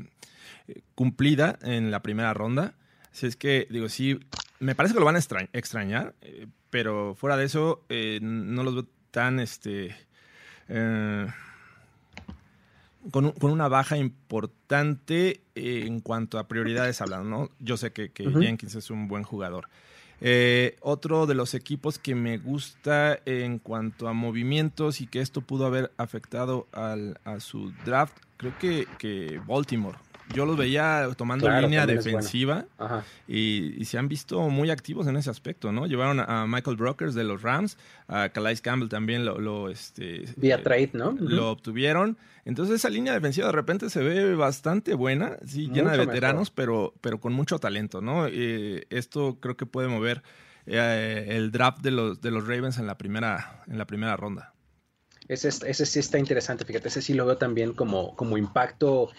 cumplida 0.95 1.59
en 1.63 1.91
la 1.91 2.03
primera 2.03 2.33
ronda. 2.35 2.75
Si 3.13 3.27
es 3.27 3.37
que, 3.37 3.67
digo, 3.71 3.89
sí, 3.89 4.19
me 4.61 4.75
parece 4.75 4.95
que 4.95 5.01
lo 5.01 5.07
van 5.07 5.17
a 5.17 5.49
extrañar, 5.53 6.15
pero 6.71 7.15
fuera 7.15 7.37
de 7.37 7.45
eso, 7.45 7.85
no 8.21 8.63
los 8.63 8.75
veo 8.75 8.87
tan, 9.11 9.41
este, 9.41 9.97
con, 13.11 13.35
una 13.41 13.69
baja 13.69 13.97
importante 13.97 15.43
en 15.55 16.01
cuanto 16.01 16.39
a 16.39 16.49
prioridades 16.49 17.01
hablando, 17.01 17.29
¿no? 17.29 17.51
Yo 17.59 17.77
sé 17.77 17.93
que, 17.93 18.11
Jenkins 18.15 18.75
es 18.75 18.91
un 18.91 19.09
buen 19.09 19.25
jugador. 19.25 19.69
Eh, 20.23 20.77
otro 20.83 21.27
de 21.27 21.35
los 21.35 21.55
equipos 21.55 21.99
que 21.99 22.15
me 22.15 22.37
gusta 22.37 23.19
en 23.25 23.59
cuanto 23.59 24.07
a 24.07 24.13
movimientos 24.13 25.01
y 25.01 25.07
que 25.07 25.21
esto 25.21 25.41
pudo 25.41 25.65
haber 25.65 25.93
afectado 25.97 26.69
al, 26.73 27.19
a 27.25 27.41
su 27.41 27.73
draft, 27.87 28.19
creo 28.37 28.59
que, 28.59 28.87
que 28.99 29.41
Baltimore 29.47 29.97
yo 30.35 30.47
los 30.47 30.57
veía 30.57 31.09
tomando 31.17 31.49
línea 31.61 31.87
defensiva 31.87 32.67
y, 33.27 33.85
se 33.85 33.99
han 33.99 34.09
visto 34.09 34.49
muy 34.49 34.71
activos 34.71 35.07
en 35.09 35.17
ese 35.17 35.31
aspecto, 35.31 35.73
¿no? 35.73 35.87
Llevaron 35.87 36.21
a 36.21 36.47
Michael 36.47 36.77
Brokers 36.77 37.15
de 37.15 37.25
los 37.25 37.43
Rams, 37.43 37.77
a 38.07 38.29
Calais 38.29 38.61
Campbell 38.61 38.89
también 38.89 39.25
lo, 39.25 39.69
este, 39.69 40.25
vía 40.37 40.57
eh, 40.57 40.63
trade, 40.63 40.91
¿no? 40.93 41.13
Lo 41.19 41.51
obtuvieron. 41.51 42.17
Entonces 42.45 42.77
esa 42.77 42.89
línea 42.89 43.13
defensiva 43.13 43.47
de 43.47 43.53
repente 43.53 43.91
se 43.91 44.01
ve 44.01 44.35
bastante 44.35 44.95
buena, 44.95 45.37
sí, 45.45 45.69
llena 45.73 45.93
de 45.93 46.07
veteranos, 46.07 46.51
pero, 46.51 46.95
pero 47.01 47.21
con 47.21 47.33
mucho 47.33 47.59
talento, 47.59 48.01
¿no? 48.01 48.27
Eh, 48.29 48.87
esto 48.91 49.39
creo 49.41 49.57
que 49.57 49.67
puede 49.67 49.89
mover 49.89 50.23
eh, 50.67 51.27
el 51.31 51.51
draft 51.51 51.81
de 51.81 51.91
los, 51.91 52.21
de 52.21 52.31
los 52.31 52.47
Ravens 52.47 52.79
en 52.79 52.87
la 52.87 52.97
primera, 52.97 53.65
en 53.67 53.79
la 53.79 53.87
primera 53.87 54.17
ronda. 54.17 54.55
Ese, 55.29 55.49
ese, 55.49 55.87
sí 55.87 56.01
está 56.01 56.19
interesante, 56.19 56.65
fíjate, 56.65 56.89
ese 56.89 57.03
sí 57.03 57.15
lo 57.15 57.25
veo 57.25 57.37
también 57.37 57.73
como, 57.73 58.17
como 58.17 58.37
impacto 58.37 59.11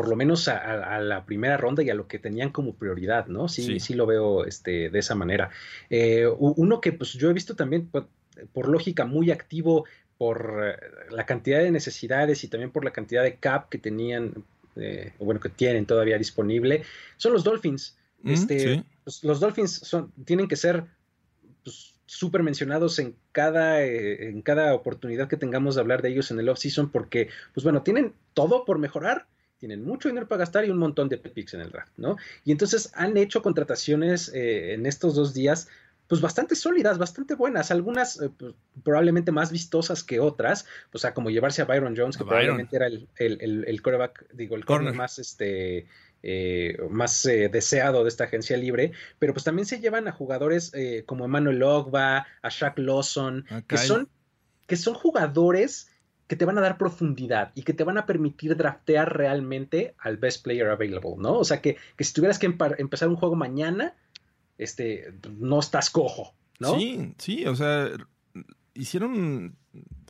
por 0.00 0.08
lo 0.08 0.16
menos 0.16 0.48
a, 0.48 0.98
la 1.00 1.26
primera 1.26 1.58
ronda 1.58 1.82
y 1.82 1.90
a 1.90 1.94
lo 1.94 2.08
que 2.08 2.18
tenían 2.18 2.48
como 2.48 2.74
prioridad, 2.74 3.26
¿no? 3.26 3.48
Sí, 3.48 3.78
sí, 3.80 3.92
lo 3.92 4.06
veo 4.06 4.46
este, 4.46 4.88
de 4.88 4.98
esa 4.98 5.14
manera. 5.14 5.50
Eh, 5.90 6.26
uno 6.38 6.80
que 6.80 6.92
pues 6.92 7.12
yo 7.12 7.28
he 7.28 7.34
visto 7.34 7.54
también, 7.54 7.88
pues, 7.88 8.06
por 8.54 8.68
lógica, 8.68 9.04
muy 9.04 9.30
activo 9.30 9.84
por 10.16 10.58
eh, 10.64 11.10
la 11.10 11.26
cantidad 11.26 11.58
de 11.58 11.70
necesidades 11.70 12.42
y 12.44 12.48
también 12.48 12.70
por 12.70 12.82
la 12.82 12.94
cantidad 12.94 13.22
de 13.22 13.34
cap 13.34 13.68
que 13.68 13.76
tenían, 13.76 14.42
eh, 14.76 15.12
o 15.18 15.26
bueno, 15.26 15.38
que 15.38 15.50
tienen 15.50 15.84
todavía 15.84 16.16
disponible, 16.16 16.82
son 17.18 17.34
los 17.34 17.44
Dolphins. 17.44 17.98
Mm, 18.22 18.30
este, 18.30 18.84
pues, 19.04 19.22
los 19.22 19.38
Dolphins 19.38 19.70
son, 19.70 20.12
tienen 20.24 20.48
que 20.48 20.56
ser 20.56 20.84
pues, 21.62 21.92
súper 22.06 22.42
mencionados 22.42 22.98
en 23.00 23.16
cada, 23.32 23.84
en 23.84 24.40
cada 24.40 24.72
oportunidad 24.74 25.28
que 25.28 25.36
tengamos 25.36 25.74
de 25.74 25.82
hablar 25.82 26.00
de 26.00 26.08
ellos 26.08 26.30
en 26.30 26.40
el 26.40 26.48
off-season 26.48 26.90
porque, 26.90 27.28
pues 27.52 27.64
bueno, 27.64 27.82
tienen 27.82 28.14
todo 28.32 28.64
por 28.64 28.78
mejorar 28.78 29.26
tienen 29.60 29.84
mucho 29.84 30.08
dinero 30.08 30.26
para 30.26 30.40
gastar 30.40 30.64
y 30.64 30.70
un 30.70 30.78
montón 30.78 31.08
de 31.08 31.18
picks 31.18 31.54
en 31.54 31.60
el 31.60 31.70
draft, 31.70 31.92
¿no? 31.98 32.16
Y 32.44 32.50
entonces 32.50 32.90
han 32.94 33.16
hecho 33.16 33.42
contrataciones 33.42 34.32
eh, 34.34 34.72
en 34.72 34.86
estos 34.86 35.14
dos 35.14 35.34
días, 35.34 35.68
pues 36.08 36.20
bastante 36.20 36.56
sólidas, 36.56 36.98
bastante 36.98 37.34
buenas, 37.34 37.70
algunas 37.70 38.20
eh, 38.20 38.30
pues, 38.36 38.54
probablemente 38.82 39.30
más 39.30 39.52
vistosas 39.52 40.02
que 40.02 40.18
otras, 40.18 40.66
o 40.92 40.98
sea, 40.98 41.12
como 41.12 41.30
llevarse 41.30 41.62
a 41.62 41.66
Byron 41.66 41.94
Jones, 41.96 42.16
que 42.16 42.24
probablemente 42.24 42.74
era 42.74 42.86
el, 42.86 43.06
el, 43.18 43.82
digo, 44.32 44.56
el 44.56 44.64
corner. 44.64 44.94
más 44.94 45.18
este 45.18 45.86
eh, 46.22 46.76
más 46.90 47.22
deseado 47.22 48.02
de 48.02 48.08
esta 48.08 48.24
agencia 48.24 48.56
libre, 48.56 48.92
pero 49.18 49.34
pues 49.34 49.44
también 49.44 49.66
se 49.66 49.78
llevan 49.78 50.08
a 50.08 50.12
jugadores 50.12 50.72
como 51.06 51.26
Emmanuel 51.26 51.62
Ogba, 51.62 52.26
a 52.42 52.48
Shaq 52.48 52.78
Lawson, 52.78 53.44
que 53.68 53.76
son 53.76 54.08
que 54.66 54.76
son 54.76 54.94
jugadores 54.94 55.89
que 56.30 56.36
te 56.36 56.44
van 56.44 56.56
a 56.58 56.60
dar 56.60 56.78
profundidad 56.78 57.50
y 57.56 57.64
que 57.64 57.72
te 57.72 57.82
van 57.82 57.98
a 57.98 58.06
permitir 58.06 58.56
draftear 58.56 59.16
realmente 59.16 59.96
al 59.98 60.16
best 60.16 60.44
player 60.44 60.68
available, 60.68 61.16
¿no? 61.18 61.36
O 61.36 61.44
sea, 61.44 61.60
que, 61.60 61.76
si 61.98 62.12
tuvieras 62.12 62.38
que 62.38 62.46
empezar 62.46 63.08
un 63.08 63.16
juego 63.16 63.34
mañana, 63.34 63.96
este, 64.56 65.12
no 65.40 65.58
estás 65.58 65.90
cojo, 65.90 66.32
¿no? 66.60 66.78
Sí, 66.78 67.14
sí, 67.18 67.46
o 67.46 67.56
sea, 67.56 67.90
hicieron 68.74 69.56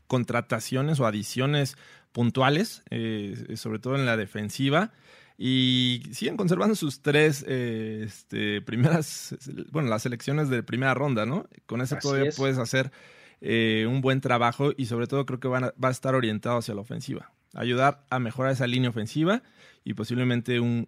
contrataciones 0.09 1.01
o 1.01 1.07
adiciones 1.07 1.79
puntuales, 2.13 2.83
eh, 2.91 3.55
sobre 3.57 3.79
todo 3.79 3.97
en 3.97 4.05
la 4.05 4.19
defensiva, 4.19 4.93
y 5.39 6.03
siguen 6.13 6.37
conservando 6.37 6.75
sus 6.75 7.01
tres 7.01 7.47
eh, 7.49 8.03
este, 8.05 8.61
primeras, 8.61 9.37
bueno, 9.73 9.89
las 9.89 10.03
selecciones 10.03 10.51
de 10.51 10.63
primera 10.63 10.93
ronda, 10.93 11.25
¿no? 11.25 11.49
Con 11.65 11.81
eso 11.81 11.97
todavía 11.97 12.31
puedes 12.37 12.59
hacer 12.59 12.93
eh, 13.41 13.87
un 13.89 14.01
buen 14.01 14.21
trabajo 14.21 14.73
y 14.77 14.87
sobre 14.87 15.07
todo 15.07 15.25
creo 15.27 15.41
que 15.41 15.49
va 15.49 15.73
a 15.81 15.91
estar 15.91 16.15
orientado 16.15 16.59
hacia 16.59 16.75
la 16.75 16.83
ofensiva. 16.83 17.33
Ayudar 17.55 18.05
a 18.11 18.19
mejorar 18.19 18.53
esa 18.53 18.67
línea 18.67 18.91
ofensiva 18.91 19.43
y 19.85 19.95
posiblemente 19.95 20.61
un, 20.61 20.87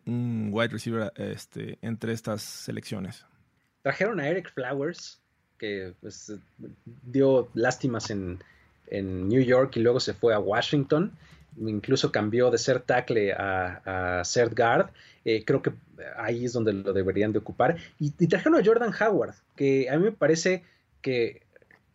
wide 0.53 0.68
receiver 0.68 1.12
este, 1.16 1.78
entre 1.82 2.12
estas 2.12 2.42
selecciones. 2.42 3.26
Trajeron 3.82 4.20
a 4.20 4.28
Eric 4.28 4.53
Flowers, 4.53 5.20
que 5.59 5.94
pues, 6.00 6.32
dio 7.03 7.48
lástimas 7.55 8.11
en, 8.11 8.38
en 8.88 9.28
New 9.28 9.42
York 9.42 9.76
y 9.76 9.80
luego 9.80 9.98
se 9.98 10.14
fue 10.14 10.34
a 10.34 10.38
Washington. 10.38 11.12
Incluso 11.59 12.12
cambió 12.12 12.50
de 12.50 12.59
ser 12.59 12.80
tackle 12.80 13.32
a, 13.32 14.22
ser 14.24 14.55
guard. 14.55 14.90
Eh, 15.24 15.44
creo 15.44 15.62
que 15.62 15.72
ahí 16.16 16.44
es 16.44 16.53
donde 16.53 16.72
lo 16.72 16.92
deberían 16.92 17.32
de 17.32 17.40
ocupar. 17.40 17.76
Y 17.98 18.11
trajeron 18.26 18.61
a 18.61 18.64
Jordan 18.64 18.92
Howard, 19.00 19.34
que 19.57 19.90
a 19.90 19.96
mí 19.96 20.05
me 20.05 20.12
parece 20.12 20.62
que 21.03 21.42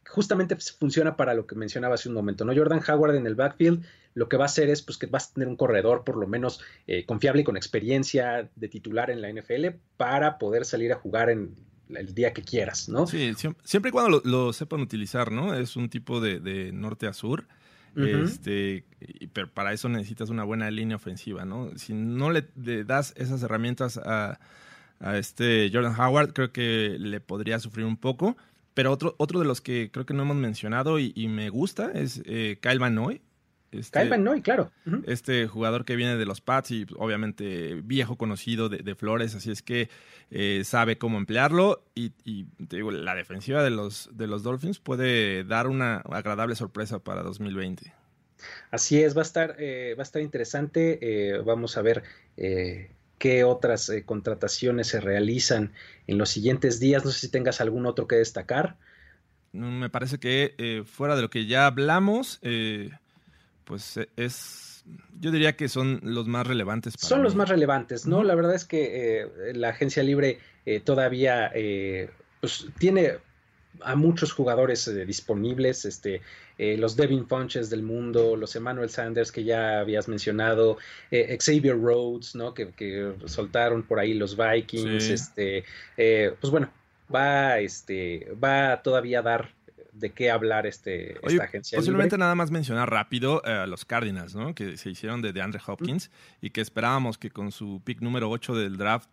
justamente 0.08 0.56
funciona 0.80 1.16
para 1.18 1.34
lo 1.34 1.46
que 1.48 1.56
mencionaba 1.56 1.96
hace 1.96 2.10
un 2.10 2.16
momento, 2.16 2.46
¿no? 2.46 2.56
Jordan 2.56 2.82
Howard 2.88 3.16
en 3.16 3.28
el 3.28 3.36
backfield 3.36 3.84
lo 4.14 4.28
que 4.30 4.38
va 4.38 4.46
a 4.46 4.48
hacer 4.48 4.70
es 4.70 4.82
pues 4.82 4.98
que 4.98 5.06
vas 5.06 5.30
a 5.30 5.34
tener 5.36 5.48
un 5.48 5.56
corredor 5.56 6.04
por 6.04 6.18
lo 6.18 6.26
menos 6.28 6.60
eh, 6.88 7.06
confiable 7.06 7.42
y 7.42 7.44
con 7.44 7.56
experiencia 7.58 8.50
de 8.56 8.68
titular 8.68 9.12
en 9.12 9.22
la 9.22 9.30
NFL 9.30 9.68
para 9.96 10.40
poder 10.40 10.66
salir 10.66 10.92
a 10.92 10.96
jugar 10.96 11.30
en 11.30 11.56
el 11.90 12.14
día 12.16 12.34
que 12.34 12.42
quieras, 12.42 12.90
¿no? 12.90 13.06
Sí, 13.08 13.34
siem- 13.36 13.56
siempre 13.64 13.90
y 13.90 13.92
cuando 13.92 14.22
lo, 14.24 14.46
lo 14.46 14.54
sepan 14.54 14.82
utilizar, 14.82 15.32
¿no? 15.32 15.54
Es 15.54 15.76
un 15.76 15.90
tipo 15.90 16.20
de, 16.20 16.40
de 16.40 16.72
norte 16.72 17.06
a 17.08 17.14
sur. 17.14 17.48
Este, 17.96 18.86
pero 19.34 19.50
para 19.52 19.74
eso 19.74 19.90
necesitas 19.90 20.30
una 20.30 20.44
buena 20.44 20.70
línea 20.70 20.96
ofensiva, 20.98 21.46
¿no? 21.46 21.72
Si 21.78 21.94
no 21.94 22.30
le, 22.32 22.48
le 22.62 22.84
das 22.84 23.14
esas 23.18 23.42
herramientas 23.44 23.98
a, 23.98 24.40
a 25.00 25.18
este 25.18 25.70
Jordan 25.74 26.00
Howard, 26.00 26.34
creo 26.34 26.52
que 26.52 26.98
le 27.00 27.20
podría 27.22 27.60
sufrir 27.60 27.86
un 27.86 27.98
poco. 27.98 28.38
Pero 28.78 28.92
otro, 28.92 29.16
otro 29.18 29.40
de 29.40 29.46
los 29.46 29.60
que 29.60 29.90
creo 29.92 30.06
que 30.06 30.14
no 30.14 30.22
hemos 30.22 30.36
mencionado 30.36 31.00
y, 31.00 31.12
y 31.16 31.30
me 31.30 31.50
gusta 31.50 31.90
es 31.96 32.22
eh, 32.26 32.60
Kyle 32.62 32.78
Van 32.78 32.94
Noy. 32.94 33.22
Este, 33.72 34.00
Kyle 34.00 34.08
Van 34.08 34.24
Noy, 34.24 34.44
claro. 34.44 34.72
Este 35.08 35.48
jugador 35.48 35.84
que 35.84 35.96
viene 35.96 36.16
de 36.16 36.28
los 36.28 36.42
Pats 36.42 36.70
y 36.70 36.86
obviamente 36.96 37.82
viejo 37.84 38.18
conocido 38.18 38.70
de, 38.70 38.78
de 38.78 38.94
Flores, 38.94 39.34
así 39.34 39.50
es 39.50 39.64
que 39.64 39.90
eh, 40.30 40.62
sabe 40.64 41.00
cómo 41.00 41.18
emplearlo 41.18 41.86
y, 41.96 42.12
y, 42.24 42.44
te 42.68 42.76
digo, 42.76 42.92
la 42.92 43.16
defensiva 43.16 43.64
de 43.64 43.72
los, 43.72 44.12
de 44.14 44.28
los 44.28 44.44
Dolphins 44.44 44.78
puede 44.78 45.44
dar 45.44 45.66
una 45.66 45.98
agradable 46.12 46.54
sorpresa 46.54 47.00
para 47.00 47.24
2020. 47.24 47.92
Así 48.70 49.02
es, 49.02 49.18
va 49.18 49.22
a 49.22 49.24
estar, 49.24 49.56
eh, 49.58 49.96
va 49.98 50.04
a 50.04 50.04
estar 50.04 50.22
interesante. 50.22 51.00
eh, 51.02 51.40
vamos 51.40 51.78
a 51.78 51.82
ver 51.82 52.04
eh, 52.38 52.92
qué 53.18 53.44
otras 53.44 53.90
eh, 53.90 54.04
contrataciones 54.04 54.88
se 54.88 55.00
realizan 55.00 55.74
en 56.08 56.18
los 56.18 56.30
siguientes 56.30 56.80
días. 56.80 57.04
No 57.04 57.12
sé 57.12 57.20
si 57.20 57.30
tengas 57.30 57.62
algún 57.62 57.86
otro 57.86 58.08
que 58.08 58.16
destacar. 58.16 58.78
Me 59.52 59.90
parece 59.90 60.20
que 60.20 60.56
eh, 60.58 60.84
fuera 60.86 61.16
de 61.16 61.22
lo 61.22 61.30
que 61.30 61.46
ya 61.48 61.66
hablamos, 61.66 62.40
eh, 62.42 62.92
pues 63.64 64.00
es, 64.16 64.84
yo 65.20 65.32
diría 65.32 65.56
que 65.56 65.68
son 65.68 66.00
los 66.04 66.28
más 66.28 66.46
relevantes. 66.46 66.96
Para 66.98 67.08
Son 67.08 67.24
los 67.24 67.36
más 67.36 67.50
relevantes, 67.50 68.06
¿no? 68.06 68.24
La 68.24 68.36
verdad 68.36 68.56
es 68.56 68.66
que 68.66 69.26
la 69.56 69.70
agencia 69.70 70.04
libre 70.04 70.40
todavía 70.84 71.50
eh, 71.56 72.10
pues, 72.42 72.68
tiene 72.78 73.18
a 73.82 73.96
muchos 73.96 74.32
jugadores 74.32 74.88
eh, 74.88 75.06
disponibles, 75.06 75.86
este, 75.86 76.22
eh, 76.58 76.78
los 76.78 76.96
Devin 76.96 77.28
Funches 77.28 77.70
del 77.70 77.84
mundo, 77.84 78.36
los 78.36 78.56
Emmanuel 78.56 78.90
Sanders 78.90 79.32
que 79.32 79.44
ya 79.44 79.80
habías 79.80 80.08
mencionado, 80.08 80.78
eh, 81.12 81.38
Xavier 81.40 81.80
Rhodes, 81.80 82.36
¿no? 82.36 82.54
Que, 82.54 82.70
que 82.72 83.14
soltaron 83.26 83.84
por 83.84 84.00
ahí 84.00 84.14
los 84.14 84.36
Vikings, 84.38 85.04
Sí. 85.04 85.14
este, 85.14 85.64
pues 86.40 86.52
bueno, 86.52 86.70
va, 87.14 87.60
este, 87.60 88.28
va 88.44 88.82
todavía 88.82 89.20
a 89.20 89.24
dar 89.24 89.57
de 90.00 90.12
qué 90.12 90.30
hablar 90.32 90.66
este, 90.68 91.18
Oye, 91.24 91.36
esta 91.36 91.46
agencia 91.46 91.78
posiblemente 91.78 92.16
libre. 92.16 92.24
nada 92.24 92.36
más 92.36 92.52
mencionar 92.52 92.90
rápido 92.90 93.42
eh, 93.46 93.52
a 93.52 93.68
los 93.68 93.86
Cardinals, 93.86 94.36
¿no? 94.36 94.54
Que 94.54 94.78
se 94.78 94.90
hicieron 94.90 95.22
de 95.22 95.34
DeAndre 95.34 95.62
Hopkins 95.66 96.12
y 96.42 96.52
que 96.52 96.62
esperábamos 96.62 97.18
que 97.18 97.30
con 97.30 97.52
su 97.52 97.82
pick 97.84 98.02
número 98.02 98.30
8 98.30 98.56
del 98.56 98.78
draft 98.78 99.10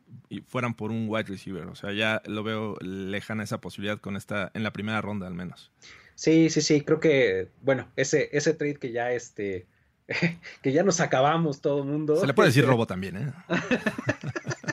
fueran 0.47 0.75
por 0.75 0.91
un 0.91 1.07
wide 1.09 1.25
receiver. 1.25 1.67
O 1.67 1.75
sea, 1.75 1.93
ya 1.93 2.23
lo 2.27 2.43
veo 2.43 2.77
lejana 2.81 3.43
esa 3.45 3.61
posibilidad 3.61 3.99
con 3.99 4.17
esta, 4.17 4.51
en 4.55 4.63
la 4.63 4.73
primera 4.73 5.01
ronda 5.01 5.27
al 5.27 5.35
menos. 5.35 5.73
Sí, 6.15 6.49
sí, 6.51 6.61
sí, 6.61 6.83
creo 6.83 7.01
que, 7.01 7.49
bueno, 7.63 7.89
ese, 7.97 8.29
ese 8.33 8.55
trade 8.55 8.77
que 8.77 8.93
ya 8.93 9.11
este, 9.13 9.67
que 10.63 10.73
ya 10.73 10.83
nos 10.83 11.01
acabamos 11.01 11.61
todo 11.61 11.83
el 11.83 11.89
mundo. 11.89 12.17
Se 12.17 12.27
le 12.27 12.35
puede 12.35 12.51
decir 12.51 12.63
Este, 12.63 12.71
robo 12.71 12.87
también, 12.87 13.17
¿eh? 13.17 13.33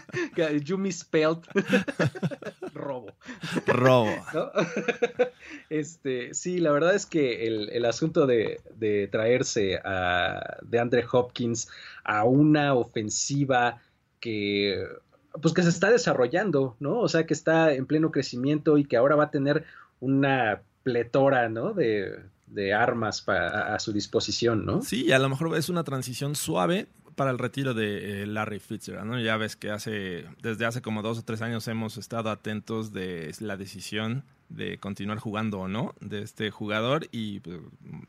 You 0.50 0.78
misspelled. 0.78 1.40
robo. 2.74 3.12
Robo. 3.68 4.12
¿no? 4.34 4.52
Este, 5.70 6.34
sí, 6.34 6.60
la 6.60 6.72
verdad 6.72 6.94
es 6.96 7.06
que 7.06 7.48
el, 7.48 7.70
el 7.70 7.86
asunto 7.86 8.28
de, 8.28 8.60
de 8.76 9.08
traerse 9.08 9.78
a 9.84 10.58
de 10.62 10.80
Andre 10.80 11.06
Hopkins 11.12 11.70
a 12.04 12.26
una 12.26 12.74
ofensiva 12.74 13.82
que 14.20 14.84
pues 15.42 15.54
que 15.54 15.64
se 15.64 15.70
está 15.70 15.90
desarrollando, 15.90 16.76
¿no? 16.82 17.00
O 17.00 17.08
sea, 17.08 17.26
que 17.26 17.34
está 17.34 17.74
en 17.74 17.86
pleno 17.86 18.12
crecimiento 18.12 18.78
y 18.78 18.84
que 18.84 18.98
ahora 18.98 19.16
va 19.16 19.26
a 19.26 19.32
tener 19.32 19.64
una 20.02 20.62
pletora, 20.84 21.48
¿no? 21.48 21.74
De, 21.74 22.20
de 22.48 22.74
armas 22.74 23.22
pa- 23.22 23.48
a, 23.48 23.76
a 23.76 23.80
su 23.80 23.94
disposición, 23.94 24.66
¿no? 24.66 24.82
Sí, 24.82 25.06
y 25.06 25.12
a 25.14 25.20
lo 25.20 25.30
mejor 25.30 25.56
es 25.58 25.70
una 25.70 25.86
transición 25.86 26.36
suave 26.36 26.88
para 27.16 27.32
el 27.32 27.38
retiro 27.38 27.74
de 27.74 28.24
eh, 28.24 28.26
Larry 28.26 28.60
Fitzgerald. 28.60 29.24
Ya 29.24 29.38
ves 29.38 29.56
que 29.56 29.72
hace, 29.72 30.26
desde 30.42 30.66
hace 30.66 30.82
como 30.82 31.02
dos 31.02 31.20
o 31.20 31.24
tres 31.24 31.42
años 31.42 31.68
hemos 31.68 31.98
estado 31.98 32.30
atentos 32.30 32.94
de 32.94 33.34
la 33.40 33.58
decisión 33.58 34.24
de 34.50 34.78
continuar 34.78 35.18
jugando 35.18 35.60
o 35.60 35.68
no 35.68 35.96
de 36.02 36.22
este 36.22 36.52
jugador 36.52 37.08
y 37.12 37.40
pues, 37.40 37.60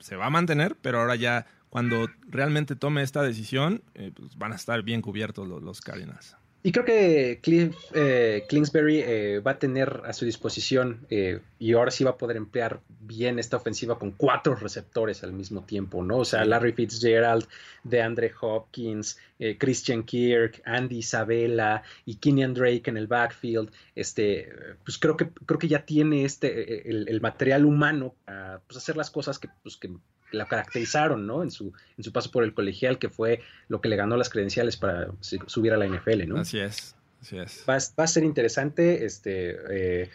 se 0.01 0.17
va 0.17 0.27
a 0.27 0.31
mantener, 0.31 0.77
pero 0.81 1.01
ahora 1.01 1.15
ya 1.15 1.47
cuando 1.71 2.09
realmente 2.29 2.77
tome 2.77 3.03
esta 3.03 3.23
decisión 3.23 3.83
eh, 3.95 4.13
pues, 4.15 4.37
van 4.37 4.53
a 4.53 4.57
estar 4.57 4.83
bien 4.83 5.03
cubiertos 5.03 5.49
los, 5.49 5.63
los 5.63 5.81
Cardinals. 5.81 6.37
Y 6.65 6.71
creo 6.71 6.85
que 6.85 7.41
Cliff 7.43 7.75
eh, 7.93 8.45
Kingsbury 8.49 9.01
eh, 9.01 9.41
va 9.41 9.53
a 9.53 9.59
tener 9.59 10.03
a 10.05 10.13
su 10.13 10.25
disposición 10.25 11.07
eh, 11.11 11.41
y 11.59 11.73
ahora 11.73 11.91
sí 11.91 12.05
va 12.05 12.11
a 12.11 12.17
poder 12.17 12.37
emplear 12.37 12.81
bien 13.01 13.41
esta 13.41 13.57
ofensiva 13.57 13.99
con 13.99 14.13
cuatro 14.13 14.55
receptores 14.55 15.25
al 15.25 15.33
mismo 15.33 15.65
tiempo, 15.65 16.05
¿no? 16.05 16.19
O 16.19 16.25
sea. 16.25 16.45
Larry 16.45 16.73
Fitzgerald, 16.73 17.47
DeAndre 17.83 18.33
Hopkins, 18.41 19.19
eh, 19.39 19.57
Christian 19.59 20.05
Kirk, 20.05 20.63
Andy 20.65 20.99
Isabella 20.99 21.83
y 22.07 22.17
Kenyan 22.17 22.55
Drake 22.55 22.83
en 22.87 22.97
el 22.97 23.09
backfield. 23.09 23.71
Este, 23.97 24.49
pues 24.85 24.99
creo 24.99 25.17
que 25.17 25.31
creo 25.47 25.59
que 25.59 25.69
ya 25.69 25.85
tiene 25.85 26.25
este 26.25 26.75
eh, 26.75 26.83
el, 26.87 27.09
el 27.09 27.21
material 27.21 27.65
humano 27.65 28.15
para 28.25 28.61
pues, 28.61 28.77
hacer 28.77 28.97
las 28.97 29.11
cosas 29.11 29.41
que, 29.41 29.49
pues, 29.65 29.77
que 29.77 29.91
la 30.33 30.47
caracterizaron, 30.47 31.27
¿no? 31.27 31.43
En 31.43 31.51
su, 31.51 31.73
en 31.97 32.05
su 32.05 32.13
paso 32.13 32.31
por 32.31 32.45
el 32.45 32.55
colegial, 32.55 32.99
que 32.99 33.09
fue 33.09 33.41
lo 33.69 33.81
que 33.81 33.89
le 33.89 33.97
ganó 33.97 34.17
las 34.17 34.29
credenciales 34.31 34.77
para 34.77 35.09
subir 35.21 35.73
a 35.73 35.77
la 35.77 35.87
NFL, 35.87 36.27
¿no? 36.29 36.39
Así 36.41 36.59
es, 36.59 36.95
así 37.21 37.39
es. 37.39 37.65
Va, 37.69 37.75
a- 37.77 38.01
va 38.01 38.05
a 38.05 38.07
ser 38.07 38.25
interesante 38.25 39.05
este, 39.05 39.57
eh, 40.03 40.11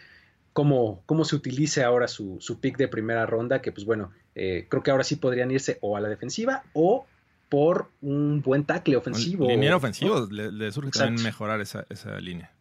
cómo, 0.53 1.03
cómo 1.05 1.23
se 1.25 1.35
utilice 1.35 1.83
ahora 1.83 2.07
su, 2.07 2.37
su 2.39 2.59
pick 2.59 2.77
de 2.77 2.87
primera 2.87 3.25
ronda, 3.25 3.61
que 3.61 3.71
pues 3.71 3.85
bueno, 3.85 4.11
eh, 4.35 4.65
creo 4.69 4.83
que 4.83 4.91
ahora 4.91 5.03
sí 5.03 5.15
podrían 5.17 5.51
irse 5.51 5.77
o 5.81 5.95
a 5.97 5.99
la 6.01 6.09
defensiva 6.09 6.63
o 6.73 7.05
por 7.49 7.89
un 8.01 8.41
buen 8.41 8.65
tackle 8.65 8.97
ofensivo. 8.97 9.47
Liniero 9.47 9.77
ofensivo, 9.77 10.27
le, 10.29 10.51
le 10.51 10.71
surge 10.71 10.91
también 10.91 11.23
mejorar 11.23 11.61
esa, 11.61 11.85
esa 11.89 12.19
línea. 12.19 12.51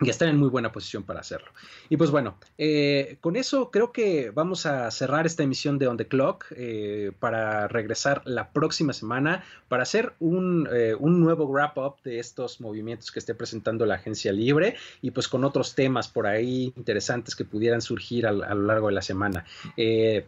Y 0.00 0.10
están 0.10 0.28
en 0.28 0.36
muy 0.38 0.48
buena 0.48 0.72
posición 0.72 1.02
para 1.04 1.20
hacerlo. 1.20 1.48
Y 1.88 1.96
pues 1.96 2.10
bueno, 2.10 2.36
eh, 2.58 3.16
con 3.22 3.34
eso 3.36 3.70
creo 3.70 3.92
que 3.92 4.30
vamos 4.30 4.66
a 4.66 4.90
cerrar 4.90 5.24
esta 5.24 5.42
emisión 5.42 5.78
de 5.78 5.86
On 5.88 5.96
the 5.96 6.06
Clock 6.06 6.46
eh, 6.50 7.12
para 7.18 7.66
regresar 7.68 8.20
la 8.26 8.50
próxima 8.52 8.92
semana 8.92 9.42
para 9.68 9.84
hacer 9.84 10.12
un, 10.20 10.68
eh, 10.72 10.94
un 10.98 11.18
nuevo 11.20 11.46
wrap-up 11.46 11.94
de 12.04 12.18
estos 12.18 12.60
movimientos 12.60 13.10
que 13.10 13.18
esté 13.20 13.34
presentando 13.34 13.86
la 13.86 13.94
agencia 13.94 14.32
libre 14.32 14.76
y 15.00 15.12
pues 15.12 15.28
con 15.28 15.44
otros 15.44 15.74
temas 15.74 16.08
por 16.08 16.26
ahí 16.26 16.72
interesantes 16.76 17.34
que 17.34 17.44
pudieran 17.44 17.80
surgir 17.80 18.26
al- 18.26 18.42
a, 18.44 18.54
lo 18.54 18.66
largo 18.66 18.88
de 18.88 18.94
la 18.94 19.02
semana. 19.02 19.44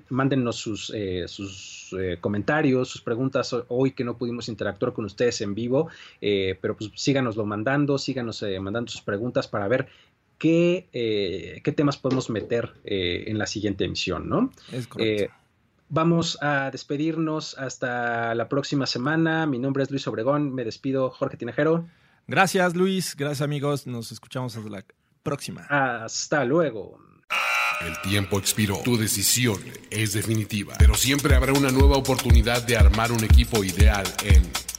Mándennos 0.08 0.56
sus, 0.56 0.92
sus 1.26 1.94
comentarios, 2.20 2.88
sus 2.88 3.02
preguntas 3.02 3.52
ho- 3.52 3.64
hoy 3.68 3.92
que 3.92 4.04
no 4.04 4.16
pudimos 4.16 4.48
interactuar 4.48 4.92
con 4.92 5.04
ustedes 5.04 5.40
en 5.40 5.54
vivo, 5.54 5.88
pero 6.20 6.76
pues 6.76 6.90
síganoslo 6.94 7.44
mandando, 7.44 7.98
síganos 7.98 8.44
mandando 8.60 8.90
sus 8.90 9.02
preguntas 9.02 9.46
ver 9.66 9.88
qué, 10.38 10.88
eh, 10.92 11.60
qué 11.64 11.72
temas 11.72 11.96
podemos 11.96 12.30
meter 12.30 12.74
eh, 12.84 13.24
en 13.26 13.38
la 13.38 13.46
siguiente 13.46 13.84
emisión, 13.84 14.28
¿no? 14.28 14.52
Es 14.72 14.86
correcto. 14.86 15.24
Eh, 15.24 15.30
vamos 15.88 16.38
a 16.40 16.70
despedirnos 16.70 17.58
hasta 17.58 18.34
la 18.34 18.48
próxima 18.48 18.86
semana. 18.86 19.46
Mi 19.46 19.58
nombre 19.58 19.82
es 19.82 19.90
Luis 19.90 20.06
Obregón, 20.06 20.54
me 20.54 20.64
despido, 20.64 21.10
Jorge 21.10 21.36
Tinajero. 21.36 21.86
Gracias 22.26 22.76
Luis, 22.76 23.16
gracias 23.16 23.40
amigos, 23.40 23.86
nos 23.86 24.12
escuchamos 24.12 24.54
hasta 24.54 24.68
la 24.68 24.84
próxima. 25.22 25.62
Hasta 25.68 26.44
luego. 26.44 27.00
El 27.80 28.10
tiempo 28.10 28.38
expiró. 28.38 28.78
Tu 28.84 28.96
decisión 28.96 29.58
es 29.90 30.12
definitiva. 30.12 30.74
Pero 30.78 30.94
siempre 30.94 31.34
habrá 31.36 31.52
una 31.52 31.70
nueva 31.70 31.96
oportunidad 31.96 32.62
de 32.66 32.76
armar 32.76 33.12
un 33.12 33.22
equipo 33.22 33.62
ideal 33.62 34.04
en 34.24 34.42